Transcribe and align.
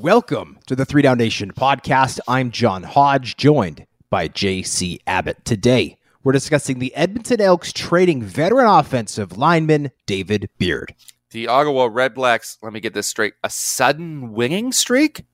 Welcome 0.00 0.58
to 0.64 0.74
the 0.74 0.86
Three 0.86 1.02
Down 1.02 1.18
Nation 1.18 1.52
podcast. 1.52 2.20
I'm 2.26 2.52
John 2.52 2.84
Hodge, 2.84 3.36
joined 3.36 3.84
by 4.08 4.28
JC 4.28 4.96
Abbott. 5.06 5.44
Today, 5.44 5.98
we're 6.24 6.32
discussing 6.32 6.78
the 6.78 6.94
Edmonton 6.94 7.38
Elks 7.38 7.70
trading 7.70 8.22
veteran 8.22 8.66
offensive 8.66 9.36
lineman 9.36 9.90
David 10.06 10.48
Beard. 10.56 10.94
The 11.32 11.48
Ottawa 11.48 11.90
Red 11.92 12.14
Blacks, 12.14 12.56
let 12.62 12.72
me 12.72 12.80
get 12.80 12.94
this 12.94 13.08
straight, 13.08 13.34
a 13.44 13.50
sudden 13.50 14.32
winning 14.32 14.72
streak? 14.72 15.24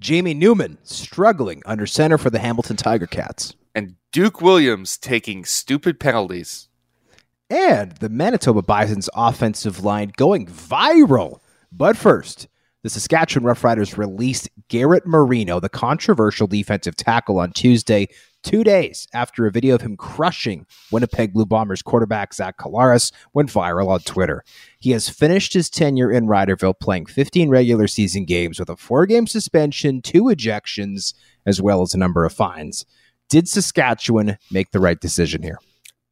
Jamie 0.00 0.34
Newman 0.34 0.78
struggling 0.82 1.62
under 1.64 1.86
center 1.86 2.18
for 2.18 2.30
the 2.30 2.40
Hamilton 2.40 2.74
Tiger 2.74 3.06
Cats. 3.06 3.54
And 3.76 3.94
Duke 4.10 4.42
Williams 4.42 4.96
taking 4.96 5.44
stupid 5.44 6.00
penalties. 6.00 6.66
And 7.48 7.92
the 7.98 8.08
Manitoba 8.08 8.62
Bison's 8.62 9.08
offensive 9.14 9.84
line 9.84 10.10
going 10.16 10.46
viral. 10.48 11.38
But 11.70 11.96
first, 11.96 12.48
the 12.82 12.90
Saskatchewan 12.90 13.44
Roughriders 13.44 13.96
released 13.96 14.48
Garrett 14.68 15.06
Marino, 15.06 15.58
the 15.58 15.68
controversial 15.68 16.46
defensive 16.46 16.94
tackle, 16.94 17.40
on 17.40 17.52
Tuesday, 17.52 18.06
two 18.42 18.62
days 18.62 19.08
after 19.12 19.46
a 19.46 19.50
video 19.50 19.74
of 19.74 19.80
him 19.80 19.96
crushing 19.96 20.64
Winnipeg 20.92 21.32
Blue 21.32 21.44
Bombers 21.44 21.82
quarterback 21.82 22.32
Zach 22.32 22.56
Collaros 22.56 23.12
went 23.34 23.52
viral 23.52 23.88
on 23.88 24.00
Twitter. 24.00 24.44
He 24.78 24.92
has 24.92 25.08
finished 25.08 25.54
his 25.54 25.68
tenure 25.68 26.10
in 26.10 26.26
Riderville 26.26 26.78
playing 26.78 27.06
15 27.06 27.48
regular 27.48 27.88
season 27.88 28.24
games 28.24 28.60
with 28.60 28.70
a 28.70 28.76
four 28.76 29.06
game 29.06 29.26
suspension, 29.26 30.00
two 30.00 30.24
ejections, 30.24 31.14
as 31.44 31.60
well 31.60 31.82
as 31.82 31.94
a 31.94 31.98
number 31.98 32.24
of 32.24 32.32
fines. 32.32 32.86
Did 33.28 33.48
Saskatchewan 33.48 34.38
make 34.50 34.70
the 34.70 34.80
right 34.80 34.98
decision 34.98 35.42
here? 35.42 35.58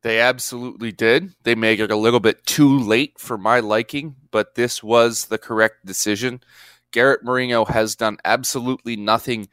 They 0.06 0.20
absolutely 0.20 0.92
did. 0.92 1.34
They 1.42 1.56
made 1.56 1.80
it 1.80 1.90
a 1.90 1.96
little 1.96 2.20
bit 2.20 2.46
too 2.46 2.78
late 2.78 3.18
for 3.18 3.36
my 3.36 3.58
liking, 3.58 4.14
but 4.30 4.54
this 4.54 4.80
was 4.80 5.24
the 5.24 5.36
correct 5.36 5.84
decision. 5.84 6.44
Garrett 6.92 7.24
Marino 7.24 7.64
has 7.64 7.96
done 7.96 8.18
absolutely 8.24 8.94
nothing 8.94 9.48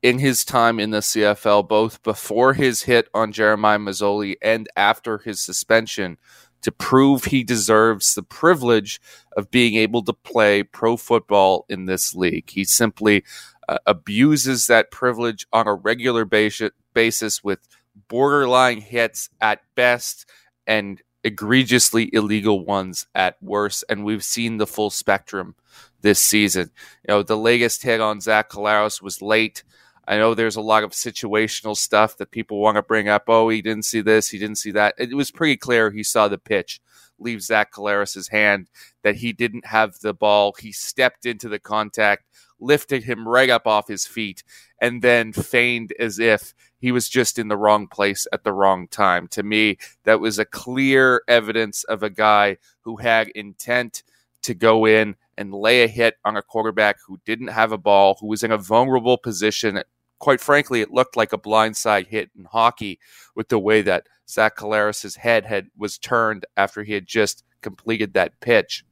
in 0.00 0.18
his 0.18 0.46
time 0.46 0.80
in 0.80 0.92
the 0.92 1.00
CFL, 1.00 1.68
both 1.68 2.02
before 2.02 2.54
his 2.54 2.84
hit 2.84 3.10
on 3.12 3.32
Jeremiah 3.32 3.76
Masoli 3.76 4.36
and 4.40 4.66
after 4.78 5.18
his 5.18 5.42
suspension, 5.42 6.16
to 6.62 6.72
prove 6.72 7.24
he 7.24 7.44
deserves 7.44 8.14
the 8.14 8.22
privilege 8.22 9.02
of 9.36 9.50
being 9.50 9.74
able 9.74 10.02
to 10.04 10.14
play 10.14 10.62
pro 10.62 10.96
football 10.96 11.66
in 11.68 11.84
this 11.84 12.14
league. 12.14 12.48
He 12.48 12.64
simply 12.64 13.24
uh, 13.68 13.76
abuses 13.86 14.68
that 14.68 14.90
privilege 14.90 15.46
on 15.52 15.68
a 15.68 15.74
regular 15.74 16.24
basis, 16.24 16.70
basis 16.94 17.44
with 17.44 17.60
borderline 18.08 18.80
hits 18.80 19.30
at 19.40 19.60
best 19.74 20.28
and 20.66 21.02
egregiously 21.24 22.10
illegal 22.12 22.64
ones 22.64 23.06
at 23.14 23.36
worst. 23.42 23.84
And 23.88 24.04
we've 24.04 24.24
seen 24.24 24.56
the 24.56 24.66
full 24.66 24.90
spectrum 24.90 25.54
this 26.00 26.20
season. 26.20 26.70
You 27.06 27.14
know, 27.14 27.22
the 27.22 27.36
latest 27.36 27.82
hit 27.82 28.00
on 28.00 28.20
Zach 28.20 28.50
Collaros 28.50 29.02
was 29.02 29.20
late. 29.20 29.64
I 30.06 30.16
know 30.16 30.34
there's 30.34 30.56
a 30.56 30.62
lot 30.62 30.84
of 30.84 30.92
situational 30.92 31.76
stuff 31.76 32.16
that 32.16 32.30
people 32.30 32.60
want 32.60 32.76
to 32.76 32.82
bring 32.82 33.08
up. 33.08 33.24
Oh, 33.28 33.48
he 33.48 33.60
didn't 33.60 33.84
see 33.84 34.00
this, 34.00 34.28
he 34.28 34.38
didn't 34.38 34.56
see 34.56 34.70
that. 34.70 34.94
It 34.98 35.14
was 35.14 35.30
pretty 35.30 35.56
clear 35.56 35.90
he 35.90 36.02
saw 36.02 36.28
the 36.28 36.38
pitch 36.38 36.80
leave 37.18 37.42
Zach 37.42 37.72
Collaros' 37.72 38.30
hand, 38.30 38.68
that 39.02 39.16
he 39.16 39.32
didn't 39.32 39.66
have 39.66 39.98
the 40.00 40.14
ball. 40.14 40.54
He 40.58 40.72
stepped 40.72 41.26
into 41.26 41.48
the 41.48 41.58
contact, 41.58 42.24
lifted 42.60 43.04
him 43.04 43.26
right 43.26 43.50
up 43.50 43.66
off 43.66 43.88
his 43.88 44.06
feet, 44.06 44.42
and 44.80 45.02
then 45.02 45.32
feigned 45.32 45.92
as 45.98 46.18
if 46.18 46.54
he 46.78 46.92
was 46.92 47.08
just 47.08 47.38
in 47.38 47.48
the 47.48 47.56
wrong 47.56 47.86
place 47.88 48.26
at 48.32 48.44
the 48.44 48.52
wrong 48.52 48.86
time. 48.88 49.26
To 49.28 49.42
me, 49.42 49.78
that 50.04 50.20
was 50.20 50.38
a 50.38 50.44
clear 50.44 51.22
evidence 51.26 51.84
of 51.84 52.02
a 52.02 52.10
guy 52.10 52.58
who 52.82 52.96
had 52.96 53.28
intent 53.28 54.02
to 54.42 54.54
go 54.54 54.86
in 54.86 55.16
and 55.36 55.52
lay 55.52 55.82
a 55.82 55.88
hit 55.88 56.16
on 56.24 56.36
a 56.36 56.42
quarterback 56.42 56.98
who 57.06 57.20
didn't 57.24 57.48
have 57.48 57.72
a 57.72 57.78
ball, 57.78 58.16
who 58.20 58.28
was 58.28 58.42
in 58.42 58.52
a 58.52 58.58
vulnerable 58.58 59.18
position. 59.18 59.82
Quite 60.18 60.40
frankly, 60.40 60.80
it 60.80 60.92
looked 60.92 61.16
like 61.16 61.32
a 61.32 61.38
blindside 61.38 62.06
hit 62.06 62.30
in 62.36 62.44
hockey 62.44 62.98
with 63.34 63.48
the 63.48 63.58
way 63.58 63.82
that 63.82 64.06
Zach 64.28 64.56
Collaros' 64.56 65.16
head 65.16 65.44
had 65.46 65.68
was 65.76 65.98
turned 65.98 66.46
after 66.56 66.84
he 66.84 66.92
had 66.92 67.06
just 67.06 67.44
completed 67.60 68.14
that 68.14 68.38
pitch. 68.40 68.84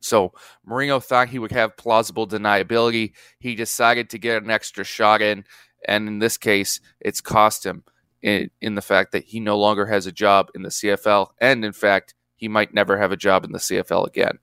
So 0.00 0.32
Marino 0.64 1.00
thought 1.00 1.28
he 1.28 1.38
would 1.38 1.52
have 1.52 1.76
plausible 1.76 2.26
deniability. 2.26 3.12
He 3.38 3.54
decided 3.54 4.10
to 4.10 4.18
get 4.18 4.42
an 4.42 4.50
extra 4.50 4.84
shot 4.84 5.22
in, 5.22 5.44
and 5.86 6.08
in 6.08 6.18
this 6.18 6.36
case, 6.36 6.80
it's 7.00 7.20
cost 7.20 7.64
him 7.66 7.84
in, 8.22 8.50
in 8.60 8.74
the 8.74 8.82
fact 8.82 9.12
that 9.12 9.24
he 9.24 9.40
no 9.40 9.58
longer 9.58 9.86
has 9.86 10.06
a 10.06 10.12
job 10.12 10.50
in 10.54 10.62
the 10.62 10.68
CFL, 10.68 11.28
and 11.40 11.64
in 11.64 11.72
fact, 11.72 12.14
he 12.36 12.48
might 12.48 12.72
never 12.72 12.98
have 12.98 13.12
a 13.12 13.16
job 13.16 13.44
in 13.44 13.52
the 13.52 13.58
CFL 13.58 14.06
again. 14.06 14.38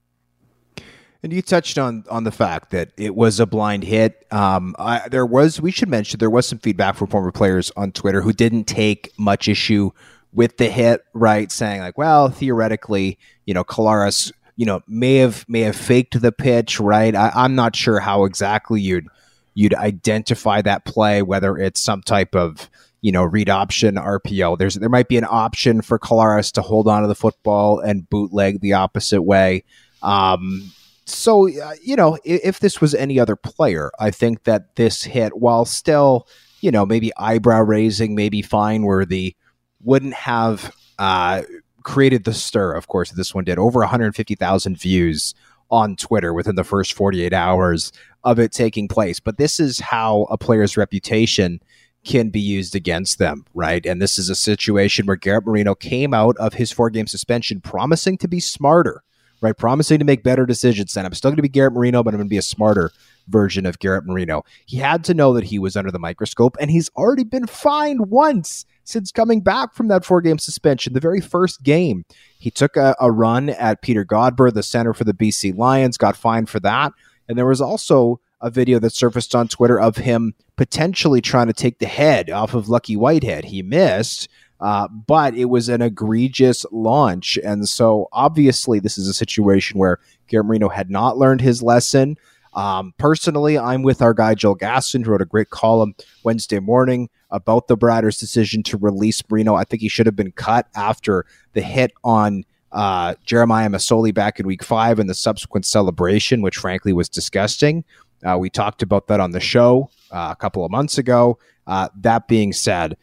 And 1.23 1.33
you 1.33 1.41
touched 1.41 1.79
on 1.79 2.03
on 2.07 2.23
the 2.23 2.31
fact 2.31 2.69
that 2.69 2.91
it 2.97 3.15
was 3.15 3.39
a 3.39 3.47
blind 3.47 3.83
hit. 3.83 4.27
Um, 4.29 4.75
I, 4.77 5.07
there 5.09 5.25
was, 5.25 5.59
we 5.59 5.71
should 5.71 5.89
mention, 5.89 6.19
there 6.19 6.29
was 6.29 6.47
some 6.47 6.59
feedback 6.59 6.95
from 6.95 7.07
former 7.07 7.31
players 7.31 7.71
on 7.75 7.93
Twitter 7.93 8.21
who 8.21 8.31
didn't 8.31 8.65
take 8.65 9.11
much 9.17 9.47
issue 9.47 9.89
with 10.31 10.57
the 10.57 10.69
hit, 10.69 11.03
right? 11.13 11.51
Saying 11.51 11.81
like, 11.81 11.97
well, 11.97 12.29
theoretically, 12.29 13.17
you 13.45 13.55
know, 13.55 13.63
Collaros, 13.63 14.31
you 14.55 14.65
know, 14.65 14.81
may 14.87 15.15
have 15.15 15.45
may 15.47 15.61
have 15.61 15.75
faked 15.75 16.19
the 16.19 16.31
pitch, 16.31 16.79
right? 16.79 17.15
I, 17.15 17.31
I'm 17.35 17.55
not 17.55 17.75
sure 17.75 17.99
how 17.99 18.25
exactly 18.25 18.81
you'd 18.81 19.07
you'd 19.53 19.73
identify 19.73 20.61
that 20.61 20.85
play, 20.85 21.21
whether 21.21 21.57
it's 21.57 21.81
some 21.81 22.01
type 22.01 22.35
of 22.35 22.69
you 23.01 23.11
know 23.11 23.23
read 23.23 23.49
option 23.49 23.95
RPO. 23.95 24.57
There's 24.57 24.75
there 24.75 24.89
might 24.89 25.07
be 25.07 25.17
an 25.17 25.27
option 25.29 25.81
for 25.81 25.99
Collaros 25.99 26.51
to 26.53 26.61
hold 26.61 26.87
on 26.87 27.01
to 27.01 27.07
the 27.07 27.15
football 27.15 27.79
and 27.79 28.09
bootleg 28.09 28.61
the 28.61 28.73
opposite 28.73 29.21
way. 29.21 29.63
Um, 30.01 30.71
so 31.05 31.47
uh, 31.47 31.73
you 31.83 31.95
know, 31.95 32.17
if, 32.23 32.41
if, 32.43 32.59
this 32.59 32.81
was 32.81 32.95
any 32.95 33.19
other 33.19 33.35
player, 33.35 33.91
I 33.99 34.11
think 34.11 34.43
that 34.43 34.75
this 34.75 35.03
hit, 35.03 35.37
while 35.37 35.65
still, 35.65 36.27
you 36.61 36.71
know, 36.71 36.85
maybe 36.85 37.11
eyebrow 37.17 37.61
raising, 37.61 38.15
maybe 38.15 38.41
fine 38.41 38.83
worthy, 38.83 39.35
wouldn't 39.81 40.13
have 40.13 40.73
uh, 40.97 41.43
created 41.85 42.25
the 42.25 42.33
stir. 42.33 42.73
Of 42.73 42.87
course, 42.87 43.11
this 43.11 43.33
one 43.33 43.45
did 43.45 43.57
over 43.57 43.79
150,000 43.79 44.77
views 44.77 45.33
on 45.71 45.95
Twitter 45.95 46.33
within 46.33 46.55
the 46.55 46.63
first 46.63 46.93
48 46.93 47.31
hours 47.31 47.93
of 48.23 48.39
it 48.39 48.51
taking 48.51 48.87
place. 48.87 49.19
But 49.19 49.37
this 49.37 49.59
is 49.59 49.79
how 49.79 50.23
a 50.29 50.37
player's 50.37 50.75
reputation 50.75 51.61
can 52.03 52.29
be 52.29 52.39
used 52.39 52.75
against 52.75 53.17
them, 53.17 53.45
right? 53.53 53.85
And 53.85 54.01
this 54.01 54.19
is 54.19 54.29
a 54.29 54.35
situation 54.35 55.05
where 55.05 55.15
Garrett 55.15 55.45
Marino 55.45 55.73
came 55.73 56.13
out 56.13 56.35
of 56.37 56.53
his 56.53 56.71
four 56.71 56.89
game 56.89 57.07
suspension 57.07 57.61
promising 57.61 58.17
to 58.19 58.27
be 58.27 58.39
smarter, 58.39 59.03
right? 59.41 59.57
Promising 59.57 59.99
to 59.99 60.05
make 60.05 60.23
better 60.23 60.45
decisions. 60.45 60.95
And 60.97 61.05
I'm 61.05 61.13
still 61.13 61.31
going 61.31 61.37
to 61.37 61.41
be 61.41 61.49
Garrett 61.49 61.73
Marino, 61.73 62.03
but 62.03 62.13
I'm 62.13 62.19
going 62.19 62.27
to 62.27 62.33
be 62.33 62.37
a 62.37 62.43
smarter 62.43 62.91
version 63.27 63.65
of 63.65 63.79
Garrett 63.79 64.05
Marino. 64.05 64.43
He 64.65 64.77
had 64.77 65.03
to 65.05 65.13
know 65.13 65.33
that 65.33 65.45
he 65.45 65.57
was 65.57 65.75
under 65.75 65.91
the 65.91 65.99
microscope, 65.99 66.57
and 66.59 66.69
he's 66.69 66.89
already 66.95 67.23
been 67.23 67.47
fined 67.47 68.09
once 68.11 68.65
since 68.85 69.11
coming 69.11 69.41
back 69.41 69.73
from 69.73 69.89
that 69.89 70.05
four 70.05 70.21
game 70.21 70.37
suspension. 70.37 70.93
The 70.93 70.99
very 71.01 71.19
first 71.19 71.63
game, 71.63 72.05
he 72.39 72.49
took 72.49 72.77
a, 72.77 72.95
a 73.01 73.11
run 73.11 73.49
at 73.49 73.81
Peter 73.81 74.05
Godber, 74.05 74.53
the 74.53 74.63
center 74.63 74.93
for 74.93 75.03
the 75.03 75.13
BC 75.13 75.57
Lions, 75.57 75.97
got 75.97 76.15
fined 76.15 76.49
for 76.49 76.61
that. 76.61 76.93
And 77.27 77.37
there 77.37 77.47
was 77.47 77.61
also 77.61 78.21
a 78.39 78.49
video 78.49 78.79
that 78.79 78.93
surfaced 78.93 79.33
on 79.35 79.47
Twitter 79.47 79.79
of 79.79 79.97
him 79.97 80.35
potentially 80.55 81.19
trying 81.19 81.47
to 81.47 81.53
take 81.53 81.79
the 81.79 81.87
head 81.87 82.29
off 82.29 82.53
of 82.53 82.69
Lucky 82.69 82.95
Whitehead. 82.95 83.45
He 83.45 83.61
missed. 83.61 84.29
Uh, 84.61 84.87
but 84.87 85.35
it 85.35 85.45
was 85.45 85.67
an 85.67 85.81
egregious 85.81 86.65
launch. 86.71 87.37
And 87.43 87.67
so 87.67 88.07
obviously, 88.13 88.79
this 88.79 88.97
is 88.97 89.07
a 89.07 89.13
situation 89.13 89.77
where 89.77 89.99
Garrett 90.27 90.47
Marino 90.47 90.69
had 90.69 90.89
not 90.89 91.17
learned 91.17 91.41
his 91.41 91.61
lesson. 91.61 92.17
Um, 92.55 92.93
personally, 92.97 93.57
I'm 93.57 93.83
with 93.83 94.01
our 94.01 94.13
guy 94.13 94.33
Joel 94.33 94.55
Gaston, 94.55 95.03
who 95.03 95.11
wrote 95.11 95.21
a 95.21 95.25
great 95.25 95.49
column 95.49 95.93
Wednesday 96.23 96.59
morning 96.59 97.09
about 97.29 97.67
the 97.67 97.77
Bratters' 97.77 98.19
decision 98.19 98.63
to 98.63 98.77
release 98.77 99.21
Marino. 99.29 99.55
I 99.55 99.65
think 99.65 99.81
he 99.81 99.89
should 99.89 100.05
have 100.05 100.15
been 100.15 100.31
cut 100.31 100.67
after 100.75 101.25
the 101.53 101.61
hit 101.61 101.91
on 102.03 102.45
uh, 102.71 103.15
Jeremiah 103.25 103.69
Masoli 103.69 104.13
back 104.13 104.39
in 104.39 104.47
week 104.47 104.63
five 104.63 104.99
and 104.99 105.09
the 105.09 105.13
subsequent 105.13 105.65
celebration, 105.65 106.41
which 106.41 106.57
frankly 106.57 106.93
was 106.93 107.09
disgusting. 107.09 107.83
Uh, 108.25 108.37
we 108.37 108.49
talked 108.49 108.81
about 108.81 109.07
that 109.07 109.19
on 109.19 109.31
the 109.31 109.39
show 109.39 109.89
uh, 110.11 110.29
a 110.31 110.35
couple 110.35 110.63
of 110.63 110.71
months 110.71 110.97
ago. 110.97 111.37
Uh, 111.67 111.89
that 111.95 112.27
being 112.27 112.53
said, 112.53 112.95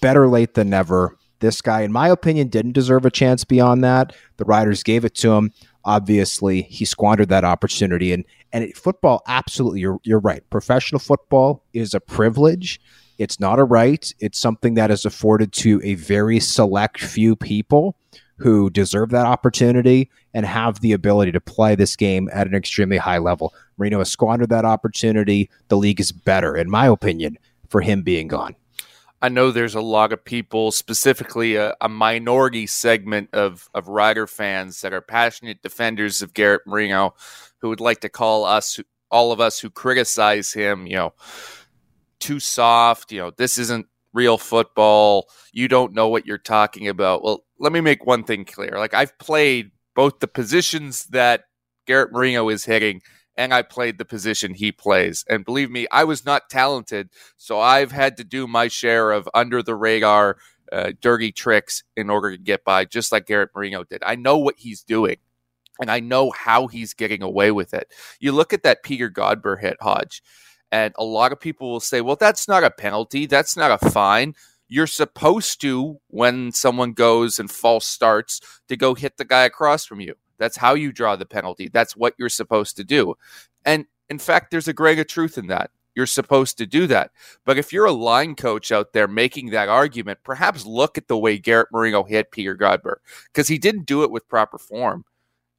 better 0.00 0.28
late 0.28 0.54
than 0.54 0.70
never. 0.70 1.16
This 1.40 1.60
guy, 1.60 1.82
in 1.82 1.92
my 1.92 2.08
opinion, 2.08 2.48
didn't 2.48 2.72
deserve 2.72 3.04
a 3.04 3.10
chance 3.10 3.44
beyond 3.44 3.84
that. 3.84 4.14
The 4.38 4.44
Riders 4.44 4.82
gave 4.82 5.04
it 5.04 5.14
to 5.16 5.32
him. 5.32 5.52
Obviously, 5.84 6.62
he 6.62 6.84
squandered 6.84 7.28
that 7.28 7.44
opportunity. 7.44 8.12
And 8.12 8.24
and 8.56 8.64
it, 8.64 8.74
football, 8.74 9.22
absolutely, 9.28 9.80
you're 9.80 10.00
you're 10.02 10.18
right. 10.18 10.42
Professional 10.48 10.98
football 10.98 11.62
is 11.74 11.92
a 11.92 12.00
privilege. 12.00 12.80
It's 13.18 13.38
not 13.38 13.58
a 13.58 13.64
right. 13.64 14.10
It's 14.18 14.38
something 14.38 14.74
that 14.74 14.90
is 14.90 15.04
afforded 15.04 15.52
to 15.54 15.78
a 15.84 15.94
very 15.94 16.40
select 16.40 16.98
few 16.98 17.36
people 17.36 17.98
who 18.38 18.70
deserve 18.70 19.10
that 19.10 19.26
opportunity 19.26 20.10
and 20.32 20.46
have 20.46 20.80
the 20.80 20.92
ability 20.92 21.32
to 21.32 21.40
play 21.40 21.74
this 21.74 21.96
game 21.96 22.30
at 22.32 22.46
an 22.46 22.54
extremely 22.54 22.96
high 22.96 23.18
level. 23.18 23.52
Marino 23.76 23.98
has 23.98 24.10
squandered 24.10 24.48
that 24.48 24.64
opportunity. 24.64 25.50
The 25.68 25.76
league 25.76 26.00
is 26.00 26.10
better, 26.10 26.56
in 26.56 26.70
my 26.70 26.86
opinion, 26.86 27.36
for 27.68 27.82
him 27.82 28.00
being 28.00 28.26
gone. 28.26 28.56
I 29.26 29.28
know 29.28 29.50
there's 29.50 29.74
a 29.74 29.80
lot 29.80 30.12
of 30.12 30.24
people, 30.24 30.70
specifically 30.70 31.56
a, 31.56 31.74
a, 31.80 31.88
minority 31.88 32.64
segment 32.64 33.28
of, 33.32 33.68
of 33.74 33.88
Rider 33.88 34.28
fans 34.28 34.82
that 34.82 34.92
are 34.92 35.00
passionate 35.00 35.62
defenders 35.62 36.22
of 36.22 36.32
Garrett 36.32 36.62
Marino, 36.64 37.12
who 37.58 37.68
would 37.68 37.80
like 37.80 37.98
to 38.02 38.08
call 38.08 38.44
us, 38.44 38.78
all 39.10 39.32
of 39.32 39.40
us 39.40 39.58
who 39.58 39.68
criticize 39.68 40.52
him, 40.52 40.86
you 40.86 40.94
know, 40.94 41.12
too 42.20 42.38
soft. 42.38 43.10
You 43.10 43.18
know, 43.18 43.32
this 43.32 43.58
isn't 43.58 43.86
real 44.12 44.38
football. 44.38 45.28
You 45.52 45.66
don't 45.66 45.92
know 45.92 46.06
what 46.06 46.24
you're 46.24 46.38
talking 46.38 46.86
about. 46.86 47.24
Well, 47.24 47.44
let 47.58 47.72
me 47.72 47.80
make 47.80 48.06
one 48.06 48.22
thing 48.22 48.44
clear. 48.44 48.78
Like, 48.78 48.94
I've 48.94 49.18
played 49.18 49.72
both 49.96 50.20
the 50.20 50.28
positions 50.28 51.06
that 51.06 51.46
Garrett 51.88 52.12
Marino 52.12 52.48
is 52.48 52.64
hitting 52.64 53.02
and 53.36 53.52
I 53.52 53.62
played 53.62 53.98
the 53.98 54.04
position 54.04 54.54
he 54.54 54.72
plays. 54.72 55.24
And 55.28 55.44
believe 55.44 55.70
me, 55.70 55.86
I 55.90 56.04
was 56.04 56.24
not 56.24 56.50
talented, 56.50 57.10
so 57.36 57.60
I've 57.60 57.92
had 57.92 58.16
to 58.16 58.24
do 58.24 58.46
my 58.46 58.68
share 58.68 59.12
of 59.12 59.28
under 59.34 59.62
the 59.62 59.74
radar 59.74 60.38
uh, 60.72 60.92
dirty 61.00 61.32
tricks 61.32 61.84
in 61.96 62.10
order 62.10 62.32
to 62.32 62.42
get 62.42 62.64
by, 62.64 62.84
just 62.84 63.12
like 63.12 63.26
Garrett 63.26 63.50
Marino 63.54 63.84
did. 63.84 64.02
I 64.04 64.16
know 64.16 64.38
what 64.38 64.56
he's 64.58 64.82
doing. 64.82 65.16
And 65.78 65.90
I 65.90 66.00
know 66.00 66.30
how 66.30 66.68
he's 66.68 66.94
getting 66.94 67.22
away 67.22 67.50
with 67.50 67.74
it. 67.74 67.92
You 68.18 68.32
look 68.32 68.54
at 68.54 68.62
that 68.62 68.82
Peter 68.82 69.10
Godber 69.10 69.60
hit, 69.60 69.76
Hodge, 69.80 70.22
and 70.72 70.94
a 70.96 71.04
lot 71.04 71.32
of 71.32 71.40
people 71.40 71.70
will 71.70 71.80
say, 71.80 72.00
well, 72.00 72.16
that's 72.16 72.48
not 72.48 72.64
a 72.64 72.70
penalty. 72.70 73.26
That's 73.26 73.58
not 73.58 73.70
a 73.70 73.90
fine. 73.90 74.34
You're 74.68 74.86
supposed 74.86 75.60
to, 75.60 76.00
when 76.08 76.50
someone 76.52 76.92
goes 76.92 77.38
and 77.38 77.50
false 77.50 77.86
starts, 77.86 78.40
to 78.68 78.76
go 78.76 78.94
hit 78.94 79.18
the 79.18 79.24
guy 79.26 79.44
across 79.44 79.84
from 79.84 80.00
you. 80.00 80.14
That's 80.38 80.56
how 80.56 80.74
you 80.74 80.92
draw 80.92 81.16
the 81.16 81.26
penalty. 81.26 81.68
That's 81.68 81.96
what 81.96 82.14
you're 82.18 82.28
supposed 82.28 82.76
to 82.76 82.84
do. 82.84 83.14
And 83.64 83.86
in 84.08 84.18
fact, 84.18 84.50
there's 84.50 84.68
a 84.68 84.72
grain 84.72 84.98
of 84.98 85.06
truth 85.06 85.38
in 85.38 85.46
that. 85.48 85.70
You're 85.94 86.06
supposed 86.06 86.58
to 86.58 86.66
do 86.66 86.86
that. 86.88 87.10
But 87.46 87.58
if 87.58 87.72
you're 87.72 87.86
a 87.86 87.92
line 87.92 88.34
coach 88.34 88.70
out 88.70 88.92
there 88.92 89.08
making 89.08 89.50
that 89.50 89.70
argument, 89.70 90.18
perhaps 90.22 90.66
look 90.66 90.98
at 90.98 91.08
the 91.08 91.16
way 91.16 91.38
Garrett 91.38 91.68
Marino 91.72 92.04
hit 92.04 92.30
Peter 92.30 92.54
Godber 92.54 92.96
because 93.32 93.48
he 93.48 93.56
didn't 93.56 93.86
do 93.86 94.02
it 94.02 94.10
with 94.10 94.28
proper 94.28 94.58
form. 94.58 95.04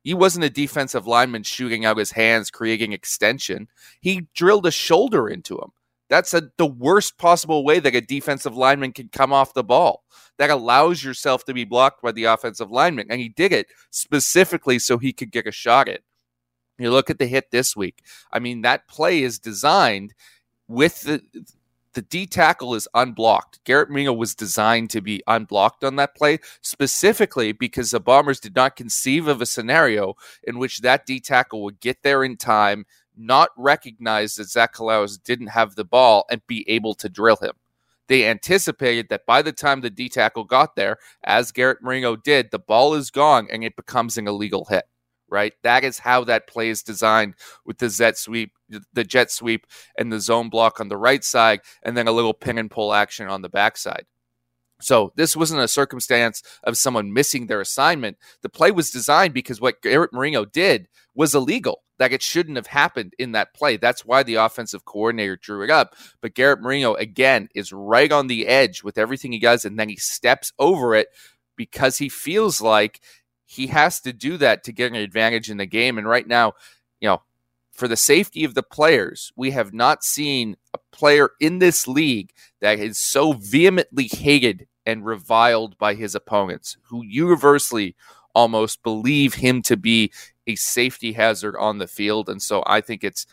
He 0.03 0.13
wasn't 0.13 0.45
a 0.45 0.49
defensive 0.49 1.07
lineman 1.07 1.43
shooting 1.43 1.85
out 1.85 1.97
his 1.97 2.11
hands, 2.11 2.51
creating 2.51 2.93
extension. 2.93 3.67
He 3.99 4.27
drilled 4.33 4.67
a 4.67 4.71
shoulder 4.71 5.27
into 5.27 5.57
him. 5.57 5.71
That's 6.09 6.33
a, 6.33 6.49
the 6.57 6.65
worst 6.65 7.17
possible 7.17 7.65
way 7.65 7.79
that 7.79 7.95
a 7.95 8.01
defensive 8.01 8.55
lineman 8.55 8.93
can 8.93 9.09
come 9.09 9.33
off 9.33 9.53
the 9.53 9.63
ball. 9.63 10.03
That 10.37 10.49
allows 10.49 11.03
yourself 11.03 11.43
to 11.45 11.53
be 11.53 11.65
blocked 11.65 12.01
by 12.01 12.11
the 12.11 12.25
offensive 12.25 12.71
lineman. 12.71 13.07
And 13.09 13.19
he 13.19 13.29
did 13.29 13.51
it 13.51 13.67
specifically 13.89 14.79
so 14.79 14.97
he 14.97 15.11
could 15.13 15.31
get 15.31 15.47
a 15.47 15.51
shot 15.51 15.89
at. 15.89 16.01
You 16.77 16.91
look 16.91 17.09
at 17.09 17.17
the 17.17 17.25
hit 17.25 17.51
this 17.51 17.75
week. 17.75 18.03
I 18.31 18.39
mean, 18.39 18.61
that 18.61 18.87
play 18.87 19.23
is 19.23 19.39
designed 19.39 20.13
with 20.67 21.01
the 21.01 21.21
the 21.97 22.03
D 22.03 22.27
tackle 22.27 22.75
is 22.75 22.87
unblocked. 22.93 23.59
Garrett 23.63 23.89
Mingo 23.89 24.13
was 24.13 24.35
designed 24.35 24.91
to 24.91 25.01
be 25.01 25.23
unblocked 25.25 25.83
on 25.83 25.95
that 25.95 26.15
play, 26.15 26.37
specifically 26.61 27.53
because 27.53 27.89
the 27.89 27.99
Bombers 27.99 28.39
did 28.39 28.55
not 28.55 28.75
conceive 28.75 29.27
of 29.27 29.41
a 29.41 29.47
scenario 29.47 30.13
in 30.43 30.59
which 30.59 30.81
that 30.81 31.07
D 31.07 31.19
tackle 31.19 31.63
would 31.63 31.79
get 31.79 32.03
there 32.03 32.23
in 32.23 32.37
time, 32.37 32.85
not 33.17 33.49
recognize 33.57 34.35
that 34.35 34.49
Zach 34.49 34.73
Collaros 34.73 35.21
didn't 35.21 35.47
have 35.47 35.75
the 35.75 35.85
ball, 35.85 36.25
and 36.29 36.41
be 36.47 36.63
able 36.69 36.93
to 36.95 37.09
drill 37.09 37.37
him. 37.37 37.53
They 38.07 38.27
anticipated 38.27 39.07
that 39.09 39.25
by 39.25 39.41
the 39.41 39.51
time 39.51 39.81
the 39.81 39.89
D 39.89 40.07
tackle 40.07 40.45
got 40.45 40.75
there, 40.75 40.97
as 41.23 41.51
Garrett 41.51 41.81
Marino 41.81 42.15
did, 42.15 42.51
the 42.51 42.59
ball 42.59 42.93
is 42.93 43.11
gone 43.11 43.47
and 43.51 43.63
it 43.63 43.75
becomes 43.75 44.17
an 44.17 44.27
illegal 44.27 44.65
hit 44.65 44.85
right? 45.29 45.53
That 45.63 45.83
is 45.83 45.99
how 45.99 46.23
that 46.25 46.47
play 46.47 46.69
is 46.69 46.83
designed 46.83 47.35
with 47.65 47.77
the 47.79 47.89
jet 47.89 48.17
sweep, 48.17 48.53
the 48.93 49.03
jet 49.03 49.31
sweep, 49.31 49.67
and 49.97 50.11
the 50.11 50.19
zone 50.19 50.49
block 50.49 50.79
on 50.79 50.87
the 50.87 50.97
right 50.97 51.23
side, 51.23 51.61
and 51.83 51.97
then 51.97 52.07
a 52.07 52.11
little 52.11 52.33
pin 52.33 52.57
and 52.57 52.71
pull 52.71 52.93
action 52.93 53.27
on 53.27 53.41
the 53.41 53.49
backside. 53.49 54.05
So 54.79 55.11
this 55.15 55.35
wasn't 55.35 55.61
a 55.61 55.67
circumstance 55.67 56.43
of 56.63 56.77
someone 56.77 57.13
missing 57.13 57.47
their 57.47 57.61
assignment. 57.61 58.17
The 58.41 58.49
play 58.49 58.71
was 58.71 58.91
designed 58.91 59.33
because 59.33 59.59
what 59.59 59.81
Garrett 59.81 60.13
Marino 60.13 60.45
did 60.45 60.87
was 61.15 61.33
illegal. 61.33 61.83
That 61.99 62.13
it 62.13 62.21
shouldn't 62.21 62.57
have 62.57 62.67
happened 62.67 63.13
in 63.17 63.31
that 63.31 63.53
play. 63.53 63.77
That's 63.77 64.05
why 64.05 64.23
the 64.23 64.35
offensive 64.35 64.85
coordinator 64.85 65.35
drew 65.35 65.63
it 65.63 65.69
up. 65.69 65.95
But 66.21 66.35
Garrett 66.35 66.61
Marino 66.61 66.93
again 66.93 67.49
is 67.55 67.73
right 67.73 68.11
on 68.11 68.27
the 68.27 68.47
edge 68.47 68.83
with 68.83 68.97
everything 68.97 69.31
he 69.31 69.39
does, 69.39 69.65
and 69.65 69.79
then 69.79 69.89
he 69.89 69.95
steps 69.95 70.53
over 70.59 70.93
it 70.93 71.07
because 71.55 71.97
he 71.97 72.09
feels 72.09 72.61
like 72.61 73.01
he 73.45 73.67
has 73.67 73.99
to 74.01 74.13
do 74.13 74.37
that 74.37 74.63
to 74.65 74.71
get 74.71 74.91
an 74.91 74.97
advantage 74.97 75.49
in 75.49 75.57
the 75.57 75.65
game. 75.65 75.97
And 75.97 76.07
right 76.07 76.27
now, 76.27 76.53
you 76.99 77.07
know, 77.07 77.21
for 77.71 77.87
the 77.87 77.95
safety 77.95 78.43
of 78.43 78.55
the 78.55 78.63
players, 78.63 79.31
we 79.35 79.51
have 79.51 79.73
not 79.73 80.03
seen 80.03 80.57
a 80.73 80.79
player 80.91 81.31
in 81.39 81.59
this 81.59 81.87
league 81.87 82.31
that 82.59 82.79
is 82.79 82.97
so 82.97 83.33
vehemently 83.33 84.07
hated 84.07 84.67
and 84.85 85.05
reviled 85.05 85.77
by 85.77 85.93
his 85.93 86.15
opponents, 86.15 86.77
who 86.89 87.03
universally 87.03 87.95
almost 88.33 88.83
believe 88.83 89.35
him 89.35 89.61
to 89.61 89.77
be 89.77 90.11
a 90.47 90.55
safety 90.55 91.13
hazard 91.13 91.55
on 91.57 91.77
the 91.77 91.87
field. 91.87 92.29
And 92.29 92.41
so 92.41 92.63
I 92.65 92.81
think 92.81 93.03
it's, 93.03 93.27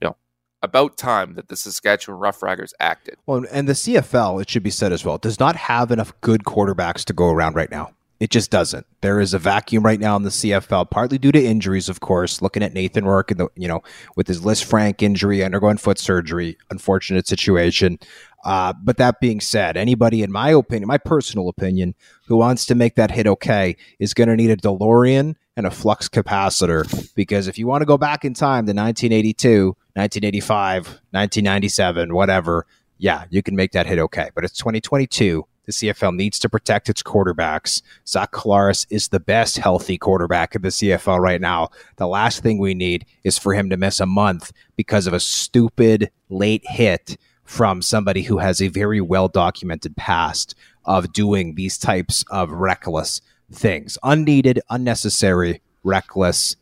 you 0.00 0.06
know, 0.06 0.16
about 0.62 0.96
time 0.96 1.34
that 1.34 1.48
the 1.48 1.56
Saskatchewan 1.56 2.20
Roughriders 2.20 2.72
acted. 2.78 3.16
Well, 3.26 3.44
and 3.50 3.68
the 3.68 3.72
CFL, 3.72 4.40
it 4.42 4.50
should 4.50 4.62
be 4.62 4.70
said 4.70 4.92
as 4.92 5.04
well, 5.04 5.18
does 5.18 5.40
not 5.40 5.56
have 5.56 5.90
enough 5.90 6.12
good 6.20 6.44
quarterbacks 6.44 7.04
to 7.06 7.12
go 7.12 7.30
around 7.30 7.56
right 7.56 7.70
now. 7.70 7.94
It 8.20 8.28
just 8.28 8.50
doesn't. 8.50 8.86
There 9.00 9.18
is 9.18 9.32
a 9.32 9.38
vacuum 9.38 9.82
right 9.82 9.98
now 9.98 10.14
in 10.14 10.24
the 10.24 10.28
CFL, 10.28 10.90
partly 10.90 11.16
due 11.16 11.32
to 11.32 11.42
injuries, 11.42 11.88
of 11.88 12.00
course. 12.00 12.42
Looking 12.42 12.62
at 12.62 12.74
Nathan 12.74 13.06
Rourke 13.06 13.30
and 13.30 13.40
the 13.40 13.48
you 13.56 13.66
know 13.66 13.82
with 14.14 14.28
his 14.28 14.42
Lisfranc 14.42 15.00
injury, 15.00 15.42
undergoing 15.42 15.78
foot 15.78 15.98
surgery, 15.98 16.58
unfortunate 16.70 17.26
situation. 17.26 17.98
Uh, 18.44 18.72
but 18.82 18.96
that 18.96 19.20
being 19.20 19.40
said, 19.40 19.76
anybody, 19.76 20.22
in 20.22 20.32
my 20.32 20.50
opinion, 20.50 20.88
my 20.88 20.98
personal 20.98 21.48
opinion, 21.48 21.94
who 22.26 22.36
wants 22.36 22.64
to 22.66 22.74
make 22.74 22.94
that 22.96 23.10
hit 23.10 23.26
okay 23.26 23.76
is 23.98 24.14
going 24.14 24.28
to 24.28 24.36
need 24.36 24.50
a 24.50 24.56
DeLorean 24.56 25.34
and 25.56 25.66
a 25.66 25.70
flux 25.70 26.08
capacitor 26.08 27.14
because 27.14 27.48
if 27.48 27.58
you 27.58 27.66
want 27.66 27.82
to 27.82 27.86
go 27.86 27.98
back 27.98 28.24
in 28.24 28.32
time 28.32 28.64
to 28.64 28.72
1982, 28.72 29.66
1985, 29.94 30.86
1997, 30.86 32.14
whatever, 32.14 32.66
yeah, 32.98 33.24
you 33.30 33.42
can 33.42 33.56
make 33.56 33.72
that 33.72 33.86
hit 33.86 33.98
okay. 33.98 34.30
But 34.34 34.44
it's 34.44 34.56
2022 34.56 35.46
the 35.70 35.72
CFL 35.72 36.16
needs 36.16 36.38
to 36.40 36.48
protect 36.48 36.88
its 36.88 37.02
quarterbacks. 37.02 37.82
Zach 38.06 38.32
Collaros 38.32 38.86
is 38.90 39.08
the 39.08 39.20
best 39.20 39.58
healthy 39.58 39.98
quarterback 39.98 40.56
in 40.56 40.62
the 40.62 40.68
CFL 40.68 41.20
right 41.20 41.40
now. 41.40 41.68
The 41.96 42.08
last 42.08 42.42
thing 42.42 42.58
we 42.58 42.74
need 42.74 43.06
is 43.22 43.38
for 43.38 43.54
him 43.54 43.70
to 43.70 43.76
miss 43.76 44.00
a 44.00 44.06
month 44.06 44.52
because 44.76 45.06
of 45.06 45.12
a 45.12 45.20
stupid 45.20 46.10
late 46.28 46.64
hit 46.66 47.16
from 47.50 47.82
somebody 47.82 48.22
who 48.22 48.38
has 48.38 48.62
a 48.62 48.68
very 48.68 49.00
well 49.00 49.26
documented 49.26 49.96
past 49.96 50.54
of 50.84 51.12
doing 51.12 51.56
these 51.56 51.76
types 51.76 52.24
of 52.30 52.48
reckless 52.48 53.20
things. 53.50 53.98
Unneeded, 54.04 54.60
unnecessary, 54.70 55.60
reckless. 55.82 56.54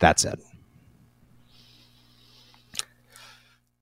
That's 0.00 0.26
it. 0.26 0.38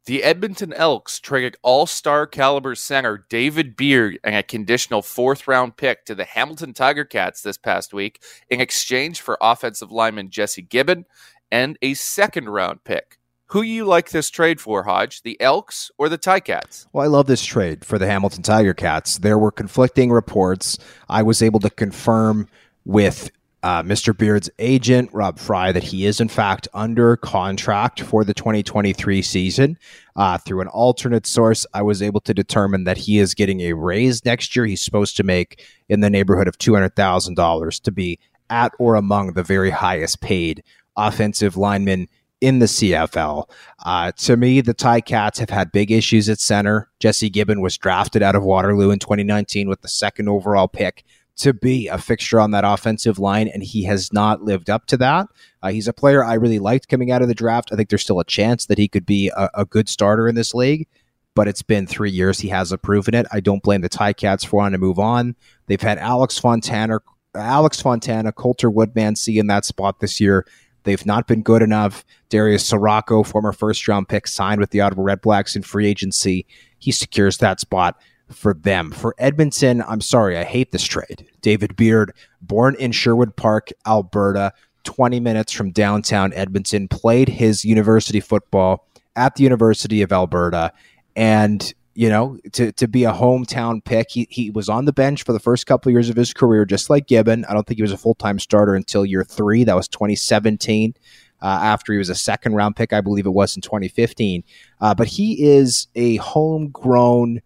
The 0.06 0.22
Edmonton 0.22 0.72
Elks 0.72 1.18
traded 1.18 1.56
all 1.60 1.86
star 1.86 2.28
caliber 2.28 2.76
center 2.76 3.26
David 3.28 3.76
Beard 3.76 4.20
and 4.22 4.36
a 4.36 4.44
conditional 4.44 5.02
fourth 5.02 5.48
round 5.48 5.76
pick 5.76 6.04
to 6.04 6.14
the 6.14 6.24
Hamilton 6.24 6.72
Tiger 6.72 7.04
Cats 7.04 7.42
this 7.42 7.58
past 7.58 7.92
week 7.92 8.22
in 8.48 8.60
exchange 8.60 9.20
for 9.20 9.36
offensive 9.40 9.90
lineman 9.90 10.30
Jesse 10.30 10.62
Gibbon 10.62 11.04
and 11.50 11.76
a 11.82 11.94
second 11.94 12.48
round 12.48 12.84
pick. 12.84 13.18
Who 13.52 13.60
you 13.60 13.84
like 13.84 14.08
this 14.08 14.30
trade 14.30 14.62
for, 14.62 14.84
Hodge? 14.84 15.20
The 15.20 15.38
Elks 15.38 15.90
or 15.98 16.08
the 16.08 16.16
Ticats? 16.16 16.86
Well, 16.90 17.04
I 17.04 17.06
love 17.06 17.26
this 17.26 17.44
trade 17.44 17.84
for 17.84 17.98
the 17.98 18.06
Hamilton 18.06 18.42
Tiger 18.42 18.72
Cats. 18.72 19.18
There 19.18 19.38
were 19.38 19.50
conflicting 19.50 20.10
reports. 20.10 20.78
I 21.10 21.22
was 21.22 21.42
able 21.42 21.60
to 21.60 21.68
confirm 21.68 22.48
with 22.86 23.30
uh, 23.62 23.82
Mr. 23.82 24.16
Beard's 24.16 24.48
agent, 24.58 25.10
Rob 25.12 25.38
Fry, 25.38 25.70
that 25.70 25.82
he 25.82 26.06
is 26.06 26.18
in 26.18 26.28
fact 26.28 26.66
under 26.72 27.18
contract 27.18 28.00
for 28.00 28.24
the 28.24 28.32
2023 28.32 29.20
season. 29.20 29.78
Uh, 30.16 30.38
through 30.38 30.62
an 30.62 30.68
alternate 30.68 31.26
source, 31.26 31.66
I 31.74 31.82
was 31.82 32.00
able 32.00 32.22
to 32.22 32.32
determine 32.32 32.84
that 32.84 32.96
he 32.96 33.18
is 33.18 33.34
getting 33.34 33.60
a 33.60 33.74
raise 33.74 34.24
next 34.24 34.56
year. 34.56 34.64
He's 34.64 34.80
supposed 34.80 35.14
to 35.18 35.24
make 35.24 35.62
in 35.90 36.00
the 36.00 36.08
neighborhood 36.08 36.48
of 36.48 36.56
$200,000 36.56 37.82
to 37.82 37.92
be 37.92 38.18
at 38.48 38.72
or 38.78 38.94
among 38.94 39.34
the 39.34 39.42
very 39.42 39.68
highest 39.68 40.22
paid 40.22 40.64
offensive 40.96 41.58
linemen 41.58 42.08
in 42.42 42.58
the 42.58 42.66
CFL. 42.66 43.48
Uh, 43.86 44.10
to 44.12 44.36
me, 44.36 44.60
the 44.60 44.74
Ticats 44.74 45.38
have 45.38 45.48
had 45.48 45.70
big 45.70 45.92
issues 45.92 46.28
at 46.28 46.40
center. 46.40 46.90
Jesse 46.98 47.30
Gibbon 47.30 47.60
was 47.60 47.78
drafted 47.78 48.20
out 48.20 48.34
of 48.34 48.42
Waterloo 48.42 48.90
in 48.90 48.98
2019 48.98 49.68
with 49.68 49.80
the 49.80 49.88
second 49.88 50.28
overall 50.28 50.66
pick 50.66 51.04
to 51.36 51.54
be 51.54 51.86
a 51.86 51.96
fixture 51.98 52.40
on 52.40 52.50
that 52.50 52.64
offensive 52.64 53.18
line, 53.18 53.46
and 53.46 53.62
he 53.62 53.84
has 53.84 54.12
not 54.12 54.42
lived 54.42 54.68
up 54.68 54.86
to 54.86 54.96
that. 54.98 55.28
Uh, 55.62 55.70
he's 55.70 55.86
a 55.86 55.92
player 55.92 56.24
I 56.24 56.34
really 56.34 56.58
liked 56.58 56.88
coming 56.88 57.12
out 57.12 57.22
of 57.22 57.28
the 57.28 57.34
draft. 57.34 57.70
I 57.72 57.76
think 57.76 57.88
there's 57.88 58.02
still 58.02 58.20
a 58.20 58.24
chance 58.24 58.66
that 58.66 58.76
he 58.76 58.88
could 58.88 59.06
be 59.06 59.30
a, 59.34 59.48
a 59.54 59.64
good 59.64 59.88
starter 59.88 60.28
in 60.28 60.34
this 60.34 60.52
league, 60.52 60.88
but 61.36 61.46
it's 61.46 61.62
been 61.62 61.86
three 61.86 62.10
years. 62.10 62.40
He 62.40 62.48
hasn't 62.48 62.82
proven 62.82 63.14
it. 63.14 63.26
I 63.32 63.38
don't 63.38 63.62
blame 63.62 63.80
the 63.82 63.88
Ticats 63.88 64.44
for 64.44 64.56
wanting 64.56 64.80
to 64.80 64.84
move 64.84 64.98
on. 64.98 65.36
They've 65.68 65.80
had 65.80 65.98
Alex 65.98 66.38
Fontana, 66.38 66.98
Alex 67.36 67.80
Fontana, 67.80 68.32
Coulter 68.32 68.70
Woodmansey 68.70 69.38
in 69.38 69.46
that 69.46 69.64
spot 69.64 70.00
this 70.00 70.20
year. 70.20 70.44
They've 70.84 71.04
not 71.06 71.26
been 71.26 71.42
good 71.42 71.62
enough. 71.62 72.04
Darius 72.28 72.70
Ciraco, 72.70 73.26
former 73.26 73.52
first 73.52 73.86
round 73.88 74.08
pick, 74.08 74.26
signed 74.26 74.60
with 74.60 74.70
the 74.70 74.80
Ottawa 74.80 75.04
Redblacks 75.04 75.56
in 75.56 75.62
free 75.62 75.86
agency. 75.86 76.46
He 76.78 76.92
secures 76.92 77.38
that 77.38 77.60
spot 77.60 78.00
for 78.30 78.54
them. 78.54 78.90
For 78.90 79.14
Edmonton, 79.18 79.82
I'm 79.86 80.00
sorry, 80.00 80.36
I 80.38 80.44
hate 80.44 80.72
this 80.72 80.84
trade. 80.84 81.26
David 81.40 81.76
Beard, 81.76 82.12
born 82.40 82.74
in 82.78 82.92
Sherwood 82.92 83.36
Park, 83.36 83.68
Alberta, 83.86 84.52
20 84.84 85.20
minutes 85.20 85.52
from 85.52 85.70
downtown 85.70 86.32
Edmonton, 86.32 86.88
played 86.88 87.28
his 87.28 87.64
university 87.64 88.20
football 88.20 88.86
at 89.16 89.36
the 89.36 89.42
University 89.42 90.02
of 90.02 90.12
Alberta. 90.12 90.72
And, 91.14 91.72
you 91.94 92.08
know, 92.08 92.38
to, 92.52 92.72
to 92.72 92.88
be 92.88 93.04
a 93.04 93.12
hometown 93.12 93.84
pick, 93.84 94.10
he, 94.10 94.26
he 94.30 94.50
was 94.50 94.68
on 94.68 94.84
the 94.84 94.92
bench 94.92 95.24
for 95.24 95.32
the 95.32 95.40
first 95.40 95.66
couple 95.66 95.90
of 95.90 95.92
years 95.92 96.08
of 96.08 96.16
his 96.16 96.32
career, 96.32 96.64
just 96.64 96.90
like 96.90 97.06
Gibbon. 97.06 97.44
I 97.46 97.52
don't 97.52 97.66
think 97.66 97.78
he 97.78 97.82
was 97.82 97.92
a 97.92 97.98
full 97.98 98.14
time 98.14 98.38
starter 98.38 98.74
until 98.74 99.04
year 99.04 99.24
three. 99.24 99.64
That 99.64 99.76
was 99.76 99.88
2017. 99.88 100.94
Uh, 101.40 101.46
after 101.46 101.92
he 101.92 101.98
was 101.98 102.08
a 102.08 102.14
second 102.14 102.54
round 102.54 102.76
pick, 102.76 102.92
I 102.92 103.00
believe 103.00 103.26
it 103.26 103.30
was 103.30 103.56
in 103.56 103.62
2015. 103.62 104.44
Uh, 104.80 104.94
but 104.94 105.08
he 105.08 105.42
is 105.42 105.88
a 105.96 106.16
homegrown 106.16 107.40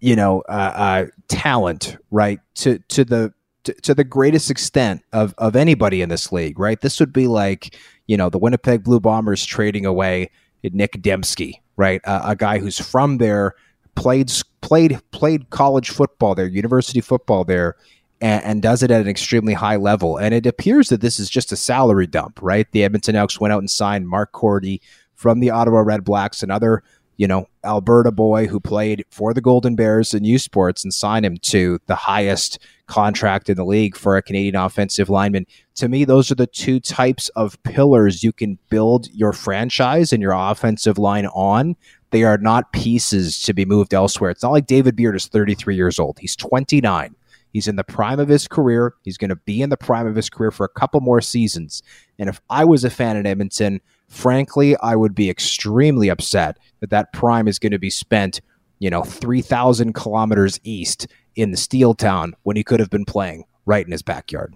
you 0.00 0.16
know, 0.16 0.42
uh, 0.48 0.72
uh, 0.74 1.06
talent, 1.28 1.96
right? 2.10 2.40
To 2.56 2.78
to 2.88 3.04
the 3.04 3.32
to, 3.64 3.72
to, 3.72 3.94
the 3.94 4.04
greatest 4.04 4.50
extent 4.50 5.02
of 5.12 5.34
of 5.38 5.56
anybody 5.56 6.02
in 6.02 6.08
this 6.08 6.30
league, 6.32 6.58
right? 6.58 6.80
This 6.80 7.00
would 7.00 7.12
be 7.12 7.26
like 7.26 7.76
you 8.06 8.16
know 8.16 8.28
the 8.28 8.38
Winnipeg 8.38 8.84
Blue 8.84 9.00
Bombers 9.00 9.44
trading 9.44 9.86
away 9.86 10.30
Nick 10.62 10.92
Demski, 11.02 11.54
right? 11.76 12.00
A 12.04 12.36
guy 12.36 12.58
who's 12.58 12.78
from 12.78 13.18
there, 13.18 13.54
played 13.96 14.32
played 14.60 15.00
played 15.10 15.50
college 15.50 15.90
football 15.90 16.34
there, 16.34 16.46
university 16.46 17.00
football 17.00 17.44
there. 17.44 17.74
And, 18.20 18.42
and 18.44 18.62
does 18.62 18.82
it 18.82 18.90
at 18.90 19.02
an 19.02 19.08
extremely 19.08 19.52
high 19.52 19.76
level. 19.76 20.16
And 20.16 20.32
it 20.32 20.46
appears 20.46 20.88
that 20.88 21.02
this 21.02 21.20
is 21.20 21.28
just 21.28 21.52
a 21.52 21.56
salary 21.56 22.06
dump, 22.06 22.38
right? 22.40 22.66
The 22.72 22.82
Edmonton 22.82 23.14
Elks 23.14 23.38
went 23.38 23.52
out 23.52 23.58
and 23.58 23.70
signed 23.70 24.08
Mark 24.08 24.32
Korte 24.32 24.80
from 25.14 25.40
the 25.40 25.50
Ottawa 25.50 25.80
Red 25.80 26.04
Redblacks, 26.04 26.42
another 26.42 26.82
you 27.16 27.26
know, 27.26 27.48
Alberta 27.64 28.12
boy 28.12 28.46
who 28.46 28.60
played 28.60 29.04
for 29.10 29.32
the 29.32 29.40
Golden 29.40 29.74
Bears 29.74 30.12
in 30.12 30.24
U 30.24 30.38
Sports 30.38 30.84
and 30.84 30.92
signed 30.92 31.24
him 31.24 31.38
to 31.38 31.78
the 31.86 31.94
highest 31.94 32.58
contract 32.86 33.48
in 33.48 33.56
the 33.56 33.64
league 33.64 33.96
for 33.96 34.16
a 34.16 34.22
Canadian 34.22 34.54
offensive 34.54 35.08
lineman. 35.08 35.46
To 35.76 35.88
me, 35.88 36.04
those 36.04 36.30
are 36.30 36.36
the 36.36 36.46
two 36.46 36.78
types 36.78 37.28
of 37.30 37.60
pillars 37.62 38.22
you 38.22 38.32
can 38.32 38.58
build 38.68 39.08
your 39.12 39.32
franchise 39.32 40.12
and 40.12 40.22
your 40.22 40.32
offensive 40.32 40.98
line 40.98 41.26
on. 41.26 41.76
They 42.10 42.22
are 42.22 42.38
not 42.38 42.72
pieces 42.72 43.42
to 43.42 43.52
be 43.52 43.64
moved 43.64 43.92
elsewhere. 43.92 44.30
It's 44.30 44.42
not 44.42 44.52
like 44.52 44.66
David 44.66 44.96
Beard 44.96 45.16
is 45.16 45.26
33 45.26 45.74
years 45.74 45.98
old. 45.98 46.18
He's 46.18 46.36
29. 46.36 47.14
He's 47.52 47.68
in 47.68 47.76
the 47.76 47.84
prime 47.84 48.20
of 48.20 48.28
his 48.28 48.46
career. 48.46 48.94
He's 49.02 49.16
going 49.16 49.30
to 49.30 49.36
be 49.36 49.62
in 49.62 49.70
the 49.70 49.76
prime 49.76 50.06
of 50.06 50.14
his 50.14 50.28
career 50.28 50.50
for 50.50 50.64
a 50.64 50.68
couple 50.68 51.00
more 51.00 51.20
seasons. 51.20 51.82
And 52.18 52.28
if 52.28 52.40
I 52.50 52.64
was 52.64 52.84
a 52.84 52.90
fan 52.90 53.16
in 53.16 53.26
Edmonton, 53.26 53.80
frankly, 54.08 54.76
I 54.78 54.94
would 54.94 55.14
be 55.14 55.30
extremely 55.30 56.08
upset 56.08 56.58
that 56.80 56.90
that 56.90 57.12
prime 57.12 57.48
is 57.48 57.58
going 57.58 57.72
to 57.72 57.78
be 57.78 57.90
spent, 57.90 58.40
you 58.78 58.90
know, 58.90 59.02
3,000 59.02 59.94
kilometers 59.94 60.60
east 60.64 61.06
in 61.34 61.50
the 61.50 61.56
steel 61.56 61.94
town 61.94 62.34
when 62.42 62.56
he 62.56 62.64
could 62.64 62.80
have 62.80 62.90
been 62.90 63.04
playing 63.04 63.44
right 63.64 63.84
in 63.84 63.92
his 63.92 64.02
backyard. 64.02 64.54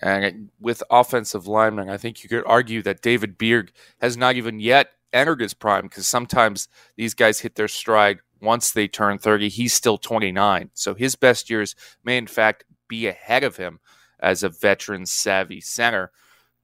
And 0.00 0.50
with 0.60 0.82
offensive 0.90 1.46
linemen, 1.46 1.88
I 1.88 1.96
think 1.96 2.22
you 2.22 2.28
could 2.28 2.44
argue 2.46 2.82
that 2.82 3.02
David 3.02 3.38
Beard 3.38 3.72
has 4.00 4.16
not 4.16 4.36
even 4.36 4.60
yet 4.60 4.90
entered 5.12 5.42
prime 5.58 5.84
because 5.84 6.06
sometimes 6.06 6.68
these 6.96 7.14
guys 7.14 7.40
hit 7.40 7.54
their 7.54 7.68
stride 7.68 8.18
once 8.40 8.70
they 8.70 8.88
turn 8.88 9.18
30. 9.18 9.48
He's 9.48 9.74
still 9.74 9.98
29. 9.98 10.70
So 10.74 10.94
his 10.94 11.16
best 11.16 11.50
years 11.50 11.74
may, 12.04 12.16
in 12.16 12.26
fact, 12.26 12.64
be 12.88 13.06
ahead 13.06 13.44
of 13.44 13.56
him 13.56 13.80
as 14.20 14.42
a 14.42 14.48
veteran 14.48 15.06
savvy 15.06 15.60
center. 15.60 16.10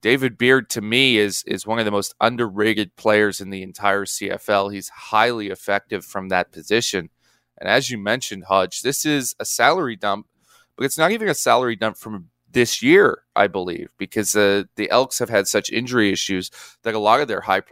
David 0.03 0.37
Beard 0.37 0.69
to 0.71 0.83
me 0.83 1.17
is 1.17 1.43
is 1.47 1.67
one 1.67 1.79
of 1.79 1.87
the 1.87 1.91
most 1.91 2.15
underrated 2.21 2.95
players 2.97 3.41
in 3.41 3.51
the 3.51 3.63
entire 3.63 4.05
CFL. 4.05 4.73
He's 4.73 4.91
highly 4.91 5.49
effective 5.49 6.05
from 6.05 6.29
that 6.29 6.53
position. 6.53 7.09
And 7.57 7.71
as 7.71 7.89
you 7.89 7.97
mentioned, 7.97 8.45
Hodge, 8.45 8.83
this 8.83 9.07
is 9.07 9.35
a 9.41 9.45
salary 9.45 9.97
dump, 9.97 10.27
but 10.77 10.85
it's 10.85 10.99
not 10.99 11.13
even 11.13 11.29
a 11.29 11.35
salary 11.35 11.77
dump 11.77 11.97
from 11.97 12.29
this 12.51 12.83
year, 12.83 13.23
I 13.35 13.47
believe, 13.47 13.95
because 13.97 14.37
uh, 14.37 14.65
the 14.77 14.91
Elks 14.91 15.21
have 15.21 15.31
had 15.31 15.47
such 15.47 15.71
injury 15.71 16.13
issues 16.13 16.51
that 16.83 16.95
a 16.95 16.99
lot 16.99 17.21
of 17.21 17.29
their 17.29 17.43
high 17.43 17.63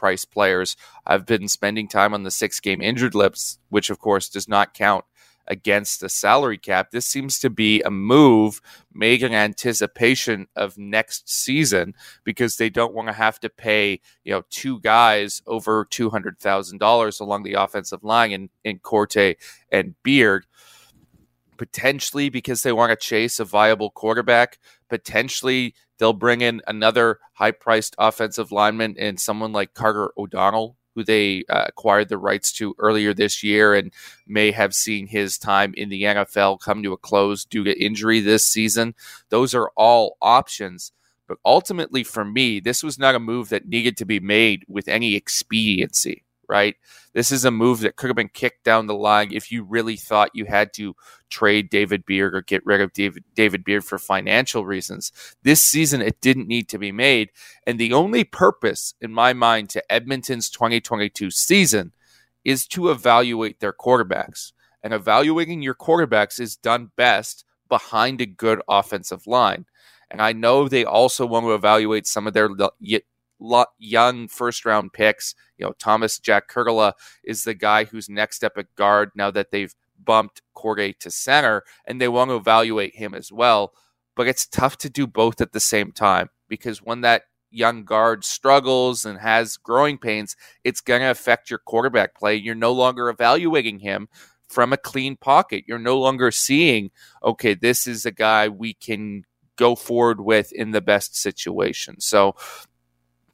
price 0.00 0.24
players 0.24 0.76
I've 1.06 1.26
been 1.26 1.46
spending 1.46 1.86
time 1.86 2.14
on 2.14 2.22
the 2.22 2.30
six 2.30 2.58
game 2.58 2.80
injured 2.80 3.14
list, 3.14 3.60
which 3.68 3.90
of 3.90 3.98
course 3.98 4.30
does 4.30 4.48
not 4.48 4.72
count 4.72 5.04
against 5.46 6.00
the 6.00 6.08
salary 6.08 6.56
cap. 6.56 6.90
This 6.90 7.06
seems 7.06 7.38
to 7.40 7.50
be 7.50 7.82
a 7.82 7.90
move 7.90 8.60
made 8.94 9.22
in 9.22 9.34
anticipation 9.34 10.46
of 10.56 10.78
next 10.78 11.28
season 11.28 11.94
because 12.24 12.56
they 12.56 12.70
don't 12.70 12.94
want 12.94 13.08
to 13.08 13.12
have 13.12 13.40
to 13.40 13.50
pay, 13.50 14.00
you 14.24 14.32
know, 14.32 14.42
two 14.48 14.80
guys 14.80 15.42
over 15.46 15.86
two 15.90 16.08
hundred 16.08 16.38
thousand 16.38 16.78
dollars 16.78 17.20
along 17.20 17.42
the 17.42 17.54
offensive 17.54 18.04
line 18.04 18.32
in, 18.32 18.48
in 18.64 18.78
Korte 18.78 19.36
and 19.70 19.94
Beard. 20.02 20.46
Potentially 21.60 22.30
because 22.30 22.62
they 22.62 22.72
want 22.72 22.88
to 22.88 22.96
chase 22.96 23.38
a 23.38 23.44
viable 23.44 23.90
quarterback. 23.90 24.58
Potentially 24.88 25.74
they'll 25.98 26.14
bring 26.14 26.40
in 26.40 26.62
another 26.66 27.18
high 27.34 27.50
priced 27.50 27.94
offensive 27.98 28.50
lineman 28.50 28.96
and 28.98 29.20
someone 29.20 29.52
like 29.52 29.74
Carter 29.74 30.10
O'Donnell, 30.16 30.78
who 30.94 31.04
they 31.04 31.44
uh, 31.50 31.66
acquired 31.68 32.08
the 32.08 32.16
rights 32.16 32.50
to 32.52 32.74
earlier 32.78 33.12
this 33.12 33.42
year 33.42 33.74
and 33.74 33.92
may 34.26 34.52
have 34.52 34.72
seen 34.72 35.06
his 35.06 35.36
time 35.36 35.74
in 35.76 35.90
the 35.90 36.04
NFL 36.04 36.60
come 36.60 36.82
to 36.82 36.94
a 36.94 36.96
close 36.96 37.44
due 37.44 37.64
to 37.64 37.78
injury 37.78 38.20
this 38.20 38.46
season. 38.46 38.94
Those 39.28 39.54
are 39.54 39.70
all 39.76 40.16
options. 40.22 40.92
But 41.28 41.36
ultimately, 41.44 42.04
for 42.04 42.24
me, 42.24 42.60
this 42.60 42.82
was 42.82 42.98
not 42.98 43.14
a 43.14 43.20
move 43.20 43.50
that 43.50 43.68
needed 43.68 43.98
to 43.98 44.06
be 44.06 44.18
made 44.18 44.64
with 44.66 44.88
any 44.88 45.14
expediency 45.14 46.24
right? 46.50 46.74
This 47.14 47.30
is 47.30 47.44
a 47.44 47.50
move 47.50 47.80
that 47.80 47.96
could 47.96 48.08
have 48.08 48.16
been 48.16 48.28
kicked 48.28 48.64
down 48.64 48.86
the 48.86 48.94
line 48.94 49.32
if 49.32 49.52
you 49.52 49.62
really 49.62 49.96
thought 49.96 50.34
you 50.34 50.44
had 50.44 50.72
to 50.74 50.94
trade 51.30 51.70
David 51.70 52.04
Beard 52.04 52.34
or 52.34 52.42
get 52.42 52.66
rid 52.66 52.80
of 52.80 52.92
David, 52.92 53.24
David 53.34 53.64
Beard 53.64 53.84
for 53.84 53.98
financial 53.98 54.66
reasons. 54.66 55.12
This 55.44 55.62
season, 55.62 56.02
it 56.02 56.20
didn't 56.20 56.48
need 56.48 56.68
to 56.68 56.78
be 56.78 56.90
made. 56.92 57.30
And 57.66 57.78
the 57.78 57.92
only 57.92 58.24
purpose, 58.24 58.94
in 59.00 59.12
my 59.12 59.32
mind, 59.32 59.70
to 59.70 59.92
Edmonton's 59.92 60.50
2022 60.50 61.30
season 61.30 61.92
is 62.44 62.66
to 62.68 62.90
evaluate 62.90 63.60
their 63.60 63.72
quarterbacks. 63.72 64.52
And 64.82 64.92
evaluating 64.92 65.62
your 65.62 65.74
quarterbacks 65.74 66.40
is 66.40 66.56
done 66.56 66.90
best 66.96 67.44
behind 67.68 68.20
a 68.20 68.26
good 68.26 68.60
offensive 68.68 69.26
line. 69.26 69.66
And 70.10 70.20
I 70.20 70.32
know 70.32 70.68
they 70.68 70.84
also 70.84 71.24
want 71.24 71.46
to 71.46 71.54
evaluate 71.54 72.06
some 72.06 72.26
of 72.26 72.32
their 72.32 72.48
young 73.78 74.28
first 74.28 74.64
round 74.64 74.92
picks. 74.92 75.34
You 75.58 75.66
know, 75.66 75.72
Tomas 75.78 76.18
Jack-Kurdyla 76.18 76.92
is 77.24 77.44
the 77.44 77.54
guy 77.54 77.84
who's 77.84 78.08
next 78.08 78.44
up 78.44 78.52
at 78.56 78.74
guard 78.74 79.10
now 79.14 79.30
that 79.30 79.50
they've 79.50 79.74
bumped 80.02 80.42
Korte 80.54 80.98
to 80.98 81.10
center, 81.10 81.62
and 81.84 82.00
they 82.00 82.08
want 82.08 82.30
to 82.30 82.36
evaluate 82.36 82.94
him 82.96 83.14
as 83.14 83.30
well. 83.30 83.72
But 84.16 84.28
it's 84.28 84.46
tough 84.46 84.78
to 84.78 84.90
do 84.90 85.06
both 85.06 85.40
at 85.40 85.52
the 85.52 85.60
same 85.60 85.92
time 85.92 86.30
because 86.48 86.82
when 86.82 87.02
that 87.02 87.22
young 87.50 87.84
guard 87.84 88.24
struggles 88.24 89.04
and 89.04 89.18
has 89.18 89.56
growing 89.56 89.98
pains, 89.98 90.36
it's 90.64 90.80
going 90.80 91.00
to 91.00 91.10
affect 91.10 91.50
your 91.50 91.58
quarterback 91.58 92.14
play. 92.14 92.36
You're 92.36 92.54
no 92.54 92.72
longer 92.72 93.08
evaluating 93.08 93.80
him 93.80 94.08
from 94.48 94.72
a 94.72 94.76
clean 94.76 95.16
pocket. 95.16 95.64
You're 95.66 95.78
no 95.78 95.98
longer 95.98 96.30
seeing, 96.30 96.90
okay, 97.22 97.54
this 97.54 97.86
is 97.86 98.04
a 98.04 98.10
guy 98.10 98.48
we 98.48 98.74
can 98.74 99.24
go 99.56 99.74
forward 99.74 100.20
with 100.20 100.52
in 100.52 100.70
the 100.70 100.80
best 100.80 101.16
situation. 101.16 102.00
So 102.00 102.34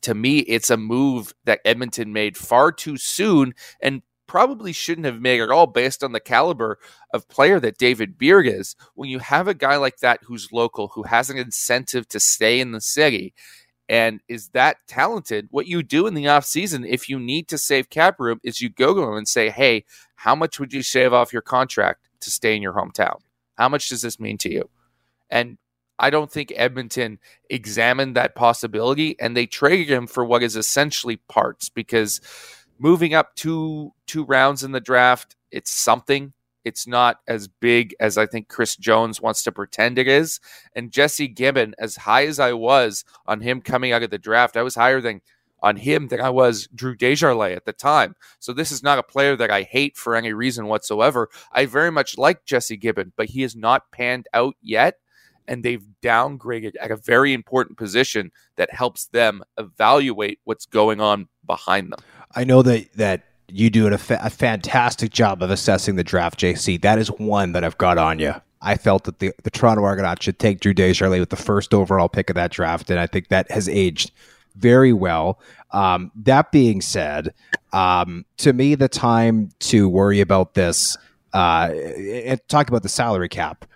to 0.03 0.15
me, 0.15 0.39
it's 0.41 0.71
a 0.71 0.77
move 0.77 1.35
that 1.45 1.61
Edmonton 1.65 2.13
made 2.13 2.37
far 2.37 2.73
too 2.73 2.97
soon 2.97 3.55
and 3.81 4.03
probably 4.27 4.73
shouldn't 4.73 5.05
have 5.07 5.21
made 5.21 5.41
at 5.41 5.51
all 5.51 5.67
based 5.67 6.03
on 6.03 6.13
the 6.13 6.21
caliber 6.21 6.79
of 7.13 7.29
player 7.29 7.61
that 7.61 7.79
David 7.79 8.19
Beard 8.19 8.47
is. 8.47 8.75
When 8.95 9.09
you 9.09 9.19
have 9.21 9.49
a 9.49 9.55
guy 9.55 9.77
like 9.77 9.99
that 9.99 10.21
who's 10.25 10.53
local, 10.53 10.89
who 10.89 11.05
has 11.05 11.31
an 11.31 11.39
incentive 11.39 12.09
to 12.09 12.21
stay 12.21 12.61
in 12.61 12.73
the 12.73 12.81
city, 12.81 13.35
and 13.89 14.21
is 14.29 14.49
that 14.49 14.79
talented, 14.89 15.47
what 15.51 15.69
you 15.69 15.83
do 15.83 16.07
in 16.07 16.15
the 16.15 16.25
offseason, 16.25 16.85
if 16.89 17.09
you 17.09 17.21
need 17.21 17.47
to 17.49 17.59
save 17.59 17.89
cap 17.89 18.19
room, 18.19 18.41
is 18.43 18.61
you 18.61 18.69
go 18.69 18.95
to 18.95 19.03
him 19.03 19.15
and 19.15 19.29
say, 19.29 19.49
hey, 19.49 19.85
how 20.17 20.35
much 20.35 20.59
would 20.59 20.73
you 20.73 20.83
shave 20.83 21.13
off 21.13 21.33
your 21.33 21.43
contract 21.43 22.09
to 22.21 22.31
stay 22.31 22.57
in 22.57 22.63
your 22.63 22.73
hometown? 22.73 23.19
How 23.57 23.69
much 23.69 23.89
does 23.89 24.03
this 24.03 24.19
mean 24.19 24.39
to 24.39 24.53
you? 24.53 24.69
And 25.31 25.57
I 25.99 26.11
don't 26.11 26.31
think 26.31 26.53
Edmonton 26.55 27.19
examined 27.49 28.17
that 28.17 28.35
possibility 28.35 29.19
and 29.21 29.37
they 29.37 29.47
traded 29.47 29.91
him 29.91 30.07
for 30.07 30.25
what 30.25 30.43
is 30.43 30.57
essentially 30.57 31.17
parts 31.29 31.69
because 31.69 32.21
moving 32.79 33.15
up 33.15 33.35
two 33.35 33.93
two 34.07 34.25
rounds 34.25 34.63
in 34.63 34.73
the 34.73 34.81
draft, 34.81 35.37
it's 35.51 35.71
something. 35.71 36.33
It's 36.65 36.87
not 36.87 37.21
as 37.29 37.47
big 37.47 37.95
as 38.01 38.19
I 38.19 38.27
think 38.27 38.49
Chris 38.49 38.77
Jones 38.77 39.21
wants 39.21 39.45
to 39.45 39.53
pretend 39.53 39.99
it 39.99 40.09
is. 40.09 40.41
And 40.75 40.91
Jesse 40.91 41.29
Gibbon, 41.29 41.75
as 41.79 41.95
high 41.95 42.27
as 42.27 42.41
I 42.41 42.55
was 42.55 43.05
on 43.25 43.41
him 43.41 43.61
coming 43.61 43.93
out 43.93 44.03
of 44.03 44.11
the 44.11 44.19
draft, 44.19 44.57
I 44.57 44.63
was 44.63 44.75
higher 44.75 45.01
than 45.01 45.21
on 45.63 45.77
him 45.77 46.09
than 46.09 46.21
I 46.21 46.31
was 46.31 46.69
Drew 46.75 46.97
Desjardins 46.97 47.57
at 47.57 47.65
the 47.65 47.73
time. 47.73 48.15
So 48.41 48.53
this 48.53 48.73
is 48.73 48.83
not 48.83 48.99
a 48.99 49.05
player 49.05 49.37
that 49.37 49.51
I 49.51 49.63
hate 49.63 49.97
for 49.97 50.15
any 50.15 50.33
reason 50.33 50.67
whatsoever. 50.67 51.29
I 51.53 51.67
very 51.67 51.91
much 51.91 52.19
like 52.19 52.45
Jesse 52.45 52.77
Gibbon, 52.77 53.13
but 53.17 53.27
he 53.27 53.43
has 53.43 53.57
not 53.57 53.91
panned 53.93 54.27
out 54.35 54.57
yet 54.61 54.99
and 55.49 55.63
they've 55.63 55.85
downgraded 56.03 56.73
at 56.81 56.91
a 56.91 56.97
very 56.97 57.33
important 57.33 57.79
position 57.79 58.31
that 58.57 58.73
helps 58.73 59.07
them 59.07 59.43
evaluate 59.59 60.41
what's 60.45 60.67
going 60.67 61.01
on 61.01 61.29
behind 61.47 61.93
them. 61.93 62.01
I 62.35 62.45
know 62.45 62.63
that 62.63 62.93
that 62.95 63.25
you 63.49 63.71
do 63.71 63.87
a, 63.87 63.99
fa- 63.99 64.21
a 64.23 64.31
fantastic 64.31 65.13
job 65.13 65.43
of 65.43 65.51
assessing 65.51 65.97
the 65.97 66.05
draft, 66.05 66.41
JC. 66.41 66.81
That 66.81 66.99
is 66.99 67.09
one 67.13 67.53
that 67.53 67.63
I've 67.65 67.79
got 67.79 67.99
on 67.99 68.19
you. 68.19 68.35
I 68.61 68.77
felt 68.77 69.05
that 69.05 69.21
the, 69.21 69.33
the 69.45 69.51
Toronto 69.51 69.85
Argonauts 69.85 70.25
should 70.25 70.39
take 70.39 70.61
Drew 70.61 70.75
Desjardins 70.75 71.21
with 71.21 71.31
the 71.31 71.37
first 71.37 71.73
overall 71.73 72.09
pick 72.09 72.31
of 72.31 72.35
that 72.35 72.51
draft, 72.51 72.91
and 72.91 72.99
I 72.99 73.07
think 73.07 73.29
that 73.29 73.51
has 73.51 73.69
aged 73.69 74.11
very 74.57 74.93
well. 74.93 75.39
Um, 75.71 76.11
that 76.17 76.51
being 76.51 76.81
said, 76.81 77.35
um, 77.73 78.25
to 78.39 78.53
me, 78.53 78.75
the 78.75 78.89
time 78.89 79.51
to 79.61 79.89
worry 79.89 80.21
about 80.21 80.55
this 80.55 80.97
uh, 81.33 81.71
and 81.71 82.41
talk 82.49 82.69
about 82.69 82.83
the 82.83 82.89
salary 82.89 83.29
cap 83.29 83.67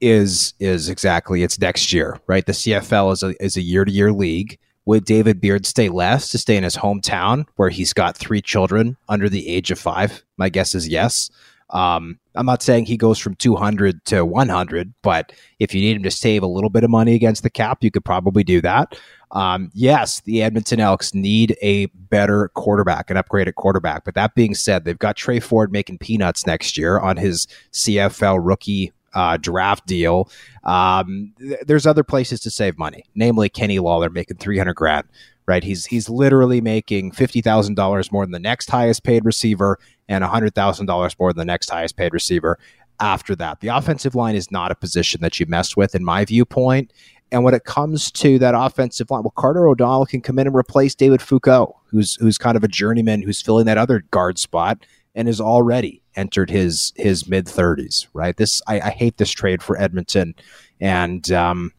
is 0.00 0.54
is 0.58 0.88
exactly 0.88 1.42
it's 1.42 1.58
next 1.58 1.92
year, 1.92 2.20
right? 2.26 2.44
The 2.44 2.52
CFL 2.52 3.12
is 3.12 3.22
a 3.22 3.44
is 3.44 3.56
a 3.56 3.62
year 3.62 3.84
to 3.84 3.92
year 3.92 4.12
league. 4.12 4.58
Would 4.84 5.04
David 5.04 5.40
Beard 5.40 5.66
stay 5.66 5.88
less 5.88 6.28
to 6.30 6.38
stay 6.38 6.56
in 6.56 6.62
his 6.62 6.76
hometown 6.76 7.46
where 7.56 7.70
he's 7.70 7.92
got 7.92 8.16
three 8.16 8.40
children 8.40 8.96
under 9.08 9.28
the 9.28 9.48
age 9.48 9.70
of 9.72 9.80
five? 9.80 10.24
My 10.36 10.48
guess 10.48 10.74
is 10.74 10.88
yes. 10.88 11.30
Um, 11.70 12.20
I'm 12.36 12.46
not 12.46 12.62
saying 12.62 12.86
he 12.86 12.96
goes 12.96 13.18
from 13.18 13.34
200 13.34 14.04
to 14.06 14.24
100, 14.24 14.94
but 15.02 15.32
if 15.58 15.74
you 15.74 15.80
need 15.80 15.96
him 15.96 16.04
to 16.04 16.10
save 16.12 16.44
a 16.44 16.46
little 16.46 16.70
bit 16.70 16.84
of 16.84 16.90
money 16.90 17.14
against 17.14 17.42
the 17.42 17.50
cap, 17.50 17.82
you 17.82 17.90
could 17.90 18.04
probably 18.04 18.44
do 18.44 18.60
that. 18.60 18.96
Um, 19.32 19.70
yes, 19.74 20.20
the 20.20 20.42
Edmonton 20.42 20.78
Elks 20.78 21.12
need 21.12 21.56
a 21.60 21.86
better 21.86 22.48
quarterback, 22.54 23.10
an 23.10 23.16
upgraded 23.16 23.56
quarterback. 23.56 24.04
But 24.04 24.14
that 24.14 24.34
being 24.34 24.54
said, 24.54 24.84
they've 24.84 24.98
got 24.98 25.16
Tre 25.16 25.40
Ford 25.40 25.72
making 25.72 25.98
peanuts 25.98 26.46
next 26.46 26.78
year 26.78 27.00
on 27.00 27.16
his 27.16 27.48
CFL 27.72 28.38
rookie 28.40 28.92
uh, 29.16 29.38
draft 29.38 29.86
deal. 29.86 30.30
Um, 30.64 31.32
th- 31.38 31.60
there's 31.66 31.86
other 31.86 32.04
places 32.04 32.38
to 32.40 32.50
save 32.50 32.78
money, 32.78 33.04
namely 33.14 33.48
Kenny 33.48 33.78
Lawler 33.78 34.10
making 34.10 34.36
300 34.36 34.74
grand. 34.74 35.08
Right, 35.48 35.62
he's 35.62 35.86
he's 35.86 36.08
literally 36.08 36.60
making 36.60 37.12
fifty 37.12 37.40
thousand 37.40 37.76
dollars 37.76 38.10
more 38.10 38.24
than 38.24 38.32
the 38.32 38.40
next 38.40 38.68
highest 38.68 39.04
paid 39.04 39.24
receiver, 39.24 39.78
and 40.08 40.24
hundred 40.24 40.56
thousand 40.56 40.86
dollars 40.86 41.16
more 41.20 41.32
than 41.32 41.38
the 41.38 41.44
next 41.44 41.70
highest 41.70 41.96
paid 41.96 42.12
receiver. 42.12 42.58
After 42.98 43.36
that, 43.36 43.60
the 43.60 43.68
offensive 43.68 44.16
line 44.16 44.34
is 44.34 44.50
not 44.50 44.72
a 44.72 44.74
position 44.74 45.20
that 45.20 45.38
you 45.38 45.46
mess 45.46 45.76
with, 45.76 45.94
in 45.94 46.04
my 46.04 46.24
viewpoint. 46.24 46.92
And 47.30 47.44
when 47.44 47.54
it 47.54 47.62
comes 47.62 48.10
to 48.12 48.40
that 48.40 48.54
offensive 48.56 49.08
line, 49.08 49.22
well, 49.22 49.34
Carter 49.36 49.68
O'Donnell 49.68 50.06
can 50.06 50.20
come 50.20 50.40
in 50.40 50.48
and 50.48 50.56
replace 50.56 50.96
David 50.96 51.22
Foucault, 51.22 51.80
who's 51.90 52.16
who's 52.16 52.38
kind 52.38 52.56
of 52.56 52.64
a 52.64 52.68
journeyman 52.68 53.22
who's 53.22 53.40
filling 53.40 53.66
that 53.66 53.78
other 53.78 54.00
guard 54.10 54.40
spot 54.40 54.84
and 55.16 55.28
is 55.28 55.40
already 55.40 56.02
entered 56.14 56.50
his 56.50 56.92
his 56.94 57.26
mid 57.26 57.46
30s. 57.46 58.06
Right. 58.12 58.36
This 58.36 58.62
I, 58.68 58.80
I, 58.80 58.90
hate 58.90 59.16
this 59.16 59.30
trade 59.30 59.62
for 59.62 59.80
Edmonton, 59.80 60.34
and 60.80 61.28
um, 61.32 61.72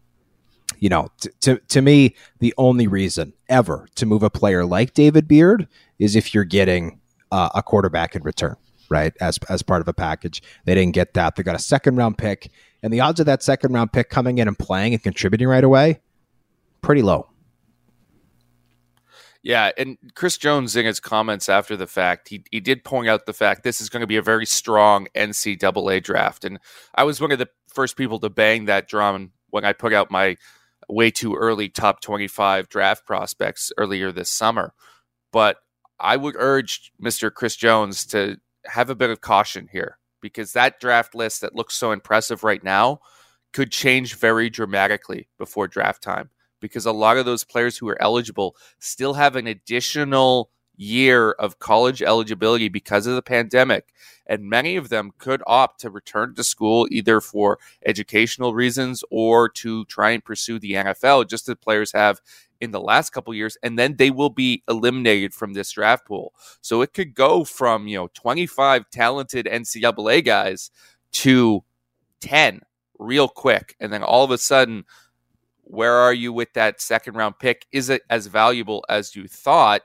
you 0.79 0.89
know, 0.89 1.09
t- 1.21 1.29
to 1.41 1.59
to 1.69 1.81
me, 1.81 2.15
the 2.39 2.53
only 2.57 2.87
reason 2.87 3.33
ever 3.47 3.87
to 3.95 4.05
move 4.05 4.23
a 4.23 4.29
player 4.29 4.65
like 4.65 4.93
David 4.93 5.27
Beard 5.27 5.67
is 5.99 6.15
if 6.15 6.33
you're 6.33 6.43
getting 6.43 6.99
uh, 7.31 7.49
a 7.55 7.63
quarterback 7.63 8.15
in 8.15 8.23
return. 8.23 8.57
Right, 8.89 9.13
as 9.19 9.37
as 9.49 9.63
part 9.63 9.81
of 9.81 9.87
a 9.89 9.93
package, 9.93 10.41
they 10.63 10.73
didn't 10.73 10.93
get 10.93 11.13
that. 11.13 11.35
They 11.35 11.43
got 11.43 11.55
a 11.55 11.59
second 11.59 11.97
round 11.97 12.17
pick, 12.17 12.49
and 12.81 12.91
the 12.91 13.01
odds 13.01 13.19
of 13.19 13.25
that 13.25 13.43
second 13.43 13.73
round 13.73 13.91
pick 13.91 14.09
coming 14.09 14.37
in 14.37 14.47
and 14.47 14.57
playing 14.57 14.93
and 14.93 15.03
contributing 15.03 15.49
right 15.49 15.63
away, 15.63 15.99
pretty 16.81 17.01
low. 17.01 17.27
Yeah, 19.47 19.71
and 19.77 19.97
Chris 20.13 20.37
Jones 20.37 20.75
in 20.75 20.85
his 20.85 20.99
comments 20.99 21.47
after 21.47 21.77
the 21.77 21.87
fact, 21.87 22.27
he 22.27 22.43
he 22.51 22.59
did 22.59 22.83
point 22.83 23.07
out 23.07 23.25
the 23.25 23.31
fact 23.31 23.63
this 23.63 23.79
is 23.79 23.87
going 23.87 24.01
to 24.01 24.07
be 24.07 24.17
a 24.17 24.21
very 24.21 24.45
strong 24.45 25.07
NCAA 25.15 26.03
draft, 26.03 26.43
and 26.43 26.59
I 26.95 27.05
was 27.05 27.21
one 27.21 27.31
of 27.31 27.39
the 27.39 27.47
first 27.69 27.95
people 27.95 28.19
to 28.19 28.29
bang 28.29 28.65
that 28.65 28.89
drum 28.89 29.31
when 29.49 29.63
I 29.63 29.71
put 29.71 29.93
out 29.93 30.11
my 30.11 30.35
way 30.89 31.11
too 31.11 31.33
early 31.33 31.69
top 31.69 32.01
twenty 32.01 32.27
five 32.27 32.67
draft 32.67 33.05
prospects 33.05 33.71
earlier 33.77 34.11
this 34.11 34.29
summer. 34.29 34.73
But 35.31 35.59
I 35.97 36.17
would 36.17 36.35
urge 36.37 36.91
Mr. 37.01 37.33
Chris 37.33 37.55
Jones 37.55 38.05
to 38.07 38.41
have 38.65 38.89
a 38.89 38.95
bit 38.95 39.11
of 39.11 39.21
caution 39.21 39.69
here 39.71 39.97
because 40.21 40.51
that 40.53 40.81
draft 40.81 41.15
list 41.15 41.39
that 41.39 41.55
looks 41.55 41.73
so 41.73 41.93
impressive 41.93 42.43
right 42.43 42.65
now 42.65 42.99
could 43.53 43.71
change 43.71 44.15
very 44.15 44.49
dramatically 44.49 45.29
before 45.37 45.69
draft 45.69 46.03
time 46.03 46.31
because 46.59 46.85
a 46.85 46.91
lot 46.91 47.17
of 47.17 47.25
those 47.25 47.43
players 47.43 47.77
who 47.77 47.87
are 47.89 48.01
eligible 48.01 48.55
still 48.79 49.13
have 49.13 49.35
an 49.35 49.47
additional 49.47 50.49
year 50.77 51.31
of 51.31 51.59
college 51.59 52.01
eligibility 52.01 52.69
because 52.69 53.07
of 53.07 53.15
the 53.15 53.21
pandemic. 53.21 53.93
And 54.27 54.49
many 54.49 54.75
of 54.75 54.89
them 54.89 55.11
could 55.17 55.41
opt 55.47 55.79
to 55.81 55.89
return 55.89 56.35
to 56.35 56.43
school 56.43 56.87
either 56.91 57.19
for 57.19 57.59
educational 57.85 58.53
reasons 58.53 59.03
or 59.09 59.49
to 59.49 59.85
try 59.85 60.11
and 60.11 60.23
pursue 60.23 60.59
the 60.59 60.73
NFL, 60.73 61.27
just 61.29 61.49
as 61.49 61.55
players 61.55 61.93
have 61.93 62.21
in 62.59 62.71
the 62.71 62.79
last 62.79 63.11
couple 63.11 63.33
years. 63.33 63.57
And 63.63 63.77
then 63.77 63.95
they 63.95 64.11
will 64.11 64.29
be 64.29 64.63
eliminated 64.67 65.33
from 65.33 65.53
this 65.53 65.71
draft 65.71 66.05
pool. 66.05 66.33
So 66.61 66.81
it 66.81 66.93
could 66.93 67.15
go 67.15 67.43
from, 67.43 67.87
you 67.87 67.97
know, 67.97 68.09
25 68.13 68.89
talented 68.89 69.45
NCAA 69.45 70.25
guys 70.25 70.71
to 71.13 71.63
10 72.21 72.61
real 72.99 73.27
quick. 73.27 73.75
And 73.79 73.91
then 73.91 74.03
all 74.03 74.23
of 74.23 74.31
a 74.31 74.37
sudden, 74.37 74.85
where 75.69 75.93
are 75.93 76.13
you 76.13 76.33
with 76.33 76.53
that 76.53 76.81
second 76.81 77.15
round 77.15 77.39
pick? 77.39 77.65
Is 77.71 77.89
it 77.89 78.01
as 78.09 78.27
valuable 78.27 78.85
as 78.89 79.15
you 79.15 79.27
thought? 79.27 79.81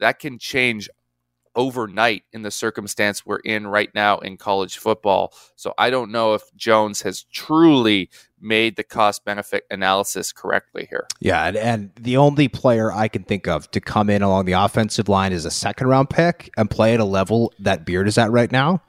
That 0.00 0.18
can 0.18 0.38
change 0.38 0.88
overnight 1.54 2.22
in 2.32 2.42
the 2.42 2.50
circumstance 2.50 3.26
we're 3.26 3.38
in 3.40 3.66
right 3.66 3.94
now 3.94 4.18
in 4.18 4.36
college 4.36 4.78
football. 4.78 5.34
So 5.54 5.74
I 5.76 5.90
don't 5.90 6.10
know 6.10 6.34
if 6.34 6.42
Jones 6.56 7.02
has 7.02 7.24
truly 7.24 8.08
made 8.40 8.76
the 8.76 8.82
cost 8.82 9.24
benefit 9.24 9.64
analysis 9.70 10.32
correctly 10.32 10.86
here. 10.88 11.06
Yeah, 11.20 11.44
and, 11.44 11.56
and, 11.56 11.90
the 12.00 12.16
only 12.16 12.48
player 12.48 12.90
I 12.90 13.06
can 13.08 13.22
think 13.22 13.46
of 13.46 13.70
to 13.72 13.80
come 13.80 14.10
in 14.10 14.22
along 14.22 14.46
the 14.46 14.52
offensive 14.52 15.08
line 15.08 15.32
is 15.32 15.44
a 15.44 15.50
second 15.50 15.88
round 15.88 16.10
pick 16.10 16.50
and 16.56 16.70
play 16.70 16.94
at 16.94 17.00
a 17.00 17.04
level 17.04 17.52
that 17.58 17.84
Beard 17.84 18.08
is 18.08 18.18
at 18.18 18.30
right 18.30 18.50
now 18.50 18.82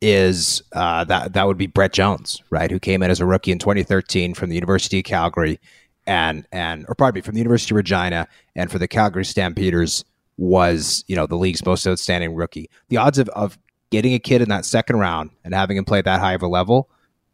is 0.00 0.62
uh, 0.72 1.04
that 1.04 1.34
that 1.34 1.46
would 1.46 1.58
be 1.58 1.66
Brett 1.66 1.92
Jones, 1.92 2.42
right, 2.50 2.70
who 2.70 2.78
came 2.78 3.02
in 3.02 3.10
as 3.10 3.20
a 3.20 3.26
rookie 3.26 3.52
in 3.52 3.58
2013 3.58 4.34
from 4.34 4.48
the 4.48 4.54
University 4.54 4.98
of 4.98 5.04
Calgary, 5.04 5.60
and 6.06 6.46
and 6.52 6.86
or 6.88 6.94
pardon 6.94 7.18
me, 7.18 7.22
from 7.22 7.34
the 7.34 7.40
University 7.40 7.74
of 7.74 7.76
Regina, 7.76 8.26
and 8.56 8.70
for 8.70 8.78
the 8.78 8.88
Calgary 8.88 9.24
Stampeders 9.24 10.04
was 10.36 11.04
you 11.06 11.16
know 11.16 11.26
the 11.26 11.36
league's 11.36 11.64
most 11.64 11.86
outstanding 11.86 12.34
rookie. 12.34 12.70
The 12.88 12.96
odds 12.96 13.18
of 13.18 13.28
of 13.30 13.58
getting 13.90 14.14
a 14.14 14.18
kid 14.18 14.40
in 14.40 14.48
that 14.48 14.64
second 14.64 14.96
round 14.96 15.30
and 15.44 15.52
having 15.52 15.76
him 15.76 15.84
play 15.84 16.00
that 16.00 16.20
high 16.20 16.34
of 16.34 16.42
a 16.42 16.48
level 16.48 16.88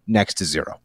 next 0.06 0.34
to 0.34 0.44
zero. 0.44 0.80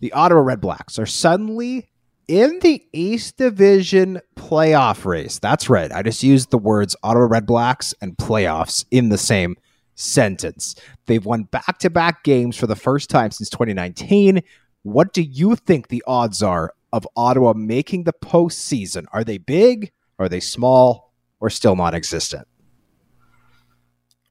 The 0.00 0.12
Ottawa 0.12 0.40
Red 0.40 0.60
Blacks 0.60 0.98
are 0.98 1.06
suddenly 1.06 1.88
in 2.26 2.58
the 2.60 2.84
East 2.92 3.36
Division 3.36 4.20
playoff 4.36 5.04
race. 5.04 5.38
That's 5.38 5.68
right. 5.68 5.92
I 5.92 6.02
just 6.02 6.22
used 6.22 6.50
the 6.50 6.58
words 6.58 6.96
Ottawa 7.02 7.26
Red 7.26 7.46
Blacks 7.46 7.94
and 8.00 8.16
playoffs 8.16 8.84
in 8.90 9.10
the 9.10 9.18
same 9.18 9.56
sentence. 10.02 10.74
They've 11.06 11.24
won 11.24 11.44
back 11.44 11.78
to 11.78 11.90
back 11.90 12.24
games 12.24 12.56
for 12.56 12.66
the 12.66 12.76
first 12.76 13.08
time 13.08 13.30
since 13.30 13.48
2019. 13.48 14.42
What 14.82 15.12
do 15.12 15.22
you 15.22 15.56
think 15.56 15.88
the 15.88 16.02
odds 16.06 16.42
are 16.42 16.74
of 16.92 17.06
Ottawa 17.16 17.52
making 17.54 18.04
the 18.04 18.12
postseason? 18.12 19.06
Are 19.12 19.24
they 19.24 19.38
big? 19.38 19.92
Are 20.18 20.28
they 20.28 20.40
small? 20.40 21.12
Or 21.40 21.50
still 21.50 21.74
non 21.74 21.94
existent? 21.94 22.46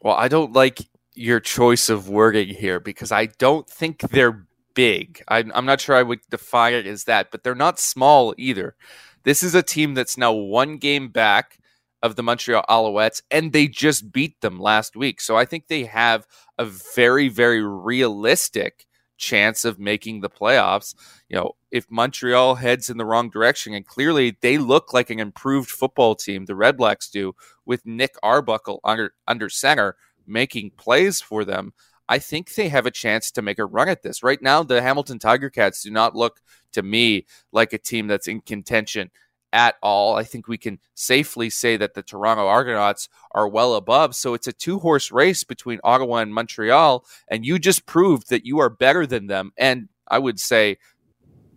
Well, 0.01 0.15
I 0.15 0.27
don't 0.27 0.53
like 0.53 0.79
your 1.13 1.39
choice 1.39 1.89
of 1.89 2.09
wording 2.09 2.49
here 2.49 2.79
because 2.79 3.11
I 3.11 3.25
don't 3.25 3.69
think 3.69 3.99
they're 3.99 4.47
big. 4.73 5.21
I'm, 5.27 5.51
I'm 5.53 5.65
not 5.65 5.81
sure 5.81 5.95
I 5.95 6.03
would 6.03 6.21
define 6.29 6.73
it 6.73 6.87
as 6.87 7.03
that, 7.05 7.31
but 7.31 7.43
they're 7.43 7.53
not 7.53 7.79
small 7.79 8.33
either. 8.37 8.75
This 9.23 9.43
is 9.43 9.53
a 9.53 9.61
team 9.61 9.93
that's 9.93 10.17
now 10.17 10.31
one 10.31 10.77
game 10.77 11.09
back 11.09 11.59
of 12.03 12.15
the 12.15 12.23
Montreal 12.23 12.65
Alouettes, 12.69 13.21
and 13.29 13.51
they 13.51 13.67
just 13.67 14.11
beat 14.11 14.41
them 14.41 14.59
last 14.59 14.95
week. 14.95 15.21
So 15.21 15.37
I 15.37 15.45
think 15.45 15.67
they 15.67 15.85
have 15.85 16.27
a 16.57 16.65
very, 16.65 17.29
very 17.29 17.63
realistic 17.63 18.87
chance 19.17 19.63
of 19.63 19.79
making 19.79 20.21
the 20.21 20.29
playoffs. 20.29 20.95
You 21.29 21.37
know, 21.37 21.51
if 21.69 21.89
Montreal 21.89 22.55
heads 22.55 22.89
in 22.89 22.97
the 22.97 23.05
wrong 23.05 23.29
direction, 23.29 23.73
and 23.73 23.85
clearly 23.85 24.37
they 24.41 24.57
look 24.57 24.93
like 24.93 25.09
an 25.09 25.19
improved 25.19 25.69
football 25.69 26.15
team, 26.15 26.45
the 26.45 26.55
Red 26.55 26.75
Blacks 26.75 27.09
do, 27.09 27.35
with 27.65 27.85
Nick 27.85 28.15
Arbuckle 28.23 28.81
under 28.83 29.13
under 29.27 29.49
center 29.49 29.95
making 30.27 30.71
plays 30.71 31.21
for 31.21 31.45
them. 31.45 31.73
I 32.09 32.19
think 32.19 32.53
they 32.53 32.67
have 32.69 32.85
a 32.85 32.91
chance 32.91 33.31
to 33.31 33.41
make 33.41 33.59
a 33.59 33.65
run 33.65 33.87
at 33.87 34.01
this. 34.01 34.21
Right 34.21 34.41
now, 34.41 34.63
the 34.63 34.81
Hamilton 34.81 35.17
Tiger 35.17 35.49
Cats 35.49 35.83
do 35.83 35.91
not 35.91 36.15
look 36.15 36.41
to 36.73 36.83
me 36.83 37.25
like 37.53 37.71
a 37.71 37.77
team 37.77 38.07
that's 38.07 38.27
in 38.27 38.41
contention 38.41 39.11
at 39.53 39.75
all. 39.81 40.15
I 40.15 40.23
think 40.23 40.47
we 40.47 40.57
can 40.57 40.79
safely 40.93 41.49
say 41.49 41.77
that 41.77 41.93
the 41.93 42.03
Toronto 42.03 42.47
Argonauts 42.47 43.09
are 43.31 43.47
well 43.47 43.75
above. 43.75 44.15
So 44.15 44.33
it's 44.33 44.47
a 44.47 44.53
two 44.53 44.79
horse 44.79 45.11
race 45.11 45.43
between 45.43 45.79
Ottawa 45.83 46.17
and 46.17 46.33
Montreal. 46.33 47.05
And 47.27 47.45
you 47.45 47.59
just 47.59 47.85
proved 47.85 48.29
that 48.29 48.45
you 48.45 48.59
are 48.59 48.69
better 48.69 49.05
than 49.05 49.27
them. 49.27 49.51
And 49.57 49.89
I 50.07 50.19
would 50.19 50.39
say, 50.39 50.77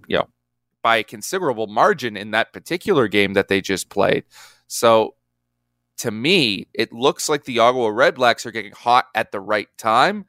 you 0.08 0.18
know, 0.18 0.28
by 0.82 0.96
a 0.96 1.04
considerable 1.04 1.66
margin 1.66 2.16
in 2.16 2.32
that 2.32 2.52
particular 2.52 3.08
game 3.08 3.32
that 3.34 3.48
they 3.48 3.60
just 3.60 3.88
played. 3.88 4.24
So 4.66 5.14
to 5.98 6.10
me, 6.10 6.66
it 6.74 6.92
looks 6.92 7.28
like 7.28 7.44
the 7.44 7.60
Ottawa 7.60 7.88
Red 7.88 8.16
Blacks 8.16 8.44
are 8.44 8.50
getting 8.50 8.72
hot 8.72 9.06
at 9.14 9.32
the 9.32 9.40
right 9.40 9.68
time. 9.78 10.26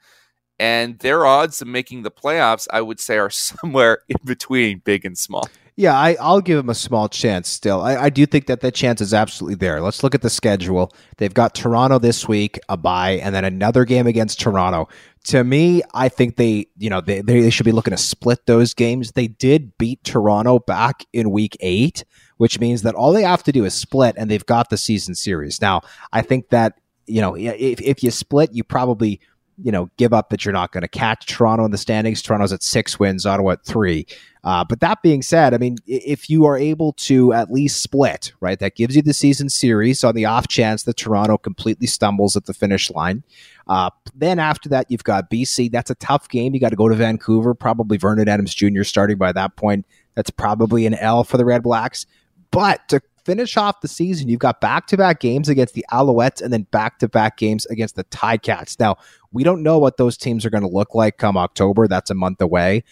And 0.58 0.98
their 1.00 1.26
odds 1.26 1.62
of 1.62 1.68
making 1.68 2.04
the 2.04 2.12
playoffs, 2.12 2.68
I 2.72 2.82
would 2.82 3.00
say, 3.00 3.18
are 3.18 3.30
somewhere 3.32 4.00
in 4.08 4.18
between 4.24 4.80
big 4.80 5.06
and 5.06 5.18
small. 5.18 5.50
Yeah, 5.78 5.94
I, 5.94 6.16
will 6.22 6.40
give 6.40 6.56
them 6.56 6.70
a 6.70 6.76
small 6.76 7.10
chance 7.10 7.50
still. 7.50 7.82
I, 7.82 7.98
I, 7.98 8.10
do 8.10 8.26
think 8.26 8.46
that 8.46 8.62
that 8.62 8.74
chance 8.74 9.02
is 9.02 9.14
absolutely 9.14 9.56
there. 9.56 9.82
Let's 9.82 10.04
look 10.04 10.16
at 10.16 10.22
the 10.22 10.30
schedule. 10.30 10.94
They've 11.18 11.34
got 11.34 11.54
Toronto 11.54 12.00
this 12.00 12.30
week, 12.30 12.58
a 12.70 12.78
bye, 12.78 13.20
and 13.22 13.36
then 13.36 13.44
another 13.44 13.84
game 13.84 14.08
against 14.08 14.40
Toronto. 14.40 14.88
To 15.26 15.44
me, 15.44 15.82
I 15.94 16.08
think 16.08 16.38
they, 16.38 16.68
you 16.78 16.90
know, 16.90 17.02
they, 17.02 17.20
they 17.20 17.50
should 17.50 17.66
be 17.66 17.74
looking 17.74 17.92
to 17.92 17.98
split 17.98 18.46
those 18.46 18.74
games. 18.74 19.12
They 19.12 19.28
did 19.28 19.78
beat 19.78 20.02
Toronto 20.06 20.60
back 20.60 21.04
in 21.12 21.30
week 21.32 21.58
eight 21.60 22.06
which 22.38 22.60
means 22.60 22.82
that 22.82 22.96
all 22.96 23.14
they 23.14 23.24
have 23.24 23.44
to 23.44 23.52
do 23.52 23.66
is 23.66 23.74
split 23.74 24.16
and 24.18 24.30
they've 24.30 24.46
got 24.46 24.70
the 24.70 24.78
season 24.78 25.16
series. 25.16 25.62
Now, 25.62 25.82
I 26.12 26.22
think 26.22 26.50
that, 26.50 26.80
you 27.08 27.22
know, 27.22 27.36
if, 27.36 27.82
if 27.82 28.04
you 28.04 28.12
split, 28.12 28.52
you 28.54 28.64
probably, 28.64 29.20
you 29.64 29.72
know, 29.72 29.90
give 29.98 30.14
up 30.14 30.30
that 30.30 30.44
you're 30.44 30.54
not 30.54 30.72
going 30.72 30.82
to 30.82 30.88
catch 30.88 31.26
Toronto 31.26 31.66
in 31.66 31.72
the 31.72 31.78
standings. 31.78 32.22
Toronto's 32.22 32.52
at 32.52 32.64
six 32.64 33.00
wins, 33.00 33.26
Ottawa 33.26 33.52
at 33.52 33.66
three. 33.66 34.06
Uh, 34.44 34.64
but 34.64 34.80
that 34.80 35.02
being 35.02 35.22
said, 35.22 35.54
I 35.54 35.58
mean, 35.58 35.78
if 35.88 36.30
you 36.30 36.46
are 36.46 36.58
able 36.58 36.94
to 36.94 37.34
at 37.34 37.52
least 37.52 37.82
split, 37.82 38.32
right, 38.42 38.60
that 38.60 38.76
gives 38.76 38.96
you 38.96 39.02
the 39.02 39.14
season 39.14 39.50
series 39.50 40.04
on 40.04 40.14
the 40.14 40.26
off 40.26 40.48
chance 40.48 40.84
that 40.84 40.98
Toronto 40.98 41.38
completely 41.38 41.88
stumbles 41.88 42.36
at 42.38 42.46
the 42.46 42.54
finish 42.54 42.92
line. 42.92 43.24
Uh, 43.68 43.90
then 44.14 44.38
after 44.38 44.70
that, 44.70 44.86
you've 44.90 45.04
got 45.04 45.32
BC. 45.32 45.72
That's 45.72 45.90
a 45.90 45.96
tough 45.96 46.30
game. 46.30 46.54
You 46.54 46.60
got 46.60 46.70
to 46.70 46.76
go 46.76 46.90
to 46.90 46.96
Vancouver. 46.96 47.56
Probably 47.56 47.98
Vernon 47.98 48.30
Adams 48.30 48.54
Jr. 48.54 48.84
starting 48.84 49.18
by 49.18 49.32
that 49.32 49.56
point. 49.56 49.86
That's 50.14 50.30
probably 50.30 50.86
an 50.86 50.94
L 50.94 51.24
for 51.24 51.38
the 51.38 51.46
Red 51.46 51.64
Blacks. 51.64 52.06
But 52.52 52.88
to 52.90 53.02
finish 53.26 53.58
off 53.58 53.82
the 53.82 53.88
season, 53.88 54.30
you've 54.30 54.40
got 54.40 54.62
back 54.62 54.88
to 54.88 54.98
back 54.98 55.20
games 55.20 55.50
against 55.50 55.74
the 55.74 55.86
Alouettes 55.92 56.42
and 56.42 56.54
then 56.54 56.64
back 56.72 57.00
to 57.00 57.10
back 57.10 57.38
games 57.38 57.66
against 57.66 57.96
the 57.96 58.04
Ticats. 58.06 58.80
Now, 58.80 58.98
we 59.32 59.44
don't 59.44 59.64
know 59.64 59.80
what 59.80 59.98
those 59.98 60.16
teams 60.16 60.46
are 60.46 60.50
going 60.50 60.64
to 60.64 60.70
look 60.70 60.96
like 60.96 61.18
come 61.18 61.36
October. 61.36 61.88
That's 61.88 62.12
a 62.12 62.16
month 62.16 62.42
away. 62.42 62.84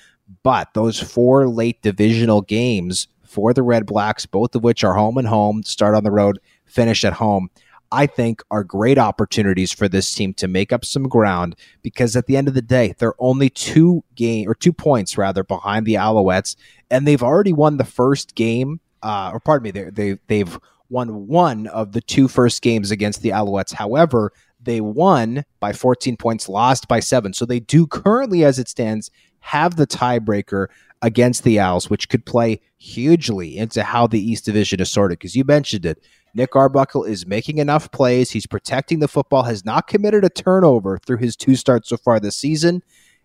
But 0.42 0.74
those 0.74 1.00
four 1.00 1.48
late 1.48 1.82
divisional 1.82 2.42
games 2.42 3.08
for 3.24 3.54
the 3.54 3.64
Red 3.64 3.86
Blacks, 3.86 4.26
both 4.26 4.56
of 4.56 4.64
which 4.64 4.84
are 4.84 4.96
home 4.96 5.18
and 5.18 5.28
home, 5.28 5.64
start 5.64 5.96
on 5.96 6.04
the 6.04 6.12
road, 6.12 6.40
finish 6.66 7.06
at 7.06 7.14
home. 7.14 7.50
I 7.92 8.08
think 8.08 8.42
are 8.50 8.64
great 8.64 8.98
opportunities 8.98 9.72
for 9.72 9.88
this 9.88 10.12
team 10.12 10.34
to 10.36 10.48
make 10.48 10.74
up 10.74 10.84
some 10.84 11.08
ground 11.08 11.56
because 11.84 12.16
at 12.16 12.26
the 12.26 12.36
end 12.36 12.48
of 12.48 12.56
the 12.56 12.62
day, 12.62 12.96
they're 12.98 13.14
only 13.20 13.52
two 13.52 14.04
game 14.16 14.50
or 14.50 14.56
two 14.56 14.74
points 14.74 15.16
rather 15.16 15.44
behind 15.44 15.86
the 15.86 15.94
Alouettes, 15.94 16.56
and 16.90 17.08
they've 17.08 17.22
already 17.22 17.54
won 17.54 17.78
the 17.78 17.84
first 17.84 18.34
game 18.34 18.80
uh, 19.04 19.32
or 19.34 19.40
pardon 19.40 19.64
me, 19.64 19.72
they, 19.72 19.90
they 19.90 20.20
they've 20.28 20.60
won 20.90 21.28
one 21.28 21.68
of 21.68 21.92
the 21.92 22.02
two 22.02 22.28
first 22.28 22.62
games 22.62 22.92
against 22.92 23.22
the 23.22 23.30
Alouettes. 23.30 23.74
However, 23.74 24.32
they 24.62 24.80
won 24.80 25.44
by 25.60 25.74
14 25.74 26.18
points, 26.18 26.48
lost 26.48 26.88
by 26.88 27.00
seven. 27.00 27.34
So 27.34 27.46
they 27.46 27.60
do 27.60 27.86
currently, 27.86 28.46
as 28.46 28.60
it 28.60 28.70
stands, 28.70 29.12
have 29.40 29.76
the 29.76 29.88
tiebreaker 29.88 30.68
against 31.02 31.44
the 31.44 31.60
Owls, 31.60 31.90
which 31.90 32.08
could 32.08 32.26
play 32.26 32.62
hugely 32.78 33.58
into 33.58 33.84
how 33.84 34.08
the 34.08 34.20
East 34.20 34.46
Division 34.46 34.80
is 34.80 34.90
sorted. 34.90 35.20
Because 35.20 35.36
you 35.36 35.44
mentioned 35.44 35.86
it, 35.86 36.02
Nick 36.34 36.56
Arbuckle 36.56 37.04
is 37.04 37.28
making 37.28 37.58
enough 37.58 37.92
plays. 37.92 38.32
He's 38.32 38.48
protecting 38.48 39.00
the 39.00 39.08
football, 39.10 39.44
has 39.44 39.66
not 39.66 39.88
committed 39.88 40.24
a 40.24 40.30
turnover 40.30 40.98
through 41.06 41.18
his 41.18 41.36
two 41.36 41.56
starts 41.56 41.90
so 41.90 41.98
far 41.98 42.20
this 42.20 42.38
season. 42.38 42.82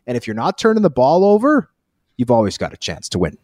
And 0.06 0.16
if 0.16 0.26
you're 0.26 0.34
not 0.34 0.58
turning 0.58 0.82
the 0.82 0.90
ball 0.90 1.24
over, 1.24 1.70
you've 2.16 2.30
always 2.30 2.58
got 2.58 2.72
a 2.72 2.76
chance 2.76 3.08
to 3.10 3.18
win 3.18 3.38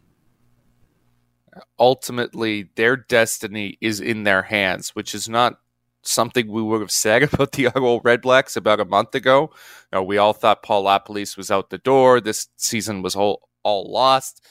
ultimately 1.79 2.69
their 2.75 2.95
destiny 2.97 3.77
is 3.81 3.99
in 3.99 4.23
their 4.23 4.43
hands, 4.43 4.89
which 4.89 5.15
is 5.15 5.29
not 5.29 5.59
something 6.01 6.47
we 6.47 6.61
would 6.61 6.81
have 6.81 6.91
said 6.91 7.23
about 7.33 7.53
the 7.53 7.67
Ottawa 7.67 7.99
Red 8.03 8.21
Blacks 8.21 8.55
about 8.55 8.79
a 8.79 8.85
month 8.85 9.15
ago. 9.15 9.49
You 9.91 9.99
know, 9.99 10.03
we 10.03 10.17
all 10.17 10.33
thought 10.33 10.63
Paul 10.63 10.85
LaPolice 10.85 11.37
was 11.37 11.51
out 11.51 11.69
the 11.69 11.77
door. 11.77 12.21
This 12.21 12.47
season 12.57 13.01
was 13.01 13.15
all, 13.15 13.49
all 13.63 13.91
lost. 13.91 14.45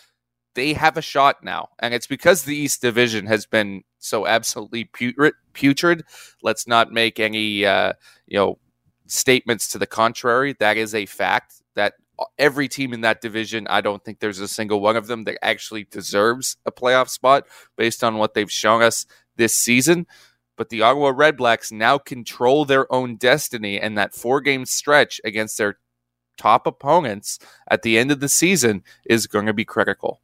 They 0.54 0.72
have 0.74 0.96
a 0.96 1.02
shot 1.02 1.42
now, 1.42 1.70
and 1.80 1.92
it's 1.92 2.06
because 2.06 2.44
the 2.44 2.56
East 2.56 2.80
Division 2.80 3.26
has 3.26 3.44
been 3.44 3.82
so 3.98 4.24
absolutely 4.26 4.84
putrid. 4.84 5.34
putrid. 5.52 6.04
Let's 6.42 6.68
not 6.68 6.92
make 6.92 7.18
any 7.18 7.66
uh, 7.66 7.94
you 8.26 8.38
know 8.38 8.58
statements 9.08 9.68
to 9.70 9.78
the 9.78 9.86
contrary. 9.88 10.54
That 10.60 10.76
is 10.76 10.94
a 10.94 11.06
fact. 11.06 11.54
That 11.74 11.94
every 12.38 12.68
team 12.68 12.92
in 12.92 13.02
that 13.02 13.20
division, 13.20 13.66
I 13.68 13.80
don't 13.80 14.04
think 14.04 14.20
there's 14.20 14.40
a 14.40 14.48
single 14.48 14.80
one 14.80 14.96
of 14.96 15.06
them 15.06 15.24
that 15.24 15.38
actually 15.42 15.84
deserves 15.84 16.56
a 16.66 16.72
playoff 16.72 17.08
spot 17.08 17.46
based 17.76 18.04
on 18.04 18.18
what 18.18 18.34
they've 18.34 18.50
shown 18.50 18.82
us 18.82 19.06
this 19.36 19.54
season. 19.54 20.06
But 20.56 20.68
the 20.68 20.82
Ottawa 20.82 21.12
Red 21.14 21.36
Blacks 21.36 21.72
now 21.72 21.98
control 21.98 22.64
their 22.64 22.92
own 22.92 23.16
destiny, 23.16 23.80
and 23.80 23.98
that 23.98 24.14
four 24.14 24.40
game 24.40 24.66
stretch 24.66 25.20
against 25.24 25.58
their 25.58 25.78
top 26.36 26.66
opponents 26.66 27.38
at 27.68 27.82
the 27.82 27.98
end 27.98 28.10
of 28.10 28.20
the 28.20 28.28
season 28.28 28.82
is 29.04 29.26
going 29.26 29.46
to 29.46 29.52
be 29.52 29.64
critical. 29.64 30.20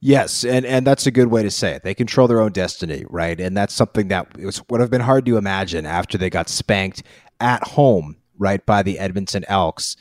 Yes, 0.00 0.44
and, 0.44 0.64
and 0.64 0.86
that's 0.86 1.06
a 1.06 1.10
good 1.10 1.28
way 1.28 1.42
to 1.42 1.50
say 1.50 1.72
it. 1.72 1.82
They 1.82 1.94
control 1.94 2.28
their 2.28 2.40
own 2.40 2.52
destiny, 2.52 3.04
right? 3.08 3.40
And 3.40 3.56
that's 3.56 3.74
something 3.74 4.08
that 4.08 4.36
was, 4.38 4.62
would 4.68 4.80
have 4.80 4.90
been 4.90 5.00
hard 5.00 5.26
to 5.26 5.36
imagine 5.36 5.86
after 5.86 6.18
they 6.18 6.30
got 6.30 6.48
spanked 6.48 7.02
at 7.40 7.62
home, 7.64 8.16
right, 8.38 8.64
by 8.64 8.82
the 8.82 8.98
Edmonton 8.98 9.44
Elks. 9.48 9.96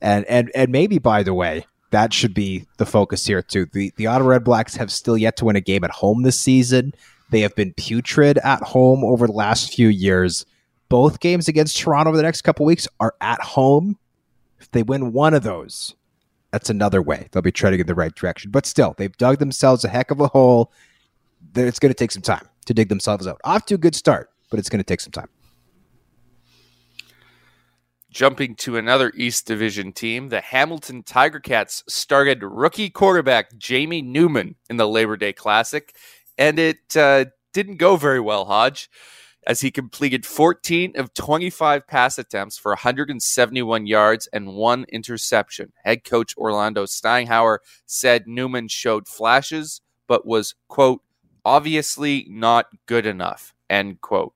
And 0.00 0.24
and 0.26 0.50
and 0.54 0.70
maybe 0.70 0.98
by 0.98 1.22
the 1.22 1.34
way, 1.34 1.66
that 1.90 2.12
should 2.12 2.34
be 2.34 2.66
the 2.78 2.86
focus 2.86 3.26
here 3.26 3.42
too. 3.42 3.66
The 3.66 3.92
the 3.96 4.06
Ottawa 4.06 4.30
Red 4.30 4.44
Blacks 4.44 4.76
have 4.76 4.90
still 4.90 5.16
yet 5.16 5.36
to 5.38 5.44
win 5.44 5.56
a 5.56 5.60
game 5.60 5.84
at 5.84 5.90
home 5.90 6.22
this 6.22 6.40
season. 6.40 6.92
They 7.30 7.40
have 7.40 7.54
been 7.54 7.74
putrid 7.74 8.38
at 8.38 8.62
home 8.62 9.04
over 9.04 9.26
the 9.26 9.32
last 9.32 9.74
few 9.74 9.88
years. 9.88 10.44
Both 10.88 11.20
games 11.20 11.46
against 11.46 11.78
Toronto 11.78 12.10
over 12.10 12.16
the 12.16 12.24
next 12.24 12.42
couple 12.42 12.66
weeks 12.66 12.88
are 12.98 13.14
at 13.20 13.40
home. 13.40 13.96
If 14.58 14.70
they 14.72 14.82
win 14.82 15.12
one 15.12 15.34
of 15.34 15.44
those, 15.44 15.94
that's 16.50 16.68
another 16.68 17.00
way. 17.00 17.28
They'll 17.30 17.42
be 17.42 17.52
treading 17.52 17.80
in 17.80 17.86
the 17.86 17.94
right 17.94 18.14
direction. 18.14 18.50
But 18.50 18.66
still, 18.66 18.94
they've 18.98 19.16
dug 19.16 19.38
themselves 19.38 19.84
a 19.84 19.88
heck 19.88 20.10
of 20.10 20.20
a 20.20 20.26
hole. 20.26 20.72
It's 21.54 21.78
going 21.78 21.90
to 21.90 21.98
take 21.98 22.10
some 22.10 22.22
time 22.22 22.48
to 22.66 22.74
dig 22.74 22.88
themselves 22.88 23.26
out. 23.26 23.40
Off 23.44 23.66
to 23.66 23.76
a 23.76 23.78
good 23.78 23.94
start, 23.94 24.30
but 24.50 24.58
it's 24.58 24.68
going 24.68 24.80
to 24.80 24.84
take 24.84 25.00
some 25.00 25.12
time. 25.12 25.28
Jumping 28.10 28.56
to 28.56 28.76
another 28.76 29.12
East 29.14 29.46
Division 29.46 29.92
team, 29.92 30.30
the 30.30 30.40
Hamilton 30.40 31.04
Tiger 31.04 31.38
Cats 31.38 31.84
started 31.88 32.42
rookie 32.42 32.90
quarterback 32.90 33.56
Jamie 33.56 34.02
Newman 34.02 34.56
in 34.68 34.78
the 34.78 34.88
Labor 34.88 35.16
Day 35.16 35.32
Classic, 35.32 35.94
and 36.36 36.58
it 36.58 36.96
uh, 36.96 37.26
didn't 37.52 37.76
go 37.76 37.94
very 37.94 38.18
well, 38.18 38.46
Hodge, 38.46 38.90
as 39.46 39.60
he 39.60 39.70
completed 39.70 40.26
14 40.26 40.94
of 40.96 41.14
25 41.14 41.86
pass 41.86 42.18
attempts 42.18 42.58
for 42.58 42.70
171 42.72 43.86
yards 43.86 44.26
and 44.32 44.56
one 44.56 44.86
interception. 44.88 45.72
Head 45.84 46.02
coach 46.02 46.36
Orlando 46.36 46.86
Steinauer 46.86 47.58
said 47.86 48.26
Newman 48.26 48.66
showed 48.66 49.06
flashes, 49.06 49.82
but 50.08 50.26
was, 50.26 50.56
quote, 50.66 51.02
obviously 51.44 52.26
not 52.28 52.66
good 52.86 53.06
enough, 53.06 53.54
end 53.68 54.00
quote. 54.00 54.34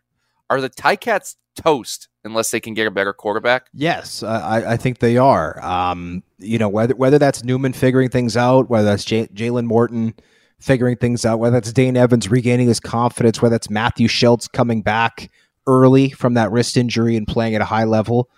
Are 0.48 0.60
the 0.60 0.70
Ticats 0.70 1.34
toast 1.56 2.08
unless 2.24 2.50
they 2.50 2.60
can 2.60 2.74
get 2.74 2.86
a 2.86 2.90
better 2.90 3.12
quarterback? 3.12 3.68
Yes, 3.72 4.22
I, 4.22 4.72
I 4.72 4.76
think 4.76 4.98
they 4.98 5.16
are. 5.16 5.62
Um, 5.64 6.22
you 6.38 6.58
know, 6.58 6.68
whether 6.68 6.94
whether 6.94 7.18
that's 7.18 7.44
Newman 7.44 7.72
figuring 7.72 8.08
things 8.08 8.36
out, 8.36 8.68
whether 8.68 8.88
that's 8.88 9.04
J- 9.04 9.28
Jalen 9.28 9.66
Morton 9.66 10.14
figuring 10.58 10.96
things 10.96 11.24
out, 11.24 11.38
whether 11.38 11.56
that's 11.56 11.72
Dane 11.72 11.96
Evans 11.96 12.30
regaining 12.30 12.68
his 12.68 12.80
confidence, 12.80 13.42
whether 13.42 13.54
that's 13.54 13.70
Matthew 13.70 14.08
Shiltz 14.08 14.50
coming 14.50 14.82
back 14.82 15.30
early 15.66 16.10
from 16.10 16.34
that 16.34 16.50
wrist 16.50 16.76
injury 16.76 17.16
and 17.16 17.26
playing 17.26 17.54
at 17.54 17.60
a 17.60 17.66
high 17.66 17.84
level. 17.84 18.28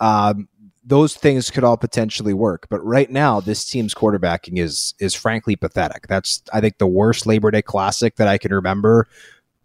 Um, 0.00 0.48
those 0.84 1.14
things 1.14 1.50
could 1.50 1.64
all 1.64 1.76
potentially 1.76 2.34
work. 2.34 2.66
But 2.68 2.84
right 2.84 3.10
now, 3.10 3.40
this 3.40 3.64
team's 3.64 3.94
quarterbacking 3.94 4.58
is 4.58 4.94
is 4.98 5.14
frankly 5.14 5.56
pathetic. 5.56 6.06
That's 6.08 6.42
I 6.52 6.60
think 6.60 6.78
the 6.78 6.86
worst 6.86 7.26
Labor 7.26 7.50
Day 7.50 7.62
Classic 7.62 8.16
that 8.16 8.28
I 8.28 8.38
can 8.38 8.52
remember, 8.52 9.08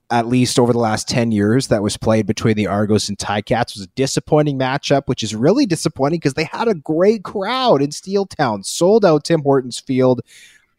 at 0.10 0.28
least 0.28 0.58
over 0.58 0.72
the 0.72 0.80
last 0.80 1.08
ten 1.08 1.32
years, 1.32 1.68
that 1.68 1.84
was 1.84 1.98
played 1.98 2.26
between 2.26 2.56
the 2.56 2.68
Argos 2.68 3.10
and 3.10 3.18
Ticats. 3.18 3.76
was 3.76 3.84
a 3.84 3.96
disappointing 3.96 4.58
matchup, 4.58 5.04
which 5.06 5.24
is 5.24 5.36
really 5.36 5.66
disappointing 5.66 6.20
because 6.20 6.36
they 6.36 6.46
had 6.46 6.68
a 6.68 6.76
great 6.76 7.24
crowd 7.24 7.82
in 7.82 7.90
Steeltown, 7.90 8.66
sold 8.66 9.04
out 9.04 9.26
Tim 9.26 9.42
Hortons 9.42 9.80
Field. 9.80 10.22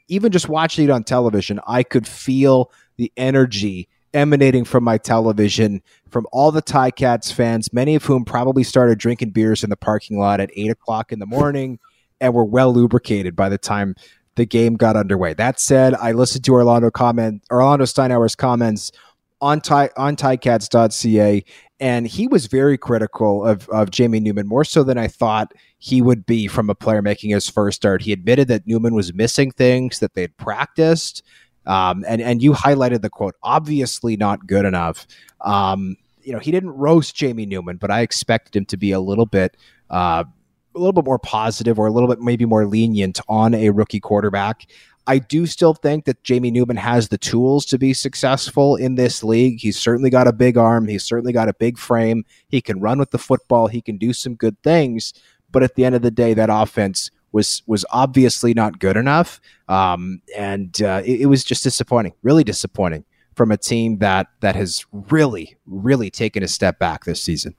Even 0.08 0.32
just 0.32 0.48
watching 0.48 0.84
it 0.84 0.90
on 0.90 1.04
television, 1.04 1.60
I 1.66 1.82
could 1.82 2.08
feel 2.08 2.72
the 2.96 3.12
energy 3.16 3.88
emanating 4.14 4.64
from 4.64 4.84
my 4.84 4.96
television 4.96 5.82
from 6.10 6.26
all 6.32 6.50
the 6.50 6.62
Ticats 6.62 7.32
fans, 7.32 7.72
many 7.72 7.94
of 7.94 8.04
whom 8.04 8.24
probably 8.24 8.64
started 8.64 8.98
drinking 8.98 9.30
beers 9.30 9.62
in 9.62 9.70
the 9.70 9.76
parking 9.76 10.18
lot 10.18 10.40
at 10.40 10.50
eight 10.56 10.70
o'clock 10.70 11.12
in 11.12 11.18
the 11.18 11.26
morning 11.26 11.78
and 12.20 12.34
were 12.34 12.44
well 12.44 12.72
lubricated 12.72 13.36
by 13.36 13.48
the 13.48 13.58
time 13.58 13.94
the 14.36 14.46
game 14.46 14.76
got 14.76 14.96
underway. 14.96 15.34
That 15.34 15.60
said, 15.60 15.94
I 15.94 16.12
listened 16.12 16.44
to 16.44 16.52
Orlando 16.52 16.90
comment 16.90 17.42
Orlando 17.50 17.84
Steinauer's 17.84 18.36
comments 18.36 18.92
on 19.40 19.60
ty, 19.60 19.90
on 19.96 20.16
Ticats.ca, 20.16 21.44
and 21.80 22.06
he 22.06 22.26
was 22.26 22.46
very 22.46 22.76
critical 22.76 23.44
of, 23.44 23.68
of 23.68 23.90
Jamie 23.90 24.20
Newman, 24.20 24.46
more 24.46 24.64
so 24.64 24.82
than 24.82 24.98
I 24.98 25.08
thought 25.08 25.52
he 25.78 26.02
would 26.02 26.26
be 26.26 26.48
from 26.48 26.68
a 26.68 26.74
player 26.74 27.02
making 27.02 27.30
his 27.30 27.48
first 27.48 27.76
start. 27.76 28.02
He 28.02 28.12
admitted 28.12 28.48
that 28.48 28.66
Newman 28.66 28.94
was 28.94 29.14
missing 29.14 29.50
things 29.50 30.00
that 30.00 30.14
they'd 30.14 30.36
practiced 30.36 31.22
um, 31.68 32.02
and 32.08 32.22
and 32.22 32.42
you 32.42 32.52
highlighted 32.52 33.02
the 33.02 33.10
quote, 33.10 33.36
obviously 33.42 34.16
not 34.16 34.46
good 34.46 34.64
enough. 34.64 35.06
Um, 35.42 35.96
you 36.22 36.32
know, 36.32 36.38
he 36.38 36.50
didn't 36.50 36.70
roast 36.70 37.14
Jamie 37.14 37.46
Newman, 37.46 37.76
but 37.76 37.90
I 37.90 38.00
expected 38.00 38.56
him 38.56 38.64
to 38.66 38.76
be 38.76 38.90
a 38.90 39.00
little 39.00 39.26
bit. 39.26 39.56
Uh, 39.88 40.24
a 40.74 40.78
little 40.78 40.92
bit 40.92 41.04
more 41.04 41.18
positive 41.18 41.78
or 41.78 41.86
a 41.86 41.90
little 41.90 42.08
bit 42.08 42.20
maybe 42.20 42.44
more 42.44 42.64
lenient 42.64 43.20
on 43.28 43.52
a 43.52 43.70
rookie 43.70 44.00
quarterback. 44.00 44.66
I 45.08 45.18
do 45.18 45.46
still 45.46 45.72
think 45.72 46.04
that 46.04 46.22
Jamie 46.22 46.50
Newman 46.50 46.76
has 46.76 47.08
the 47.08 47.16
tools 47.16 47.64
to 47.66 47.78
be 47.78 47.94
successful 47.94 48.76
in 48.76 48.96
this 48.96 49.24
league. 49.24 49.58
He's 49.58 49.78
certainly 49.78 50.10
got 50.10 50.28
a 50.28 50.32
big 50.34 50.58
arm. 50.58 50.86
He's 50.86 51.02
certainly 51.02 51.32
got 51.32 51.48
a 51.48 51.54
big 51.54 51.78
frame. 51.78 52.26
He 52.48 52.60
can 52.60 52.78
run 52.78 52.98
with 52.98 53.10
the 53.10 53.18
football. 53.18 53.68
He 53.68 53.80
can 53.80 53.96
do 53.96 54.12
some 54.12 54.34
good 54.34 54.62
things. 54.62 55.14
But 55.50 55.62
at 55.62 55.76
the 55.76 55.86
end 55.86 55.94
of 55.94 56.02
the 56.02 56.10
day, 56.10 56.34
that 56.34 56.50
offense 56.52 57.10
was 57.32 57.62
was 57.66 57.86
obviously 57.90 58.52
not 58.52 58.78
good 58.78 58.96
enough, 58.96 59.40
um, 59.68 60.20
and 60.36 60.80
uh, 60.82 61.02
it, 61.04 61.22
it, 61.22 61.26
was 61.26 61.44
just 61.44 61.62
disappointing, 61.62 62.12
really 62.22 62.44
disappointing 62.44 63.04
from 63.34 63.50
a 63.50 63.56
team 63.56 63.98
that 63.98 64.28
that 64.40 64.56
has 64.56 64.84
really, 64.92 65.56
really 65.66 66.10
taken 66.10 66.42
a 66.42 66.48
step 66.48 66.78
back 66.78 67.04
this 67.04 67.20
season. 67.20 67.54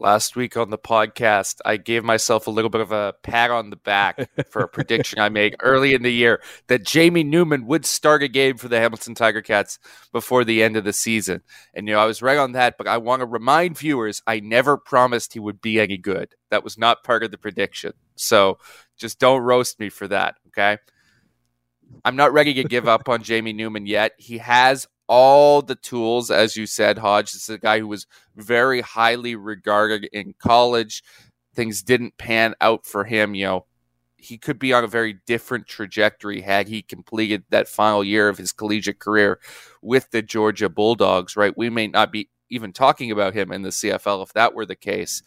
Last 0.00 0.34
week 0.34 0.56
on 0.56 0.70
the 0.70 0.78
podcast, 0.78 1.60
I 1.62 1.76
gave 1.76 2.04
myself 2.04 2.46
a 2.46 2.50
little 2.50 2.70
bit 2.70 2.80
of 2.80 2.90
a 2.90 3.12
pat 3.22 3.50
on 3.50 3.68
the 3.68 3.76
back 3.76 4.30
for 4.50 4.62
a 4.62 4.68
prediction 4.68 5.18
I 5.18 5.28
made 5.28 5.56
early 5.60 5.92
in 5.92 6.02
the 6.02 6.10
year 6.10 6.42
that 6.68 6.86
Jamie 6.86 7.22
Newman 7.22 7.66
would 7.66 7.84
start 7.84 8.22
a 8.22 8.28
game 8.28 8.56
for 8.56 8.68
the 8.68 8.80
Hamilton 8.80 9.14
Tiger 9.14 9.42
Cats 9.42 9.78
before 10.10 10.42
the 10.42 10.62
end 10.62 10.78
of 10.78 10.84
the 10.84 10.94
season. 10.94 11.42
And, 11.74 11.86
you 11.86 11.92
know, 11.92 12.00
I 12.00 12.06
was 12.06 12.22
right 12.22 12.38
on 12.38 12.52
that, 12.52 12.78
but 12.78 12.88
I 12.88 12.96
want 12.96 13.20
to 13.20 13.26
remind 13.26 13.76
viewers 13.76 14.22
I 14.26 14.40
never 14.40 14.78
promised 14.78 15.34
he 15.34 15.38
would 15.38 15.60
be 15.60 15.78
any 15.78 15.98
good. 15.98 16.34
That 16.48 16.64
was 16.64 16.78
not 16.78 17.04
part 17.04 17.22
of 17.22 17.30
the 17.30 17.36
prediction. 17.36 17.92
So 18.16 18.56
just 18.96 19.18
don't 19.18 19.42
roast 19.42 19.78
me 19.78 19.90
for 19.90 20.08
that, 20.08 20.36
okay? 20.46 20.78
I'm 22.06 22.16
not 22.16 22.32
ready 22.32 22.54
to 22.54 22.64
give 22.64 22.88
up 22.88 23.10
on 23.10 23.22
Jamie 23.22 23.52
Newman 23.52 23.84
yet. 23.84 24.12
He 24.16 24.38
has 24.38 24.88
all 25.10 25.60
the 25.60 25.74
tools, 25.74 26.30
as 26.30 26.56
you 26.56 26.66
said, 26.66 26.96
Hodge. 26.96 27.32
This 27.32 27.42
is 27.42 27.56
a 27.56 27.58
guy 27.58 27.80
who 27.80 27.88
was 27.88 28.06
very 28.36 28.80
highly 28.80 29.34
regarded 29.34 30.08
in 30.12 30.34
college. 30.38 31.02
Things 31.52 31.82
didn't 31.82 32.16
pan 32.16 32.54
out 32.60 32.86
for 32.86 33.02
him. 33.02 33.34
You 33.34 33.44
know, 33.44 33.66
he 34.16 34.38
could 34.38 34.60
be 34.60 34.72
on 34.72 34.84
a 34.84 34.86
very 34.86 35.18
different 35.26 35.66
trajectory 35.66 36.42
had 36.42 36.68
he 36.68 36.80
completed 36.80 37.42
that 37.50 37.66
final 37.66 38.04
year 38.04 38.28
of 38.28 38.38
his 38.38 38.52
collegiate 38.52 39.00
career 39.00 39.40
with 39.82 40.08
the 40.12 40.22
Georgia 40.22 40.68
Bulldogs, 40.68 41.36
right? 41.36 41.58
We 41.58 41.70
may 41.70 41.88
not 41.88 42.12
be 42.12 42.30
even 42.48 42.72
talking 42.72 43.10
about 43.10 43.34
him 43.34 43.50
in 43.50 43.62
the 43.62 43.70
CFL 43.70 44.22
if 44.22 44.32
that 44.34 44.54
were 44.54 44.66
the 44.66 44.76
case. 44.76 45.24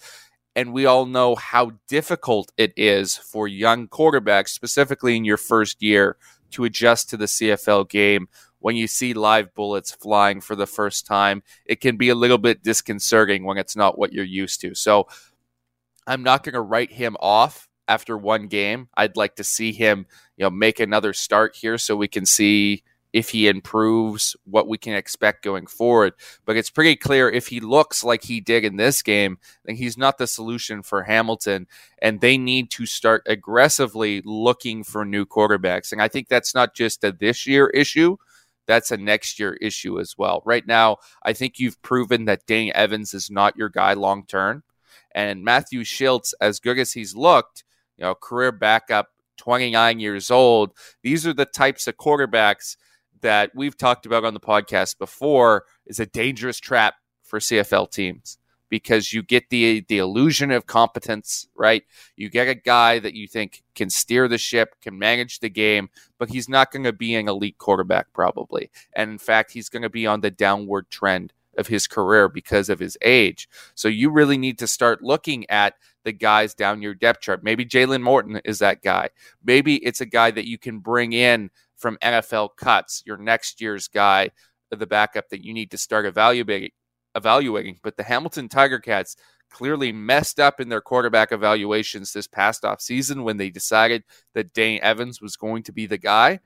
And 0.55 0.71
we 0.71 0.85
all 0.85 1.05
know 1.05 1.35
how 1.35 1.73
difficult 1.89 2.53
it 2.55 2.71
is 2.77 3.17
for 3.17 3.49
young 3.49 3.89
quarterbacks, 3.89 4.49
specifically 4.49 5.17
in 5.17 5.25
your 5.25 5.37
first 5.37 5.83
year, 5.83 6.15
to 6.51 6.63
adjust 6.63 7.09
to 7.09 7.17
the 7.17 7.25
CFL 7.25 7.89
game 7.89 8.29
when 8.63 8.77
you 8.77 8.87
see 8.87 9.13
live 9.13 9.53
bullets 9.53 9.91
flying 9.91 10.39
for 10.39 10.55
the 10.55 10.65
first 10.65 11.05
time, 11.05 11.43
it 11.65 11.81
can 11.81 11.97
be 11.97 12.07
a 12.07 12.15
little 12.15 12.37
bit 12.37 12.63
disconcerting 12.63 13.43
when 13.43 13.57
it's 13.57 13.75
not 13.75 13.99
what 13.99 14.13
you're 14.13 14.23
used 14.23 14.61
to. 14.61 14.73
So 14.73 15.09
I'm 16.07 16.23
not 16.23 16.43
going 16.43 16.53
to 16.53 16.61
write 16.61 16.89
him 16.89 17.17
off 17.19 17.67
after 17.89 18.17
one 18.17 18.47
game. 18.47 18.87
I'd 18.95 19.17
like 19.17 19.35
to 19.35 19.43
see 19.43 19.73
him, 19.73 20.05
you 20.37 20.43
know, 20.43 20.49
make 20.49 20.79
another 20.79 21.11
start 21.11 21.57
here 21.57 21.77
so 21.77 21.97
we 21.97 22.07
can 22.07 22.25
see 22.25 22.83
if 23.11 23.31
he 23.31 23.49
improves 23.49 24.33
what 24.45 24.69
we 24.69 24.77
can 24.77 24.93
expect 24.93 25.43
going 25.43 25.67
forward. 25.67 26.13
But 26.45 26.55
it's 26.55 26.69
pretty 26.69 26.95
clear 26.95 27.29
if 27.29 27.47
he 27.47 27.59
looks 27.59 28.01
like 28.01 28.23
he 28.23 28.39
did 28.39 28.63
in 28.63 28.77
this 28.77 29.01
game, 29.01 29.39
then 29.65 29.75
he's 29.75 29.97
not 29.97 30.17
the 30.17 30.25
solution 30.25 30.83
for 30.83 31.03
Hamilton. 31.03 31.67
And 32.01 32.21
they 32.21 32.37
need 32.37 32.71
to 32.71 32.85
start 32.85 33.23
aggressively 33.25 34.21
looking 34.23 34.85
for 34.85 35.03
new 35.03 35.25
quarterbacks. 35.25 35.91
And 35.91 36.01
I 36.01 36.07
think 36.07 36.29
that's 36.29 36.55
not 36.55 36.73
just 36.73 37.03
a 37.03 37.11
this 37.11 37.45
year 37.45 37.67
issue 37.67 38.15
that's 38.67 38.91
a 38.91 38.97
next 38.97 39.39
year 39.39 39.53
issue 39.61 39.99
as 39.99 40.15
well. 40.17 40.41
Right 40.45 40.65
now, 40.65 40.97
I 41.23 41.33
think 41.33 41.59
you've 41.59 41.81
proven 41.81 42.25
that 42.25 42.45
Dane 42.45 42.71
Evans 42.73 43.13
is 43.13 43.29
not 43.29 43.57
your 43.57 43.69
guy 43.69 43.93
long 43.93 44.25
term. 44.25 44.63
And 45.13 45.43
Matthew 45.43 45.81
Shiltz, 45.81 46.33
as 46.41 46.59
good 46.59 46.79
as 46.79 46.93
he's 46.93 47.15
looked, 47.15 47.63
you 47.97 48.03
know, 48.03 48.15
career 48.15 48.51
backup, 48.51 49.09
29 49.37 49.99
years 49.99 50.31
old, 50.31 50.71
these 51.01 51.27
are 51.27 51.33
the 51.33 51.45
types 51.45 51.87
of 51.87 51.97
quarterbacks 51.97 52.77
that 53.21 53.51
we've 53.55 53.77
talked 53.77 54.05
about 54.05 54.25
on 54.25 54.33
the 54.33 54.39
podcast 54.39 54.97
before 54.97 55.63
is 55.85 55.99
a 55.99 56.05
dangerous 56.05 56.59
trap 56.59 56.95
for 57.23 57.39
CFL 57.39 57.91
teams 57.91 58.37
because 58.73 59.13
you 59.13 59.21
get 59.21 59.51
the 59.51 59.85
the 59.87 59.99
illusion 59.99 60.49
of 60.49 60.65
competence, 60.65 61.47
right? 61.53 61.83
You 62.17 62.27
get 62.27 62.47
a 62.47 62.55
guy 62.55 62.97
that 62.97 63.13
you 63.13 63.27
think 63.27 63.61
can 63.75 63.91
steer 63.91 64.27
the 64.27 64.39
ship, 64.39 64.73
can 64.81 64.97
manage 64.97 65.41
the 65.41 65.49
game, 65.49 65.91
but 66.17 66.29
he's 66.29 66.49
not 66.49 66.71
going 66.71 66.85
to 66.85 66.91
be 66.91 67.13
an 67.13 67.29
elite 67.29 67.59
quarterback 67.59 68.07
probably. 68.13 68.71
And 68.93 69.11
in 69.11 69.17
fact, 69.19 69.51
he's 69.51 69.69
going 69.69 69.83
to 69.83 69.91
be 69.91 70.07
on 70.07 70.21
the 70.21 70.31
downward 70.31 70.89
trend 70.89 71.33
of 71.55 71.67
his 71.67 71.85
career 71.85 72.27
because 72.27 72.67
of 72.67 72.79
his 72.79 72.97
age. 73.03 73.47
So 73.75 73.89
you 73.89 74.09
really 74.09 74.39
need 74.39 74.57
to 74.57 74.65
start 74.65 75.03
looking 75.03 75.47
at 75.51 75.75
the 76.03 76.11
guys 76.11 76.55
down 76.55 76.81
your 76.81 76.95
depth 76.95 77.21
chart. 77.21 77.43
Maybe 77.43 77.67
Jalen 77.67 78.01
Morton 78.01 78.41
is 78.43 78.57
that 78.57 78.81
guy. 78.81 79.09
Maybe 79.43 79.75
it's 79.85 80.01
a 80.01 80.07
guy 80.07 80.31
that 80.31 80.47
you 80.47 80.57
can 80.57 80.79
bring 80.79 81.13
in 81.13 81.51
from 81.77 81.99
NFL 82.01 82.55
cuts, 82.57 83.03
your 83.05 83.17
next 83.17 83.61
year's 83.61 83.87
guy, 83.87 84.31
the 84.71 84.87
backup 84.87 85.29
that 85.29 85.45
you 85.45 85.53
need 85.53 85.69
to 85.69 85.77
start 85.77 86.07
evaluating 86.07 86.71
evaluating, 87.15 87.79
but 87.83 87.97
the 87.97 88.03
Hamilton 88.03 88.49
Tiger 88.49 88.79
Cats 88.79 89.15
clearly 89.49 89.91
messed 89.91 90.39
up 90.39 90.59
in 90.59 90.69
their 90.69 90.81
quarterback 90.81 91.31
evaluations 91.31 92.11
this 92.11 92.27
past 92.27 92.65
off 92.65 92.81
season 92.81 93.23
when 93.23 93.37
they 93.37 93.49
decided 93.49 94.03
that 94.33 94.53
Dane 94.53 94.79
Evans 94.81 95.21
was 95.21 95.35
going 95.35 95.63
to 95.63 95.71
be 95.71 95.85
the 95.85 95.97
guy. 95.97 96.39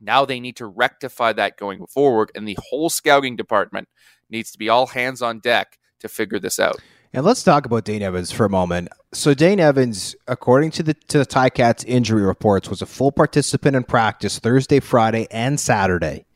Now 0.00 0.24
they 0.24 0.40
need 0.40 0.56
to 0.56 0.66
rectify 0.66 1.32
that 1.34 1.56
going 1.56 1.86
forward, 1.86 2.30
and 2.34 2.48
the 2.48 2.58
whole 2.70 2.90
scouting 2.90 3.36
department 3.36 3.88
needs 4.30 4.50
to 4.52 4.58
be 4.58 4.68
all 4.68 4.88
hands 4.88 5.22
on 5.22 5.38
deck 5.40 5.78
to 6.00 6.08
figure 6.08 6.38
this 6.38 6.58
out. 6.58 6.80
And 7.12 7.24
let's 7.24 7.44
talk 7.44 7.64
about 7.64 7.84
Dane 7.84 8.02
Evans 8.02 8.32
for 8.32 8.44
a 8.44 8.50
moment. 8.50 8.88
So 9.12 9.34
Dane 9.34 9.60
Evans, 9.60 10.16
according 10.26 10.72
to 10.72 10.82
the 10.82 10.94
to 10.94 11.18
the 11.18 11.26
Ticats 11.26 11.84
injury 11.86 12.22
reports, 12.22 12.68
was 12.68 12.82
a 12.82 12.86
full 12.86 13.12
participant 13.12 13.76
in 13.76 13.84
practice 13.84 14.40
Thursday, 14.40 14.80
Friday, 14.80 15.28
and 15.30 15.60
Saturday. 15.60 16.26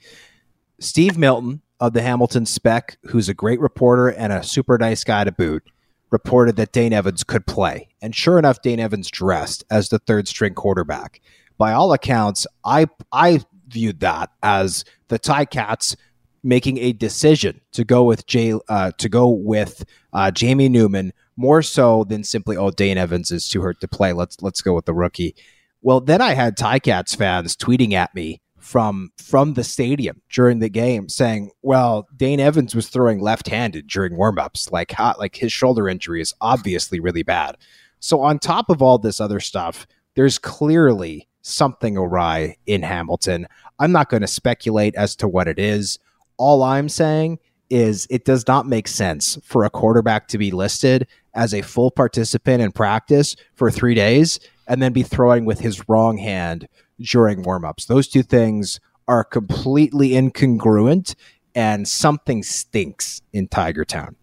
Steve 0.78 1.18
Milton, 1.18 1.62
of 1.80 1.92
the 1.92 2.02
Hamilton 2.02 2.46
Spec, 2.46 2.98
who's 3.04 3.28
a 3.28 3.34
great 3.34 3.60
reporter 3.60 4.08
and 4.08 4.32
a 4.32 4.42
super 4.42 4.78
nice 4.78 5.04
guy 5.04 5.24
to 5.24 5.32
boot, 5.32 5.62
reported 6.10 6.56
that 6.56 6.72
Dane 6.72 6.92
Evans 6.92 7.24
could 7.24 7.46
play. 7.46 7.88
And 8.02 8.14
sure 8.14 8.38
enough, 8.38 8.62
Dane 8.62 8.80
Evans 8.80 9.10
dressed 9.10 9.64
as 9.70 9.88
the 9.88 9.98
third 9.98 10.26
string 10.28 10.54
quarterback. 10.54 11.20
By 11.56 11.72
all 11.72 11.92
accounts, 11.92 12.46
I 12.64 12.86
I 13.12 13.40
viewed 13.68 14.00
that 14.00 14.30
as 14.42 14.84
the 15.08 15.18
Ticats 15.18 15.96
making 16.42 16.78
a 16.78 16.92
decision 16.92 17.60
to 17.72 17.84
go 17.84 18.04
with 18.04 18.26
Jay 18.26 18.54
uh, 18.68 18.92
to 18.98 19.08
go 19.08 19.28
with 19.28 19.84
uh, 20.12 20.30
Jamie 20.30 20.68
Newman 20.68 21.12
more 21.36 21.62
so 21.62 22.04
than 22.04 22.24
simply 22.24 22.56
oh 22.56 22.70
Dane 22.70 22.98
Evans 22.98 23.30
is 23.30 23.48
too 23.48 23.60
hurt 23.60 23.80
to 23.80 23.88
play. 23.88 24.12
Let's 24.12 24.40
let's 24.40 24.62
go 24.62 24.74
with 24.74 24.86
the 24.86 24.94
rookie. 24.94 25.34
Well, 25.82 26.00
then 26.00 26.20
I 26.20 26.34
had 26.34 26.56
Ticats 26.56 27.16
fans 27.16 27.56
tweeting 27.56 27.92
at 27.92 28.14
me 28.14 28.40
from 28.68 29.10
from 29.16 29.54
the 29.54 29.64
stadium 29.64 30.20
during 30.28 30.58
the 30.58 30.68
game 30.68 31.08
saying, 31.08 31.50
"Well, 31.62 32.06
Dane 32.14 32.38
Evans 32.38 32.74
was 32.74 32.90
throwing 32.90 33.18
left-handed 33.18 33.86
during 33.86 34.14
warm-ups. 34.14 34.70
Like 34.70 34.92
hot, 34.92 35.18
like 35.18 35.36
his 35.36 35.52
shoulder 35.52 35.88
injury 35.88 36.20
is 36.20 36.34
obviously 36.42 37.00
really 37.00 37.22
bad." 37.22 37.56
So 37.98 38.20
on 38.20 38.38
top 38.38 38.68
of 38.68 38.82
all 38.82 38.98
this 38.98 39.22
other 39.22 39.40
stuff, 39.40 39.86
there's 40.16 40.38
clearly 40.38 41.26
something 41.40 41.96
awry 41.96 42.56
in 42.66 42.82
Hamilton. 42.82 43.46
I'm 43.78 43.90
not 43.90 44.10
going 44.10 44.20
to 44.20 44.26
speculate 44.26 44.94
as 44.96 45.16
to 45.16 45.28
what 45.28 45.48
it 45.48 45.58
is. 45.58 45.98
All 46.36 46.62
I'm 46.62 46.90
saying 46.90 47.38
is 47.70 48.06
it 48.10 48.26
does 48.26 48.46
not 48.46 48.66
make 48.66 48.86
sense 48.86 49.38
for 49.42 49.64
a 49.64 49.70
quarterback 49.70 50.28
to 50.28 50.38
be 50.38 50.50
listed 50.50 51.06
as 51.34 51.54
a 51.54 51.62
full 51.62 51.90
participant 51.90 52.60
in 52.62 52.72
practice 52.72 53.34
for 53.54 53.70
3 53.70 53.94
days 53.94 54.40
and 54.66 54.82
then 54.82 54.92
be 54.92 55.02
throwing 55.02 55.46
with 55.46 55.60
his 55.60 55.88
wrong 55.88 56.18
hand 56.18 56.68
during 57.00 57.44
warmups. 57.44 57.86
Those 57.86 58.08
two 58.08 58.22
things 58.22 58.80
are 59.06 59.24
completely 59.24 60.10
incongruent 60.10 61.14
and 61.54 61.88
something 61.88 62.42
stinks 62.42 63.22
in 63.32 63.48
Tiger 63.48 63.84
Town. 63.84 64.16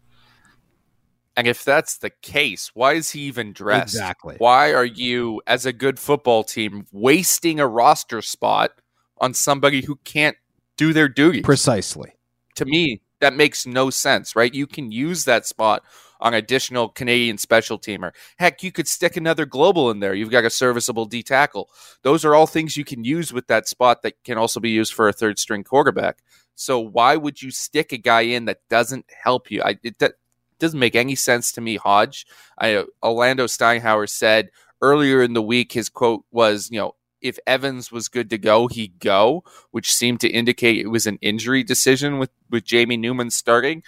And 1.37 1.47
if 1.47 1.65
that's 1.65 1.97
the 1.97 2.09
case, 2.09 2.71
why 2.73 2.93
is 2.93 3.11
he 3.11 3.21
even 3.21 3.51
dressed? 3.51 3.93
Exactly. 3.93 4.35
Why 4.37 4.73
are 4.73 4.85
you, 4.85 5.41
as 5.45 5.65
a 5.65 5.73
good 5.73 5.99
football 5.99 6.45
team, 6.45 6.87
wasting 6.93 7.59
a 7.59 7.67
roster 7.67 8.21
spot 8.21 8.71
on 9.17 9.33
somebody 9.33 9.83
who 9.83 9.97
can't 10.05 10.37
do 10.77 10.93
their 10.93 11.09
duty? 11.09 11.41
Precisely. 11.41 12.13
To 12.55 12.65
me, 12.65 13.01
that 13.19 13.33
makes 13.33 13.65
no 13.65 13.89
sense, 13.89 14.35
right? 14.35 14.53
You 14.53 14.65
can 14.65 14.91
use 14.91 15.25
that 15.25 15.45
spot 15.45 15.83
on 16.25 16.33
additional 16.33 16.89
Canadian 16.89 17.37
special 17.37 17.77
teamer. 17.77 18.11
Heck, 18.39 18.63
you 18.63 18.71
could 18.71 18.87
stick 18.87 19.15
another 19.15 19.45
global 19.45 19.91
in 19.91 19.99
there. 19.99 20.15
You've 20.15 20.31
got 20.31 20.43
a 20.43 20.49
serviceable 20.49 21.05
D 21.05 21.21
tackle. 21.21 21.69
Those 22.01 22.25
are 22.25 22.33
all 22.33 22.47
things 22.47 22.75
you 22.75 22.83
can 22.83 23.03
use 23.03 23.31
with 23.31 23.45
that 23.45 23.67
spot 23.67 24.01
that 24.01 24.21
can 24.23 24.35
also 24.35 24.59
be 24.59 24.71
used 24.71 24.91
for 24.91 25.07
a 25.07 25.13
third 25.13 25.37
string 25.37 25.63
quarterback. 25.63 26.17
So 26.55 26.79
why 26.79 27.15
would 27.15 27.43
you 27.43 27.51
stick 27.51 27.91
a 27.91 27.97
guy 27.97 28.21
in 28.21 28.45
that 28.45 28.61
doesn't 28.71 29.05
help 29.23 29.51
you? 29.51 29.61
I, 29.61 29.77
it, 29.83 29.99
that, 29.99 30.13
doesn't 30.57 30.79
make 30.79 30.95
any 30.95 31.15
sense 31.15 31.51
to 31.51 31.61
me, 31.61 31.75
Hodge. 31.75 32.25
I, 32.57 32.85
Orlando 33.03 33.45
Steinauer 33.45 34.09
said 34.09 34.51
earlier 34.81 35.21
in 35.21 35.33
the 35.33 35.41
week, 35.41 35.73
his 35.73 35.89
quote 35.89 36.23
was, 36.31 36.69
you 36.71 36.79
know, 36.79 36.95
if 37.21 37.37
Evans 37.45 37.91
was 37.91 38.07
good 38.07 38.29
to 38.29 38.37
go, 38.37 38.67
he'd 38.67 38.99
go, 38.99 39.43
which 39.71 39.93
seemed 39.93 40.21
to 40.21 40.29
indicate 40.29 40.79
it 40.79 40.87
was 40.87 41.07
an 41.07 41.19
injury 41.21 41.61
decision 41.61 42.19
with, 42.19 42.29
with 42.49 42.63
Jamie 42.63 42.97
Newman 42.97 43.31
starting. 43.31 43.83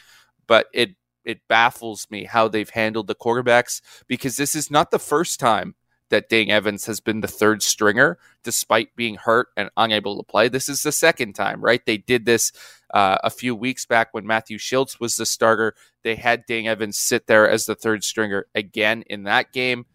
But 0.46 0.68
it 0.74 0.96
it 1.28 1.48
baffles 1.50 2.08
me 2.10 2.24
how 2.24 2.48
they've 2.48 2.70
handled 2.70 3.08
the 3.08 3.16
quarterbacks 3.16 3.82
because 4.08 4.38
this 4.38 4.56
is 4.56 4.72
not 4.72 4.90
the 4.90 4.98
first 4.98 5.40
time 5.40 5.76
that 6.10 6.30
Dane 6.30 6.50
Evans 6.50 6.86
has 6.86 7.02
been 7.02 7.20
the 7.20 7.28
third 7.28 7.62
stringer 7.62 8.18
despite 8.44 8.96
being 8.96 9.16
hurt 9.16 9.50
and 9.58 9.70
unable 9.76 10.16
to 10.18 10.24
play. 10.24 10.48
This 10.48 10.70
is 10.70 10.82
the 10.82 10.92
second 10.94 11.34
time, 11.34 11.62
right? 11.62 11.86
They 11.86 11.98
did 11.98 12.26
this 12.26 12.54
uh, 12.94 13.18
a 13.24 13.30
few 13.30 13.54
weeks 13.54 13.86
back 13.86 14.14
when 14.14 14.26
Matthew 14.26 14.58
Shiltz 14.58 15.02
was 15.02 15.18
the 15.18 15.26
starter. 15.26 15.76
They 16.04 16.16
had 16.16 16.46
Dane 16.46 16.66
Evans 16.66 16.98
sit 16.98 17.28
there 17.28 17.50
as 17.50 17.66
the 17.66 17.76
third 17.76 18.06
stringer 18.06 18.48
again 18.56 19.04
in 19.08 19.24
that 19.24 19.52
game. 19.52 19.86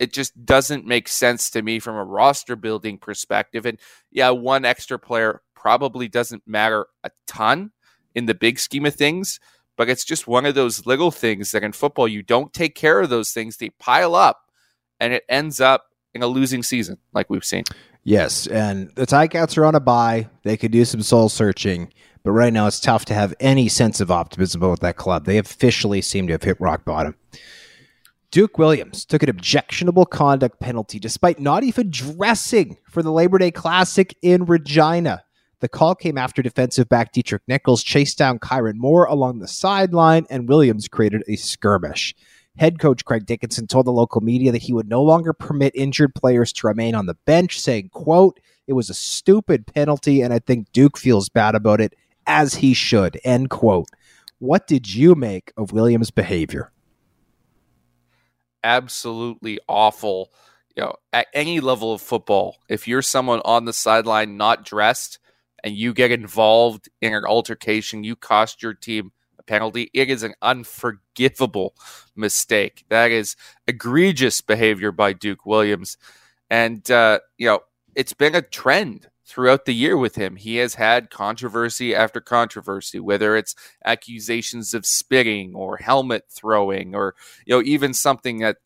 It 0.00 0.12
just 0.12 0.44
doesn't 0.44 0.86
make 0.86 1.06
sense 1.06 1.50
to 1.50 1.62
me 1.62 1.78
from 1.78 1.94
a 1.94 2.04
roster 2.04 2.56
building 2.56 2.98
perspective. 2.98 3.64
And 3.64 3.78
yeah, 4.10 4.30
one 4.30 4.64
extra 4.64 4.98
player 4.98 5.40
probably 5.54 6.08
doesn't 6.08 6.42
matter 6.48 6.86
a 7.04 7.10
ton 7.28 7.70
in 8.14 8.26
the 8.26 8.34
big 8.34 8.58
scheme 8.58 8.86
of 8.86 8.94
things, 8.94 9.40
but 9.76 9.88
it's 9.88 10.04
just 10.04 10.26
one 10.26 10.46
of 10.46 10.54
those 10.54 10.86
little 10.86 11.10
things 11.10 11.50
that 11.52 11.62
in 11.62 11.72
football, 11.72 12.08
you 12.08 12.22
don't 12.22 12.52
take 12.52 12.74
care 12.74 13.00
of 13.00 13.10
those 13.10 13.32
things, 13.32 13.56
they 13.56 13.70
pile 13.70 14.14
up 14.14 14.40
and 15.00 15.12
it 15.12 15.24
ends 15.28 15.60
up 15.60 15.86
in 16.14 16.22
a 16.22 16.26
losing 16.26 16.62
season 16.62 16.98
like 17.12 17.28
we've 17.28 17.44
seen. 17.44 17.64
Yes, 18.04 18.46
and 18.46 18.90
the 18.96 19.06
Ticats 19.06 19.56
are 19.56 19.64
on 19.64 19.74
a 19.74 19.80
bye. 19.80 20.28
They 20.42 20.56
could 20.56 20.72
do 20.72 20.84
some 20.84 21.02
soul 21.02 21.28
searching, 21.28 21.92
but 22.22 22.32
right 22.32 22.52
now 22.52 22.66
it's 22.66 22.78
tough 22.78 23.06
to 23.06 23.14
have 23.14 23.34
any 23.40 23.68
sense 23.68 24.00
of 24.00 24.10
optimism 24.10 24.62
about 24.62 24.80
that 24.80 24.96
club. 24.96 25.24
They 25.24 25.38
officially 25.38 26.02
seem 26.02 26.26
to 26.26 26.34
have 26.34 26.42
hit 26.42 26.60
rock 26.60 26.84
bottom. 26.84 27.16
Duke 28.30 28.58
Williams 28.58 29.04
took 29.04 29.22
an 29.22 29.30
objectionable 29.30 30.04
conduct 30.04 30.60
penalty 30.60 30.98
despite 30.98 31.38
not 31.38 31.62
even 31.62 31.90
dressing 31.90 32.76
for 32.90 33.02
the 33.02 33.12
Labor 33.12 33.38
Day 33.38 33.50
Classic 33.50 34.14
in 34.22 34.44
Regina. 34.44 35.23
The 35.64 35.68
call 35.70 35.94
came 35.94 36.18
after 36.18 36.42
defensive 36.42 36.90
back 36.90 37.10
Deatrick 37.14 37.40
Nichols 37.48 37.82
chased 37.82 38.18
down 38.18 38.38
Kyran 38.38 38.74
Moore 38.74 39.06
along 39.06 39.38
the 39.38 39.48
sideline, 39.48 40.26
and 40.28 40.46
Williams 40.46 40.88
created 40.88 41.22
a 41.26 41.36
skirmish. 41.36 42.14
Head 42.58 42.78
coach 42.78 43.02
Craig 43.06 43.24
Dickenson 43.24 43.66
told 43.66 43.86
the 43.86 43.90
local 43.90 44.20
media 44.20 44.52
that 44.52 44.60
he 44.60 44.74
would 44.74 44.90
no 44.90 45.02
longer 45.02 45.32
permit 45.32 45.74
injured 45.74 46.14
players 46.14 46.52
to 46.52 46.66
remain 46.66 46.94
on 46.94 47.06
the 47.06 47.16
bench, 47.24 47.58
saying, 47.58 47.88
quote, 47.94 48.40
it 48.66 48.74
was 48.74 48.90
a 48.90 48.94
stupid 48.94 49.66
penalty, 49.66 50.20
and 50.20 50.34
I 50.34 50.38
think 50.38 50.70
Duke 50.72 50.98
feels 50.98 51.30
bad 51.30 51.54
about 51.54 51.80
it, 51.80 51.94
as 52.26 52.56
he 52.56 52.74
should, 52.74 53.18
end 53.24 53.48
quote. 53.48 53.88
What 54.40 54.66
did 54.66 54.94
you 54.94 55.14
make 55.14 55.50
of 55.56 55.72
Williams' 55.72 56.10
behavior? 56.10 56.72
Absolutely 58.62 59.60
awful. 59.66 60.30
You 60.76 60.82
know, 60.82 60.96
at 61.14 61.28
any 61.32 61.60
level 61.60 61.94
of 61.94 62.02
football, 62.02 62.58
if 62.68 62.86
you're 62.86 63.00
someone 63.00 63.40
on 63.46 63.64
the 63.64 63.72
sideline 63.72 64.36
not 64.36 64.66
dressed 64.66 65.20
and 65.64 65.74
you 65.74 65.92
get 65.92 66.12
involved 66.12 66.88
in 67.00 67.12
an 67.12 67.24
altercation, 67.24 68.04
you 68.04 68.14
cost 68.14 68.62
your 68.62 68.74
team 68.74 69.10
a– 69.38 69.42
penalty. 69.46 69.90
It 69.92 70.10
is 70.10 70.22
an 70.22 70.34
unforgivable 70.42 71.74
mistake. 72.14 72.84
That 72.88 73.10
is 73.10 73.36
egregious 73.66 74.40
behavior 74.40 74.92
by 74.92 75.12
Duke 75.12 75.46
Williams. 75.46 75.96
And, 76.50 76.88
uh, 76.90 77.20
you 77.38 77.46
know, 77.46 77.60
it's 77.94 78.12
been 78.12 78.34
a 78.34 78.42
trend 78.42 79.08
throughout 79.26 79.64
the 79.64 79.74
year 79.74 79.96
with 79.96 80.16
him. 80.16 80.36
He 80.36 80.56
has 80.56 80.74
had 80.74 81.10
controversy 81.10 81.94
after 81.94 82.20
controversy, 82.20 83.00
whether 83.00 83.36
it's 83.36 83.54
accusations 83.84 84.74
of 84.74 84.84
spitting 84.84 85.54
or 85.54 85.78
helmet 85.78 86.24
throwing 86.30 86.94
or, 86.94 87.14
you 87.46 87.54
know, 87.56 87.62
even 87.64 87.94
something 87.94 88.38
that 88.38 88.58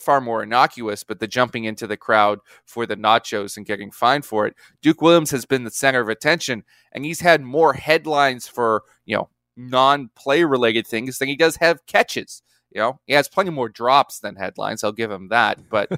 far 0.00 0.20
more 0.20 0.42
innocuous, 0.42 1.04
but 1.04 1.20
the 1.20 1.26
jumping 1.26 1.64
into 1.64 1.86
the 1.86 1.96
crowd 1.96 2.40
for 2.64 2.86
the 2.86 2.96
nachos 2.96 3.56
and 3.56 3.66
getting 3.66 3.90
fined 3.90 4.24
for 4.24 4.46
it. 4.46 4.54
Duke 4.82 5.02
Williams 5.02 5.30
has 5.30 5.44
been 5.44 5.64
the 5.64 5.70
center 5.70 6.00
of 6.00 6.08
attention, 6.08 6.64
and 6.92 7.04
he's 7.04 7.20
had 7.20 7.42
more 7.42 7.74
headlines 7.74 8.48
for, 8.48 8.84
you 9.04 9.16
know, 9.16 9.28
non-play 9.56 10.44
related 10.44 10.86
things 10.86 11.18
than 11.18 11.28
he 11.28 11.36
does 11.36 11.56
have 11.56 11.84
catches. 11.86 12.42
You 12.70 12.80
know, 12.80 13.00
he 13.06 13.14
has 13.14 13.28
plenty 13.28 13.50
more 13.50 13.68
drops 13.68 14.20
than 14.20 14.36
headlines. 14.36 14.84
I'll 14.84 14.92
give 14.92 15.10
him 15.10 15.28
that, 15.28 15.68
but 15.68 15.90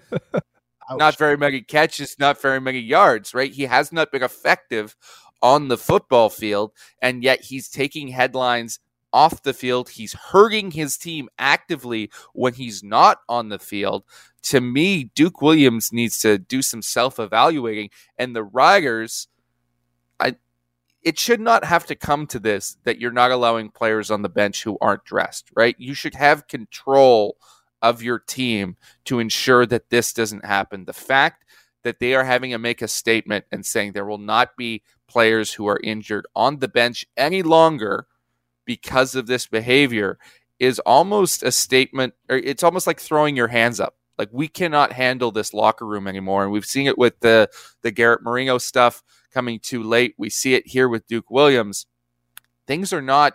not 0.92 1.18
very 1.18 1.36
many 1.36 1.60
catches, 1.62 2.18
not 2.18 2.40
very 2.40 2.60
many 2.60 2.78
yards. 2.78 3.34
Right? 3.34 3.52
He 3.52 3.64
has 3.64 3.92
not 3.92 4.12
been 4.12 4.22
effective 4.22 4.96
on 5.42 5.68
the 5.68 5.78
football 5.78 6.30
field, 6.30 6.72
and 7.00 7.22
yet 7.22 7.42
he's 7.42 7.68
taking 7.68 8.08
headlines 8.08 8.78
off 9.12 9.42
the 9.42 9.52
field. 9.52 9.90
He's 9.90 10.12
hurting 10.12 10.72
his 10.72 10.96
team 10.96 11.28
actively 11.38 12.10
when 12.32 12.54
he's 12.54 12.82
not 12.82 13.18
on 13.28 13.48
the 13.48 13.58
field. 13.58 14.04
To 14.44 14.60
me, 14.60 15.04
Duke 15.14 15.42
Williams 15.42 15.92
needs 15.92 16.20
to 16.20 16.38
do 16.38 16.62
some 16.62 16.82
self 16.82 17.18
evaluating, 17.18 17.90
and 18.18 18.34
the 18.34 18.44
Riders 18.44 19.28
it 21.02 21.18
should 21.18 21.40
not 21.40 21.64
have 21.64 21.86
to 21.86 21.94
come 21.94 22.26
to 22.26 22.38
this 22.38 22.76
that 22.84 23.00
you're 23.00 23.10
not 23.10 23.30
allowing 23.30 23.70
players 23.70 24.10
on 24.10 24.22
the 24.22 24.28
bench 24.28 24.62
who 24.62 24.76
aren't 24.80 25.04
dressed, 25.04 25.50
right? 25.56 25.74
You 25.78 25.94
should 25.94 26.14
have 26.14 26.46
control 26.46 27.36
of 27.82 28.02
your 28.02 28.18
team 28.18 28.76
to 29.06 29.18
ensure 29.18 29.64
that 29.66 29.88
this 29.88 30.12
doesn't 30.12 30.44
happen. 30.44 30.84
The 30.84 30.92
fact 30.92 31.44
that 31.82 31.98
they 31.98 32.14
are 32.14 32.24
having 32.24 32.50
to 32.50 32.58
make 32.58 32.82
a 32.82 32.88
statement 32.88 33.46
and 33.50 33.64
saying 33.64 33.92
there 33.92 34.04
will 34.04 34.18
not 34.18 34.56
be 34.56 34.82
players 35.08 35.54
who 35.54 35.66
are 35.66 35.80
injured 35.82 36.26
on 36.36 36.58
the 36.58 36.68
bench 36.68 37.06
any 37.16 37.42
longer 37.42 38.06
because 38.70 39.16
of 39.16 39.26
this 39.26 39.48
behavior 39.48 40.16
is 40.60 40.78
almost 40.86 41.42
a 41.42 41.50
statement 41.50 42.14
or 42.28 42.36
it's 42.36 42.62
almost 42.62 42.86
like 42.86 43.00
throwing 43.00 43.34
your 43.34 43.48
hands 43.48 43.80
up 43.80 43.96
like 44.16 44.28
we 44.30 44.46
cannot 44.46 44.92
handle 44.92 45.32
this 45.32 45.52
locker 45.52 45.84
room 45.84 46.06
anymore 46.06 46.44
and 46.44 46.52
we've 46.52 46.64
seen 46.64 46.86
it 46.86 46.96
with 46.96 47.18
the 47.18 47.48
the 47.82 47.90
Garrett 47.90 48.22
Marino 48.22 48.58
stuff 48.58 49.02
coming 49.32 49.58
too 49.58 49.82
late. 49.82 50.14
We 50.16 50.30
see 50.30 50.54
it 50.54 50.68
here 50.68 50.88
with 50.88 51.08
Duke 51.08 51.32
Williams. 51.32 51.86
Things 52.68 52.92
are 52.92 53.02
not 53.02 53.34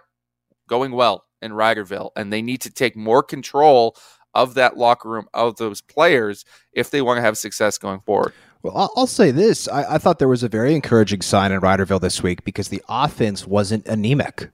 going 0.70 0.94
well 0.94 1.26
in 1.42 1.52
Riderville, 1.52 2.12
and 2.16 2.32
they 2.32 2.42
need 2.42 2.62
to 2.62 2.72
take 2.72 2.96
more 2.96 3.24
control 3.24 3.98
of 4.34 4.54
that 4.54 4.78
locker 4.78 5.10
room, 5.10 5.28
of 5.34 5.58
those 5.58 5.82
players, 5.82 6.46
if 6.72 6.90
they 6.92 7.02
want 7.02 7.18
to 7.18 7.22
have 7.22 7.38
success 7.38 7.78
going 7.78 8.00
forward. 8.02 8.34
Well, 8.64 8.92
I'll, 8.96 9.06
say 9.06 9.32
this. 9.32 9.68
I, 9.68 9.96
I, 9.96 9.98
thought 10.00 10.18
there 10.18 10.28
was 10.28 10.42
a 10.42 10.50
very 10.50 10.74
encouraging 10.74 11.22
sign 11.22 11.52
in 11.52 11.62
Riderville 11.62 12.02
this 12.02 12.24
week 12.24 12.44
because 12.44 12.70
the 12.70 12.82
offense 12.90 13.46
wasn't 13.46 13.86
anemic, 13.86 14.50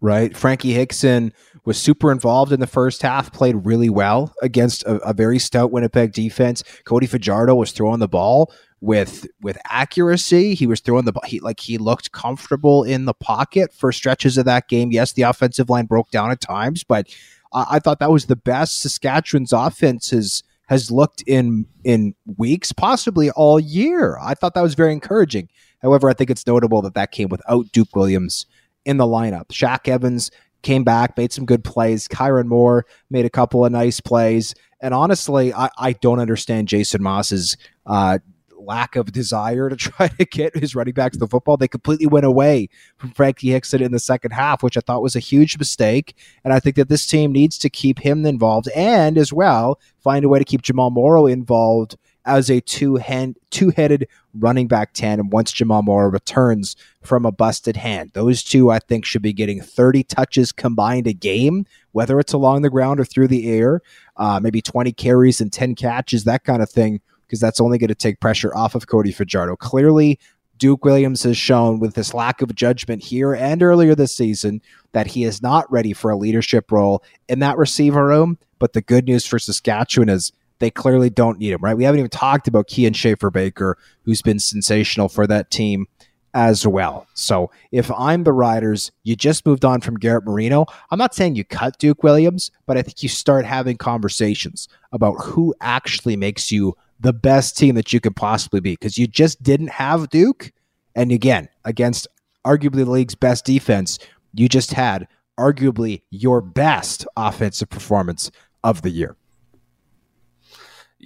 right? 0.00 0.36
Frankie 0.36 0.72
Hickson 0.72 1.32
was 1.64 1.80
super 1.80 2.12
involved 2.12 2.52
in 2.52 2.60
the 2.60 2.66
first 2.66 3.02
half, 3.02 3.32
played 3.32 3.66
really 3.66 3.90
well 3.90 4.34
against 4.42 4.82
a, 4.84 4.96
a 4.98 5.12
very 5.12 5.38
stout 5.38 5.72
Winnipeg 5.72 6.12
defense. 6.12 6.62
Cody 6.84 7.06
Fajardo 7.06 7.54
was 7.54 7.72
throwing 7.72 8.00
the 8.00 8.08
ball 8.08 8.52
with 8.80 9.26
with 9.40 9.58
accuracy. 9.68 10.54
He 10.54 10.66
was 10.66 10.80
throwing 10.80 11.04
the 11.04 11.12
he 11.24 11.40
like 11.40 11.60
he 11.60 11.78
looked 11.78 12.12
comfortable 12.12 12.84
in 12.84 13.04
the 13.04 13.14
pocket 13.14 13.72
for 13.72 13.90
stretches 13.90 14.38
of 14.38 14.44
that 14.44 14.68
game. 14.68 14.92
Yes, 14.92 15.12
the 15.12 15.22
offensive 15.22 15.70
line 15.70 15.86
broke 15.86 16.10
down 16.10 16.30
at 16.30 16.40
times, 16.40 16.84
but 16.84 17.08
I 17.52 17.78
thought 17.78 18.00
that 18.00 18.10
was 18.10 18.26
the 18.26 18.36
best 18.36 18.80
Saskatchewan's 18.80 19.52
offense 19.52 20.10
has 20.10 20.42
has 20.68 20.90
looked 20.90 21.22
in 21.26 21.66
in 21.84 22.14
weeks, 22.36 22.72
possibly 22.72 23.30
all 23.30 23.58
year. 23.58 24.18
I 24.20 24.34
thought 24.34 24.54
that 24.54 24.62
was 24.62 24.74
very 24.74 24.92
encouraging. 24.92 25.48
However, 25.80 26.10
I 26.10 26.14
think 26.14 26.30
it's 26.30 26.46
notable 26.46 26.82
that 26.82 26.94
that 26.94 27.12
came 27.12 27.28
without 27.28 27.70
Duke 27.72 27.94
Williams 27.94 28.46
in 28.86 28.96
the 28.96 29.04
lineup. 29.04 29.48
Shaq 29.48 29.88
Evans 29.88 30.30
came 30.62 30.84
back, 30.84 31.16
made 31.18 31.32
some 31.32 31.44
good 31.44 31.62
plays. 31.62 32.08
Kyran 32.08 32.46
Moore 32.46 32.86
made 33.10 33.26
a 33.26 33.30
couple 33.30 33.64
of 33.64 33.72
nice 33.72 34.00
plays. 34.00 34.54
And 34.80 34.94
honestly, 34.94 35.52
I, 35.52 35.68
I 35.76 35.92
don't 35.92 36.20
understand 36.20 36.68
Jason 36.68 37.02
Maas's 37.02 37.56
uh, 37.84 38.18
lack 38.58 38.96
of 38.96 39.12
desire 39.12 39.68
to 39.68 39.76
try 39.76 40.08
to 40.08 40.24
get 40.24 40.56
his 40.56 40.74
running 40.74 40.94
backs 40.94 41.16
to 41.16 41.20
the 41.20 41.28
football. 41.28 41.56
They 41.56 41.68
completely 41.68 42.06
went 42.06 42.26
away 42.26 42.68
from 42.96 43.10
Frankie 43.10 43.50
Hickson 43.50 43.82
in 43.82 43.92
the 43.92 43.98
second 43.98 44.32
half, 44.32 44.62
which 44.62 44.76
I 44.76 44.80
thought 44.80 45.02
was 45.02 45.16
a 45.16 45.20
huge 45.20 45.58
mistake. 45.58 46.16
And 46.44 46.52
I 46.52 46.60
think 46.60 46.76
that 46.76 46.88
this 46.88 47.06
team 47.06 47.32
needs 47.32 47.58
to 47.58 47.70
keep 47.70 47.98
him 47.98 48.24
involved 48.24 48.68
and 48.74 49.18
as 49.18 49.32
well 49.32 49.80
find 50.00 50.24
a 50.24 50.28
way 50.28 50.38
to 50.38 50.44
keep 50.44 50.62
Jamal 50.62 50.90
Morrow 50.90 51.26
involved 51.26 51.96
as 52.26 52.50
a 52.50 52.60
two 52.60 52.96
hand 52.96 53.36
two 53.50 53.70
headed 53.70 54.08
running 54.34 54.66
back 54.66 54.92
tandem 54.92 55.30
once 55.30 55.52
Jamal 55.52 55.82
Morrow 55.82 56.10
returns 56.10 56.76
from 57.02 57.24
a 57.24 57.32
busted 57.32 57.76
hand. 57.76 58.10
Those 58.12 58.42
two 58.42 58.70
I 58.70 58.78
think 58.80 59.04
should 59.04 59.22
be 59.22 59.32
getting 59.32 59.62
30 59.62 60.04
touches 60.04 60.52
combined 60.52 61.06
a 61.06 61.12
game, 61.12 61.64
whether 61.92 62.18
it's 62.20 62.32
along 62.32 62.62
the 62.62 62.70
ground 62.70 63.00
or 63.00 63.04
through 63.04 63.28
the 63.28 63.48
air, 63.48 63.80
uh, 64.16 64.40
maybe 64.42 64.60
20 64.60 64.92
carries 64.92 65.40
and 65.40 65.52
10 65.52 65.74
catches, 65.74 66.24
that 66.24 66.44
kind 66.44 66.62
of 66.62 66.68
thing 66.68 67.00
because 67.26 67.40
that's 67.40 67.60
only 67.60 67.78
going 67.78 67.88
to 67.88 67.94
take 67.94 68.20
pressure 68.20 68.54
off 68.56 68.74
of 68.74 68.86
Cody 68.86 69.12
Fajardo. 69.12 69.56
Clearly, 69.56 70.18
Duke 70.58 70.84
Williams 70.84 71.22
has 71.24 71.36
shown 71.36 71.80
with 71.80 71.94
this 71.94 72.14
lack 72.14 72.40
of 72.40 72.54
judgment 72.54 73.02
here 73.02 73.34
and 73.34 73.62
earlier 73.62 73.94
this 73.94 74.16
season 74.16 74.62
that 74.92 75.08
he 75.08 75.24
is 75.24 75.42
not 75.42 75.70
ready 75.70 75.92
for 75.92 76.10
a 76.10 76.16
leadership 76.16 76.70
role 76.72 77.02
in 77.28 77.40
that 77.40 77.58
receiver 77.58 78.06
room. 78.06 78.38
But 78.58 78.72
the 78.72 78.80
good 78.80 79.04
news 79.04 79.26
for 79.26 79.38
Saskatchewan 79.38 80.08
is 80.08 80.32
they 80.58 80.70
clearly 80.70 81.10
don't 81.10 81.38
need 81.38 81.52
him, 81.52 81.60
right? 81.60 81.76
We 81.76 81.84
haven't 81.84 82.00
even 82.00 82.10
talked 82.10 82.48
about 82.48 82.68
Kian 82.68 82.94
Schaffer-Baker, 82.94 83.76
who's 84.02 84.22
been 84.22 84.38
sensational 84.38 85.08
for 85.08 85.26
that 85.26 85.50
team 85.50 85.86
as 86.34 86.66
well. 86.66 87.06
So 87.14 87.50
if 87.72 87.90
I'm 87.90 88.24
the 88.24 88.32
Riders, 88.32 88.92
you 89.04 89.16
just 89.16 89.46
moved 89.46 89.64
on 89.64 89.80
from 89.80 89.96
Garrett 89.96 90.26
Marino. 90.26 90.66
I'm 90.90 90.98
not 90.98 91.14
saying 91.14 91.34
you 91.34 91.44
cut 91.44 91.78
Duke 91.78 92.02
Williams, 92.02 92.50
but 92.66 92.76
I 92.76 92.82
think 92.82 93.02
you 93.02 93.08
start 93.08 93.46
having 93.46 93.78
conversations 93.78 94.68
about 94.92 95.14
who 95.14 95.54
actually 95.62 96.16
makes 96.16 96.52
you 96.52 96.76
the 97.00 97.14
best 97.14 97.56
team 97.56 97.74
that 97.74 97.92
you 97.92 98.00
could 98.00 98.16
possibly 98.16 98.60
be 98.60 98.72
because 98.72 98.98
you 98.98 99.06
just 99.06 99.42
didn't 99.42 99.70
have 99.70 100.10
Duke. 100.10 100.52
And 100.94 101.10
again, 101.10 101.48
against 101.64 102.06
arguably 102.46 102.84
the 102.84 102.90
league's 102.90 103.14
best 103.14 103.44
defense, 103.44 103.98
you 104.34 104.48
just 104.48 104.72
had 104.72 105.08
arguably 105.38 106.02
your 106.10 106.40
best 106.40 107.06
offensive 107.16 107.70
performance 107.70 108.30
of 108.62 108.82
the 108.82 108.90
year. 108.90 109.16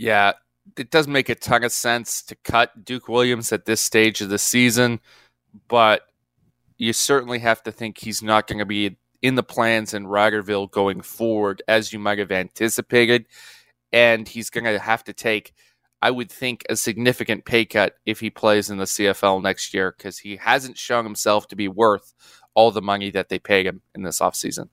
Yeah, 0.01 0.32
it 0.78 0.90
doesn't 0.90 1.12
make 1.12 1.28
a 1.28 1.34
ton 1.34 1.62
of 1.62 1.72
sense 1.72 2.22
to 2.22 2.34
cut 2.36 2.86
Duke 2.86 3.07
Williams 3.07 3.53
at 3.53 3.66
this 3.66 3.82
stage 3.82 4.22
of 4.22 4.30
the 4.30 4.38
season, 4.38 5.01
but 5.68 6.07
you 6.78 6.94
certainly 6.94 7.40
have 7.40 7.62
to 7.64 7.72
think 7.72 7.98
he's 7.98 8.22
not 8.22 8.46
going 8.46 8.61
to 8.61 8.64
be 8.64 8.96
in 9.20 9.34
the 9.34 9.42
plans 9.42 9.92
in 9.92 10.07
Riderville 10.07 10.70
going 10.70 11.03
forward 11.03 11.62
as 11.68 11.92
you 11.92 11.98
might 11.98 12.18
have 12.18 12.32
anticipated. 12.32 13.26
And 13.92 14.26
he's 14.26 14.48
going 14.48 14.64
to 14.64 14.78
have 14.78 15.05
to 15.05 15.12
take 15.12 15.53
I 16.03 16.11
would 16.11 16.32
think, 16.32 16.64
a 16.68 16.76
significant 16.76 17.44
pay 17.44 17.66
cut 17.66 17.96
if 18.07 18.20
he 18.20 18.30
plays 18.30 18.70
in 18.70 18.78
the 18.78 18.84
CFL 18.84 19.42
next 19.42 19.74
year 19.74 19.94
because 19.96 20.18
he 20.18 20.36
hasn't 20.36 20.78
shown 20.78 21.05
himself 21.05 21.46
to 21.48 21.57
be 21.57 21.68
worth 21.68 22.14
all 22.55 22.70
the 22.70 22.80
money 22.80 23.11
that 23.11 23.28
they 23.28 23.38
paid 23.38 23.66
him 23.66 23.82
in 23.94 24.03
this 24.03 24.20
offseason. 24.20 24.70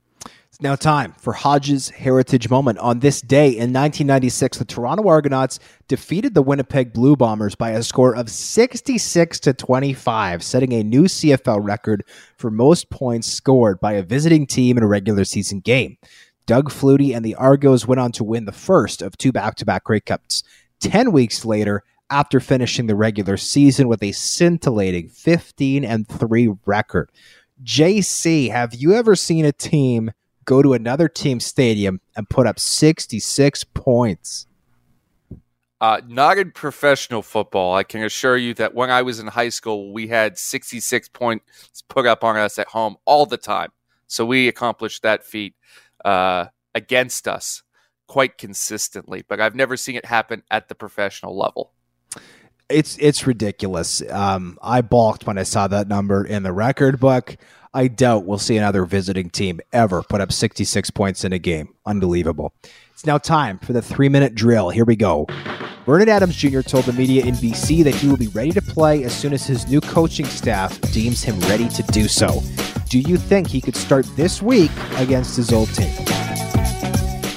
It's 0.49 0.61
now 0.61 0.75
time 0.75 1.13
for 1.19 1.33
Hodges' 1.33 1.89
heritage 1.89 2.49
moment. 2.49 2.79
On 2.79 2.99
this 2.99 3.19
day 3.21 3.47
in 3.47 3.73
1996, 3.73 4.57
the 4.57 4.65
Toronto 4.65 5.07
Argonauts 5.07 5.59
defeated 5.89 6.33
the 6.33 6.41
Winnipeg 6.41 6.93
Blue 6.93 7.17
Bombers 7.17 7.53
by 7.53 7.71
a 7.71 7.83
score 7.83 8.15
of 8.15 8.29
66 8.29 9.39
to 9.41 9.53
25, 9.53 10.41
setting 10.41 10.73
a 10.73 10.83
new 10.83 11.03
CFL 11.03 11.63
record 11.63 12.03
for 12.37 12.49
most 12.49 12.89
points 12.89 13.27
scored 13.27 13.79
by 13.81 13.93
a 13.93 14.03
visiting 14.03 14.47
team 14.47 14.77
in 14.77 14.83
a 14.83 14.87
regular 14.87 15.25
season 15.25 15.59
game. 15.59 15.97
Doug 16.45 16.71
Flutie 16.71 17.13
and 17.13 17.25
the 17.25 17.35
Argos 17.35 17.85
went 17.85 17.99
on 17.99 18.13
to 18.13 18.23
win 18.23 18.45
the 18.45 18.53
first 18.53 19.01
of 19.01 19.17
two 19.17 19.33
back 19.33 19.55
to 19.55 19.65
back 19.65 19.83
Grey 19.83 19.99
Cups. 19.99 20.43
10 20.79 21.11
weeks 21.11 21.43
later, 21.43 21.83
after 22.09 22.39
finishing 22.39 22.87
the 22.87 22.95
regular 22.95 23.35
season 23.35 23.89
with 23.89 24.01
a 24.01 24.13
scintillating 24.13 25.09
15 25.09 25.83
and 25.83 26.07
3 26.07 26.55
record. 26.65 27.11
JC, 27.63 28.49
have 28.49 28.73
you 28.73 28.93
ever 28.93 29.15
seen 29.15 29.43
a 29.43 29.51
team 29.51 30.11
go 30.47 30.63
to 30.63 30.73
another 30.73 31.07
team 31.07 31.39
stadium 31.39 32.01
and 32.15 32.27
put 32.27 32.47
up 32.47 32.57
66 32.57 33.63
points? 33.75 34.47
Uh, 35.79 36.01
not 36.07 36.39
in 36.39 36.49
professional 36.49 37.21
football. 37.21 37.75
I 37.75 37.83
can 37.83 38.01
assure 38.01 38.37
you 38.37 38.55
that 38.55 38.73
when 38.73 38.89
I 38.89 39.03
was 39.03 39.19
in 39.19 39.27
high 39.27 39.49
school, 39.49 39.93
we 39.93 40.07
had 40.07 40.39
66 40.39 41.09
points 41.09 41.83
put 41.87 42.07
up 42.07 42.23
on 42.23 42.35
us 42.35 42.57
at 42.57 42.67
home 42.67 42.95
all 43.05 43.27
the 43.27 43.37
time. 43.37 43.69
So 44.07 44.25
we 44.25 44.47
accomplished 44.47 45.03
that 45.03 45.23
feat 45.23 45.53
uh, 46.03 46.45
against 46.73 47.27
us 47.27 47.61
quite 48.07 48.37
consistently, 48.37 49.23
but 49.27 49.39
I've 49.39 49.53
never 49.53 49.77
seen 49.77 49.95
it 49.95 50.05
happen 50.05 50.41
at 50.49 50.69
the 50.69 50.75
professional 50.75 51.37
level. 51.37 51.73
It's 52.69 52.97
it's 52.99 53.25
ridiculous. 53.25 54.01
Um, 54.09 54.57
I 54.61 54.81
balked 54.81 55.25
when 55.25 55.37
I 55.37 55.43
saw 55.43 55.67
that 55.67 55.87
number 55.87 56.25
in 56.25 56.43
the 56.43 56.51
record 56.51 56.99
book. 56.99 57.37
I 57.73 57.87
doubt 57.87 58.25
we'll 58.25 58.39
see 58.39 58.57
another 58.57 58.85
visiting 58.85 59.29
team 59.29 59.59
ever 59.71 60.01
put 60.01 60.19
up 60.19 60.31
66 60.31 60.89
points 60.91 61.23
in 61.23 61.31
a 61.31 61.39
game. 61.39 61.73
Unbelievable. 61.85 62.53
It's 62.91 63.05
now 63.05 63.19
time 63.19 63.59
for 63.59 63.71
the 63.71 63.81
three 63.81 64.09
minute 64.09 64.35
drill. 64.35 64.69
Here 64.69 64.83
we 64.83 64.95
go. 64.95 65.27
Vernon 65.85 66.09
Adams 66.09 66.35
Jr. 66.35 66.61
told 66.61 66.83
the 66.83 66.93
media 66.93 67.23
in 67.23 67.35
BC 67.35 67.83
that 67.85 67.95
he 67.95 68.09
will 68.09 68.17
be 68.17 68.27
ready 68.27 68.51
to 68.51 68.61
play 68.61 69.05
as 69.05 69.15
soon 69.15 69.31
as 69.31 69.45
his 69.45 69.67
new 69.67 69.79
coaching 69.79 70.25
staff 70.25 70.81
deems 70.91 71.23
him 71.23 71.39
ready 71.41 71.69
to 71.69 71.83
do 71.83 72.09
so. 72.09 72.41
Do 72.89 72.99
you 72.99 73.15
think 73.15 73.47
he 73.47 73.61
could 73.61 73.75
start 73.75 74.05
this 74.17 74.41
week 74.41 74.71
against 74.97 75.37
his 75.37 75.53
old 75.53 75.73
team? 75.73 75.93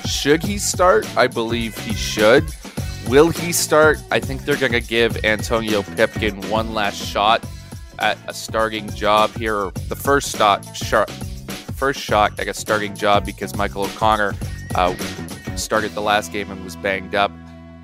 Should 0.06 0.42
he 0.42 0.58
start? 0.58 1.06
I 1.16 1.28
believe 1.28 1.78
he 1.78 1.94
should. 1.94 2.44
Will 3.10 3.30
he 3.30 3.50
start? 3.50 3.98
I 4.12 4.20
think 4.20 4.44
they're 4.44 4.54
going 4.54 4.70
to 4.70 4.80
give 4.80 5.24
Antonio 5.24 5.82
Pipkin 5.82 6.48
one 6.48 6.74
last 6.74 6.94
shot 6.94 7.44
at 7.98 8.16
a 8.28 8.32
starting 8.32 8.88
job 8.90 9.34
here. 9.34 9.72
The 9.88 9.96
first 9.96 10.36
shot, 10.36 10.64
shot 10.76 11.10
first 11.74 11.98
shot 11.98 12.38
at 12.38 12.46
a 12.46 12.54
starting 12.54 12.94
job 12.94 13.26
because 13.26 13.56
Michael 13.56 13.86
O'Connor 13.86 14.36
uh, 14.76 14.94
started 15.56 15.90
the 15.94 16.00
last 16.00 16.30
game 16.30 16.52
and 16.52 16.62
was 16.62 16.76
banged 16.76 17.16
up. 17.16 17.32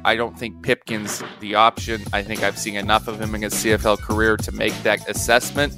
I 0.04 0.14
don't 0.14 0.38
think 0.38 0.62
Pipkin's 0.62 1.24
the 1.40 1.56
option. 1.56 2.04
I 2.12 2.22
think 2.22 2.44
I've 2.44 2.56
seen 2.56 2.76
enough 2.76 3.08
of 3.08 3.20
him 3.20 3.34
in 3.34 3.42
his 3.42 3.54
CFL 3.54 4.00
career 4.00 4.36
to 4.36 4.52
make 4.52 4.80
that 4.84 5.10
assessment. 5.10 5.74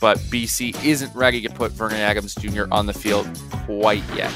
But 0.00 0.18
BC 0.18 0.84
isn't 0.84 1.14
ready 1.14 1.40
to 1.42 1.50
put 1.50 1.70
Vernon 1.70 1.98
Adams 1.98 2.34
Jr. 2.34 2.64
on 2.72 2.86
the 2.86 2.94
field 2.94 3.28
quite 3.64 4.02
yet. 4.16 4.32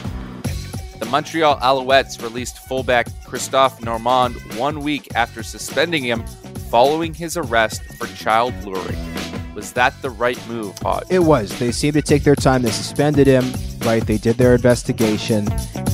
The 1.03 1.09
Montreal 1.09 1.59
Alouettes 1.59 2.23
released 2.23 2.61
fullback 2.61 3.09
Christophe 3.25 3.83
Normand 3.83 4.37
one 4.57 4.83
week 4.83 5.09
after 5.17 5.43
suspending 5.43 6.05
him 6.05 6.25
following 6.71 7.13
his 7.13 7.37
arrest 7.37 7.83
for 7.99 8.07
child 8.15 8.55
luring. 8.63 8.97
Was 9.53 9.73
that 9.73 10.01
the 10.01 10.11
right 10.11 10.39
move, 10.47 10.79
Hod? 10.79 11.03
It 11.11 11.19
was. 11.19 11.59
They 11.59 11.73
seemed 11.73 11.95
to 11.95 12.03
take 12.03 12.23
their 12.23 12.37
time. 12.37 12.63
They 12.63 12.71
suspended 12.71 13.27
him, 13.27 13.53
right? 13.81 14.07
They 14.07 14.17
did 14.17 14.37
their 14.37 14.55
investigation. 14.55 15.49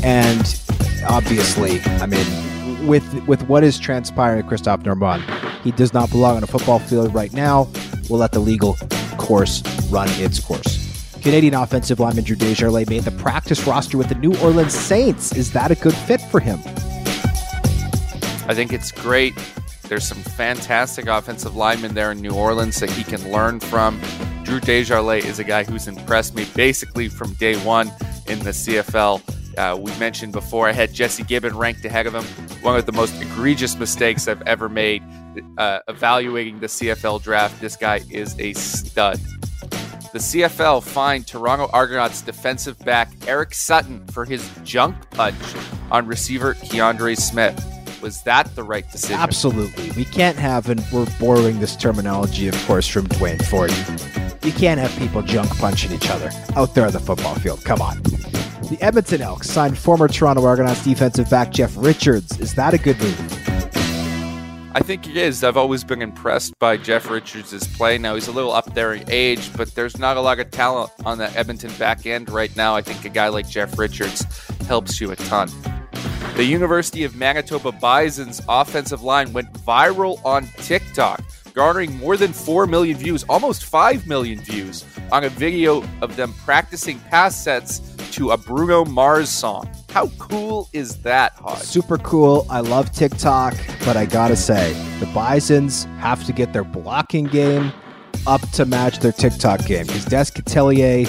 And 0.04 0.61
obviously, 1.09 1.80
I 1.80 2.04
mean, 2.04 2.86
with 2.86 3.11
with 3.26 3.48
what 3.48 3.64
is 3.64 3.78
transpiring 3.78 4.36
with 4.36 4.46
Christophe 4.46 4.84
Normand, 4.84 5.24
he 5.64 5.70
does 5.70 5.94
not 5.94 6.11
belong 6.11 6.36
on 6.36 6.44
a 6.44 6.46
football 6.46 6.80
field 6.80 7.14
right 7.14 7.32
now. 7.32 7.66
We'll 8.11 8.20
let 8.20 8.32
the 8.32 8.40
legal 8.40 8.76
course 9.16 9.62
run 9.88 10.11
its 10.20 10.38
course. 10.38 10.77
Canadian 11.22 11.54
offensive 11.54 12.00
lineman 12.00 12.24
Drew 12.24 12.36
Desjardins 12.36 12.88
made 12.88 13.02
the 13.02 13.10
practice 13.10 13.66
roster 13.66 13.98
with 13.98 14.08
the 14.08 14.14
New 14.14 14.36
Orleans 14.38 14.74
Saints. 14.74 15.34
Is 15.34 15.52
that 15.52 15.70
a 15.70 15.74
good 15.74 15.94
fit 15.94 16.20
for 16.20 16.40
him? 16.40 16.58
I 18.48 18.54
think 18.54 18.72
it's 18.72 18.92
great. 18.92 19.34
There's 19.84 20.06
some 20.06 20.18
fantastic 20.18 21.06
offensive 21.06 21.56
linemen 21.56 21.94
there 21.94 22.12
in 22.12 22.20
New 22.20 22.34
Orleans 22.34 22.78
that 22.80 22.90
he 22.90 23.04
can 23.04 23.32
learn 23.32 23.58
from. 23.60 24.00
Drew 24.44 24.60
Desjardins 24.60 25.24
is 25.24 25.38
a 25.38 25.44
guy 25.44 25.64
who's 25.64 25.88
impressed 25.88 26.34
me 26.34 26.46
basically 26.54 27.08
from 27.08 27.32
day 27.34 27.56
one 27.64 27.88
in 28.26 28.38
the 28.40 28.50
CFL. 28.50 29.20
Uh, 29.58 29.76
we 29.76 29.90
mentioned 29.98 30.32
before 30.32 30.68
I 30.68 30.72
had 30.72 30.92
Jesse 30.92 31.24
Gibbon 31.24 31.56
ranked 31.56 31.84
ahead 31.84 32.06
of 32.06 32.14
him. 32.14 32.24
One 32.62 32.76
of 32.76 32.86
the 32.86 32.92
most 32.92 33.20
egregious 33.20 33.76
mistakes 33.76 34.28
I've 34.28 34.42
ever 34.42 34.68
made 34.68 35.02
uh, 35.56 35.80
evaluating 35.88 36.60
the 36.60 36.66
CFL 36.66 37.22
draft. 37.22 37.60
This 37.60 37.76
guy 37.76 38.02
is 38.10 38.38
a 38.38 38.52
stud. 38.52 39.20
The 40.11 40.20
CFL 40.20 40.82
fined 40.82 41.26
Toronto 41.26 41.68
Argonauts 41.70 42.22
defensive 42.22 42.78
back 42.78 43.11
Eric 43.26 43.52
Sutton 43.52 44.06
for 44.06 44.24
his 44.24 44.48
junk 44.64 44.96
punch 45.11 45.36
on 45.90 46.06
receiver 46.06 46.54
Keandre 46.54 47.14
Smith. 47.14 47.62
Was 48.00 48.22
that 48.22 48.54
the 48.56 48.62
right 48.62 48.90
decision? 48.90 49.16
Absolutely. 49.16 49.90
We 49.90 50.06
can't 50.06 50.38
have, 50.38 50.70
and 50.70 50.82
we're 50.92 51.06
borrowing 51.20 51.61
this 51.61 51.76
terminology, 51.76 52.48
of 52.48 52.54
course, 52.66 52.88
from 52.88 53.06
Duane 53.09 53.38
Forde. 53.38 53.74
You 54.42 54.52
can't 54.52 54.80
have 54.80 54.96
people 54.98 55.20
junk 55.20 55.50
punching 55.59 55.92
each 55.92 56.09
other 56.09 56.30
out 56.56 56.74
there 56.74 56.86
on 56.86 56.92
the 56.92 57.00
football 57.00 57.34
field. 57.34 57.62
Come 57.64 57.82
on. 57.82 58.02
The 58.02 58.78
Edmonton 58.80 59.20
Elks 59.20 59.50
signed 59.50 59.76
former 59.76 60.09
Toronto 60.09 60.42
Argonauts 60.42 60.84
defensive 60.84 61.28
back 61.28 61.50
Jeff 61.50 61.74
Richards. 61.76 62.40
Is 62.40 62.54
that 62.54 62.72
a 62.72 62.78
good 62.78 62.98
move? 62.98 63.77
I 64.78 64.80
think 64.80 65.06
he 65.06 65.20
is. 65.20 65.42
I've 65.42 65.56
always 65.56 65.82
been 65.82 66.00
impressed 66.00 66.56
by 66.60 66.76
Jeff 66.76 67.10
Richards' 67.10 67.66
play. 67.76 67.98
Now 67.98 68.14
he's 68.14 68.28
a 68.28 68.32
little 68.32 68.52
up 68.52 68.74
there 68.74 68.94
in 68.94 69.10
age, 69.10 69.52
but 69.56 69.74
there's 69.74 69.98
not 69.98 70.16
a 70.16 70.20
lot 70.20 70.38
of 70.38 70.52
talent 70.52 70.92
on 71.04 71.18
the 71.18 71.28
Edmonton 71.36 71.72
back 71.80 72.06
end 72.06 72.30
right 72.30 72.54
now. 72.54 72.76
I 72.76 72.82
think 72.82 73.04
a 73.04 73.08
guy 73.08 73.26
like 73.26 73.48
Jeff 73.48 73.76
Richards 73.76 74.24
helps 74.68 75.00
you 75.00 75.10
a 75.10 75.16
ton. 75.16 75.50
The 76.36 76.44
University 76.44 77.02
of 77.02 77.16
Manitoba 77.16 77.72
Bison's 77.72 78.40
offensive 78.48 79.02
line 79.02 79.32
went 79.32 79.52
viral 79.52 80.24
on 80.24 80.46
TikTok, 80.58 81.24
garnering 81.54 81.98
more 81.98 82.16
than 82.16 82.32
4 82.32 82.68
million 82.68 82.96
views, 82.96 83.24
almost 83.24 83.64
5 83.64 84.06
million 84.06 84.38
views, 84.38 84.84
on 85.10 85.24
a 85.24 85.28
video 85.28 85.82
of 86.02 86.14
them 86.14 86.32
practicing 86.44 87.00
pass 87.00 87.42
sets 87.42 87.80
to 88.12 88.30
a 88.30 88.36
Bruno 88.36 88.84
Mars 88.84 89.28
song. 89.28 89.68
How 89.91 90.09
cool 90.18 90.68
is 90.72 90.99
that, 90.99 91.32
Hodge? 91.34 91.59
Super 91.61 91.99
cool. 91.99 92.47
I 92.51 92.61
love 92.61 92.93
TikTok, 92.93 93.55
but 93.84 93.97
I 93.97 94.05
gotta 94.05 94.36
say, 94.36 94.72
the 95.01 95.07
Bisons 95.07 95.84
have 95.99 96.24
to 96.24 96.32
get 96.32 96.53
their 96.53 96.64
blocking 96.64 97.24
game 97.24 97.72
up 98.26 98.41
to 98.51 98.66
match 98.66 98.99
their 98.99 99.12
TikTok 99.12 99.64
game 99.64 99.86
because 99.86 100.05
Descatelier 100.05 101.07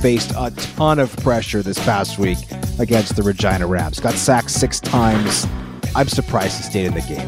faced 0.00 0.32
a 0.36 0.50
ton 0.74 0.98
of 0.98 1.16
pressure 1.18 1.62
this 1.62 1.78
past 1.78 2.18
week 2.18 2.38
against 2.78 3.14
the 3.16 3.22
Regina 3.22 3.66
Rams. 3.66 4.00
Got 4.00 4.14
sacked 4.14 4.50
six 4.50 4.80
times. 4.80 5.46
I'm 5.94 6.08
surprised 6.08 6.56
he 6.58 6.62
stayed 6.64 6.86
in 6.86 6.94
the 6.94 7.00
game. 7.02 7.26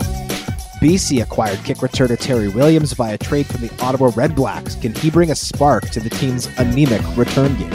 BC 0.81 1.23
acquired 1.23 1.59
kick 1.65 1.79
returner 1.79 2.19
Terry 2.19 2.49
Williams 2.49 2.93
via 2.93 3.19
trade 3.19 3.47
from 3.47 3.63
the 3.67 3.83
Ottawa 3.83 4.11
Red 4.15 4.35
Blacks. 4.35 4.75
Can 4.75 4.95
he 4.95 5.11
bring 5.11 5.31
a 5.31 5.35
spark 5.35 5.89
to 5.91 6.01
the 6.01 6.11
team's 6.11 6.47
anemic 6.59 7.03
return 7.17 7.57
game? 7.57 7.73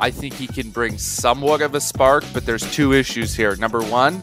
I 0.00 0.10
think 0.10 0.34
he 0.34 0.46
can 0.46 0.70
bring 0.70 0.96
somewhat 0.98 1.60
of 1.60 1.74
a 1.74 1.80
spark, 1.80 2.24
but 2.32 2.46
there's 2.46 2.70
two 2.72 2.92
issues 2.92 3.34
here. 3.34 3.56
Number 3.56 3.82
one, 3.82 4.22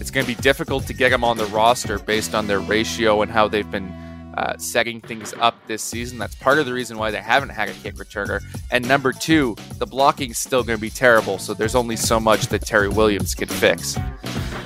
it's 0.00 0.10
going 0.10 0.26
to 0.26 0.36
be 0.36 0.40
difficult 0.42 0.86
to 0.86 0.94
get 0.94 1.12
him 1.12 1.22
on 1.22 1.36
the 1.36 1.46
roster 1.46 1.98
based 1.98 2.34
on 2.34 2.46
their 2.46 2.58
ratio 2.58 3.22
and 3.22 3.30
how 3.30 3.46
they've 3.46 3.70
been 3.70 3.88
uh, 4.36 4.56
setting 4.58 5.00
things 5.00 5.34
up 5.34 5.54
this 5.66 5.82
season. 5.82 6.18
That's 6.18 6.34
part 6.34 6.58
of 6.58 6.66
the 6.66 6.72
reason 6.72 6.98
why 6.98 7.10
they 7.10 7.20
haven't 7.20 7.50
had 7.50 7.68
a 7.68 7.72
kick 7.72 7.94
returner. 7.96 8.42
And 8.70 8.86
number 8.88 9.12
two, 9.12 9.56
the 9.78 9.86
blocking's 9.86 10.38
still 10.38 10.64
going 10.64 10.78
to 10.78 10.80
be 10.80 10.90
terrible, 10.90 11.38
so 11.38 11.54
there's 11.54 11.74
only 11.74 11.96
so 11.96 12.18
much 12.18 12.48
that 12.48 12.62
Terry 12.62 12.88
Williams 12.88 13.34
can 13.34 13.48
fix. 13.48 13.96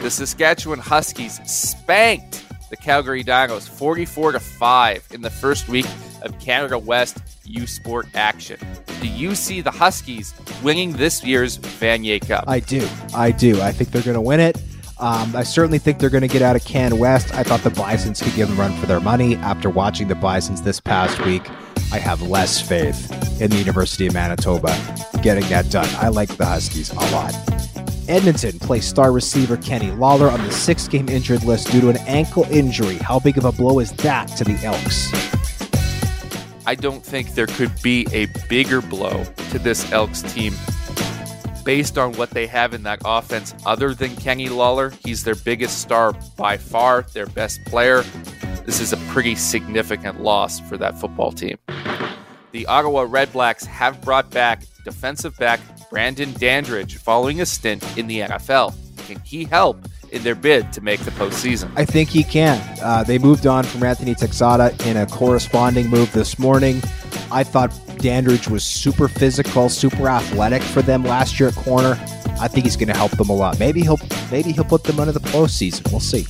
The 0.00 0.10
Saskatchewan 0.10 0.78
Huskies 0.78 1.40
spanked 1.50 2.44
the 2.70 2.76
Calgary 2.76 3.22
Dinos 3.22 3.68
44 3.68 4.32
to 4.32 4.40
5 4.40 5.08
in 5.12 5.20
the 5.20 5.30
first 5.30 5.68
week 5.68 5.86
of 6.26 6.38
Canada 6.38 6.78
West 6.78 7.18
U 7.44 7.66
Sport 7.66 8.06
action. 8.14 8.58
Do 9.00 9.08
you 9.08 9.34
see 9.34 9.60
the 9.60 9.70
Huskies 9.70 10.34
winning 10.62 10.92
this 10.92 11.24
year's 11.24 11.58
Vanier 11.58 12.26
Cup? 12.26 12.44
I 12.46 12.60
do. 12.60 12.86
I 13.14 13.30
do. 13.30 13.60
I 13.60 13.72
think 13.72 13.90
they're 13.90 14.02
going 14.02 14.14
to 14.14 14.20
win 14.20 14.40
it. 14.40 14.56
Um, 14.98 15.36
I 15.36 15.42
certainly 15.42 15.78
think 15.78 15.98
they're 15.98 16.10
going 16.10 16.22
to 16.22 16.28
get 16.28 16.40
out 16.42 16.56
of 16.56 16.64
Can 16.64 16.98
West. 16.98 17.34
I 17.34 17.42
thought 17.42 17.60
the 17.60 17.70
Bisons 17.70 18.22
could 18.22 18.34
give 18.34 18.48
them 18.48 18.58
run 18.58 18.72
for 18.80 18.86
their 18.86 19.00
money. 19.00 19.36
After 19.36 19.68
watching 19.68 20.08
the 20.08 20.14
Bisons 20.14 20.62
this 20.62 20.80
past 20.80 21.22
week, 21.24 21.42
I 21.92 21.98
have 21.98 22.22
less 22.22 22.60
faith 22.60 23.10
in 23.40 23.50
the 23.50 23.58
University 23.58 24.06
of 24.06 24.14
Manitoba 24.14 24.74
getting 25.22 25.46
that 25.50 25.70
done. 25.70 25.88
I 25.96 26.08
like 26.08 26.36
the 26.36 26.46
Huskies 26.46 26.90
a 26.90 26.94
lot. 27.12 27.34
Edmonton 28.08 28.58
placed 28.58 28.88
star 28.88 29.12
receiver 29.12 29.56
Kenny 29.58 29.90
Lawler 29.90 30.30
on 30.30 30.42
the 30.46 30.52
six 30.52 30.88
game 30.88 31.08
injured 31.08 31.44
list 31.44 31.70
due 31.70 31.80
to 31.82 31.90
an 31.90 31.98
ankle 32.06 32.44
injury. 32.44 32.96
How 32.96 33.18
big 33.18 33.36
of 33.36 33.44
a 33.44 33.52
blow 33.52 33.80
is 33.80 33.92
that 33.92 34.28
to 34.28 34.44
the 34.44 34.54
Elks? 34.64 35.35
I 36.66 36.74
don't 36.74 37.04
think 37.04 37.34
there 37.34 37.46
could 37.46 37.70
be 37.80 38.06
a 38.12 38.26
bigger 38.48 38.82
blow 38.82 39.24
to 39.50 39.58
this 39.60 39.90
Elks 39.92 40.22
team 40.22 40.52
based 41.64 41.96
on 41.96 42.12
what 42.14 42.30
they 42.30 42.46
have 42.48 42.74
in 42.74 42.82
that 42.82 43.00
offense 43.04 43.54
other 43.64 43.94
than 43.94 44.14
Kenny 44.16 44.48
Lawler. 44.48 44.90
He's 45.04 45.22
their 45.22 45.36
biggest 45.36 45.80
star 45.80 46.12
by 46.36 46.56
far, 46.56 47.02
their 47.12 47.26
best 47.26 47.64
player. 47.66 48.02
This 48.64 48.80
is 48.80 48.92
a 48.92 48.96
pretty 49.08 49.36
significant 49.36 50.20
loss 50.20 50.58
for 50.60 50.76
that 50.76 50.98
football 50.98 51.30
team. 51.30 51.56
The 52.50 52.66
Ottawa 52.66 53.06
Redblacks 53.06 53.64
have 53.66 54.00
brought 54.00 54.30
back 54.30 54.64
defensive 54.84 55.36
back 55.36 55.60
Brandon 55.90 56.32
Dandridge 56.32 56.96
following 56.96 57.40
a 57.40 57.46
stint 57.46 57.84
in 57.96 58.08
the 58.08 58.20
NFL. 58.20 58.74
Can 59.06 59.20
he 59.20 59.44
help 59.44 59.86
in 60.10 60.22
their 60.22 60.34
bid 60.34 60.72
to 60.72 60.80
make 60.80 61.00
the 61.00 61.10
postseason? 61.12 61.70
I 61.76 61.84
think 61.84 62.08
he 62.08 62.22
can. 62.22 62.60
Uh, 62.82 63.02
they 63.02 63.18
moved 63.18 63.46
on 63.46 63.64
from 63.64 63.82
Anthony 63.82 64.14
Texada 64.14 64.74
in 64.86 64.96
a 64.96 65.06
corresponding 65.06 65.88
move 65.88 66.12
this 66.12 66.38
morning. 66.38 66.80
I 67.30 67.44
thought 67.44 67.72
Dandridge 67.98 68.48
was 68.48 68.64
super 68.64 69.08
physical, 69.08 69.68
super 69.68 70.08
athletic 70.08 70.62
for 70.62 70.82
them 70.82 71.02
last 71.02 71.40
year 71.40 71.48
at 71.48 71.54
corner. 71.54 71.98
I 72.38 72.48
think 72.48 72.64
he's 72.64 72.76
going 72.76 72.88
to 72.88 72.96
help 72.96 73.12
them 73.12 73.30
a 73.30 73.34
lot. 73.34 73.58
Maybe 73.58 73.80
he'll 73.82 73.98
maybe 74.30 74.52
he'll 74.52 74.64
put 74.64 74.84
them 74.84 75.00
under 75.00 75.12
the 75.12 75.20
postseason. 75.20 75.90
We'll 75.90 76.00
see. 76.00 76.26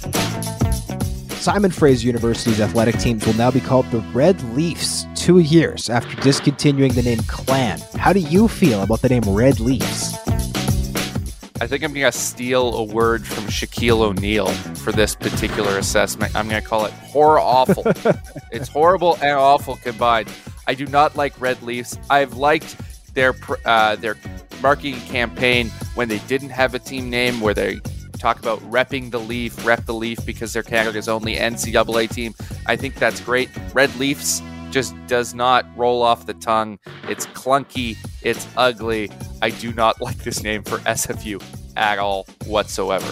Simon 1.41 1.71
Fraser 1.71 2.07
University's 2.07 2.61
athletic 2.61 2.99
teams 2.99 3.25
will 3.25 3.35
now 3.35 3.51
be 3.51 3.61
called 3.61 3.89
the 3.93 4.01
Red 4.13 4.43
Leafs 4.55 5.07
two 5.15 5.39
years 5.39 5.89
after 5.89 6.21
discontinuing 6.23 6.93
the 6.95 7.03
name 7.03 7.19
Clan. 7.29 7.81
How 7.97 8.13
do 8.13 8.21
you 8.21 8.49
feel 8.49 8.83
about 8.83 9.01
the 9.01 9.09
name 9.09 9.23
Red 9.27 9.61
Leafs? 9.61 10.17
I 11.59 11.67
think 11.67 11.83
I'm 11.83 11.95
going 11.95 12.05
to 12.05 12.13
steal 12.17 12.75
a 12.75 12.85
word 12.85 13.27
from 13.27 13.45
Shaquille 13.45 14.01
O'Neal 14.01 14.49
for 14.77 14.93
this 14.93 15.15
particular 15.15 15.79
assessment. 15.79 16.37
I'm 16.37 16.49
going 16.49 16.63
to 16.63 16.69
call 16.69 16.85
it 16.85 16.93
horror 16.93 17.41
awful. 17.41 17.83
it's 18.53 18.69
horrible 18.69 19.15
and 19.23 19.33
awful 19.33 19.77
combined. 19.77 20.31
I 20.67 20.75
do 20.75 20.87
not 20.87 21.17
like 21.17 21.41
Red 21.41 21.63
Leafs. 21.63 21.99
I've 22.11 22.35
liked 22.35 22.77
their 23.15 23.35
uh, 23.65 23.97
their 23.97 24.17
marketing 24.61 25.01
campaign 25.03 25.69
when 25.95 26.09
they 26.09 26.19
didn't 26.21 26.51
have 26.51 26.75
a 26.75 26.79
team 26.79 27.09
name, 27.09 27.41
where 27.41 27.55
they 27.55 27.81
talk 28.19 28.39
about 28.39 28.61
repping 28.71 29.11
the 29.11 29.21
Leaf, 29.21 29.65
rep 29.65 29.85
the 29.87 29.95
Leaf 29.95 30.25
because 30.27 30.53
they're 30.53 30.63
Canada's 30.63 31.09
only 31.09 31.37
NCAA 31.37 32.11
team. 32.11 32.35
I 32.67 32.77
think 32.77 32.97
that's 32.97 33.21
great. 33.21 33.49
Red 33.73 33.95
Leafs 33.97 34.43
just 34.77 34.95
does 35.07 35.33
not 35.33 35.65
roll 35.75 36.03
off 36.03 36.27
the 36.27 36.35
tongue. 36.35 36.79
It's 37.09 37.25
clunky. 37.29 37.97
It's 38.21 38.47
ugly. 38.59 39.11
I 39.41 39.49
do 39.49 39.73
not 39.73 39.99
like 40.03 40.19
this 40.19 40.43
name 40.43 40.63
for 40.65 40.77
SFU 40.81 41.43
at 41.79 41.99
all 41.99 42.27
whatsoever. 42.45 43.07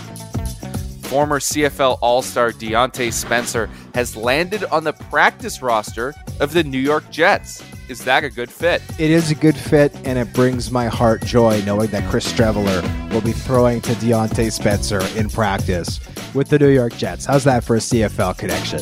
Former 1.09 1.41
CFL 1.41 1.97
All 2.03 2.21
Star 2.21 2.53
Diontae 2.53 3.11
Spencer 3.11 3.71
has 3.95 4.15
landed 4.15 4.65
on 4.65 4.85
the 4.85 4.93
practice 4.93 5.63
roster 5.63 6.13
of 6.39 6.53
the 6.53 6.63
New 6.63 6.79
York 6.79 7.11
Jets. 7.11 7.65
Is 7.89 8.05
that 8.05 8.25
a 8.25 8.29
good 8.29 8.51
fit? 8.51 8.83
It 8.99 9.11
is 9.11 9.31
a 9.31 9.35
good 9.35 9.57
fit, 9.57 9.95
and 10.05 10.19
it 10.19 10.35
brings 10.35 10.71
my 10.71 10.89
heart 10.89 11.25
joy 11.25 11.63
knowing 11.65 11.89
that 11.93 12.11
Chris 12.11 12.31
Streveler 12.31 12.83
will 13.11 13.23
be 13.23 13.33
throwing 13.33 13.81
to 13.83 13.93
Diontae 13.93 14.53
Spencer 14.53 15.01
in 15.17 15.31
practice 15.31 15.99
with 16.35 16.51
the 16.51 16.59
New 16.59 16.69
York 16.69 16.95
Jets. 16.99 17.25
How's 17.25 17.45
that 17.45 17.65
for 17.65 17.77
a 17.77 17.79
CFL 17.79 18.37
connection? 18.37 18.81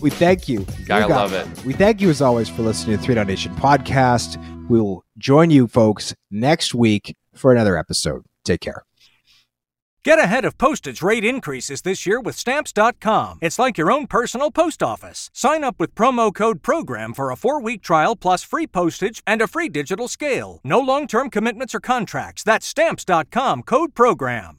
We 0.00 0.10
thank 0.10 0.48
you. 0.48 0.66
I 0.90 1.04
love 1.04 1.32
it. 1.32 1.46
We 1.64 1.72
thank 1.72 2.00
you 2.00 2.10
as 2.10 2.22
always 2.22 2.48
for 2.48 2.62
listening 2.62 2.96
to 2.96 3.00
the 3.00 3.04
Three 3.04 3.14
Down 3.14 3.26
Nation 3.26 3.54
podcast. 3.56 4.36
We 4.68 4.80
will 4.80 5.04
join 5.16 5.50
you 5.50 5.66
folks 5.66 6.14
next 6.30 6.74
week 6.74 7.16
for 7.34 7.52
another 7.52 7.76
episode. 7.76 8.24
Take 8.44 8.60
care. 8.60 8.84
Get 10.04 10.18
ahead 10.18 10.44
of 10.44 10.56
postage 10.56 11.02
rate 11.02 11.24
increases 11.24 11.82
this 11.82 12.06
year 12.06 12.20
with 12.20 12.34
Stamps.com. 12.36 13.40
It's 13.42 13.58
like 13.58 13.76
your 13.76 13.90
own 13.90 14.06
personal 14.06 14.50
post 14.50 14.82
office. 14.82 15.28
Sign 15.34 15.64
up 15.64 15.74
with 15.78 15.94
promo 15.94 16.32
code 16.34 16.62
PROGRAM 16.62 17.12
for 17.14 17.30
a 17.30 17.36
four 17.36 17.60
week 17.60 17.82
trial 17.82 18.16
plus 18.16 18.42
free 18.42 18.66
postage 18.66 19.22
and 19.26 19.42
a 19.42 19.48
free 19.48 19.68
digital 19.68 20.08
scale. 20.08 20.60
No 20.64 20.78
long 20.78 21.08
term 21.08 21.30
commitments 21.30 21.74
or 21.74 21.80
contracts. 21.80 22.42
That's 22.42 22.66
Stamps.com 22.66 23.64
code 23.64 23.94
PROGRAM. 23.94 24.58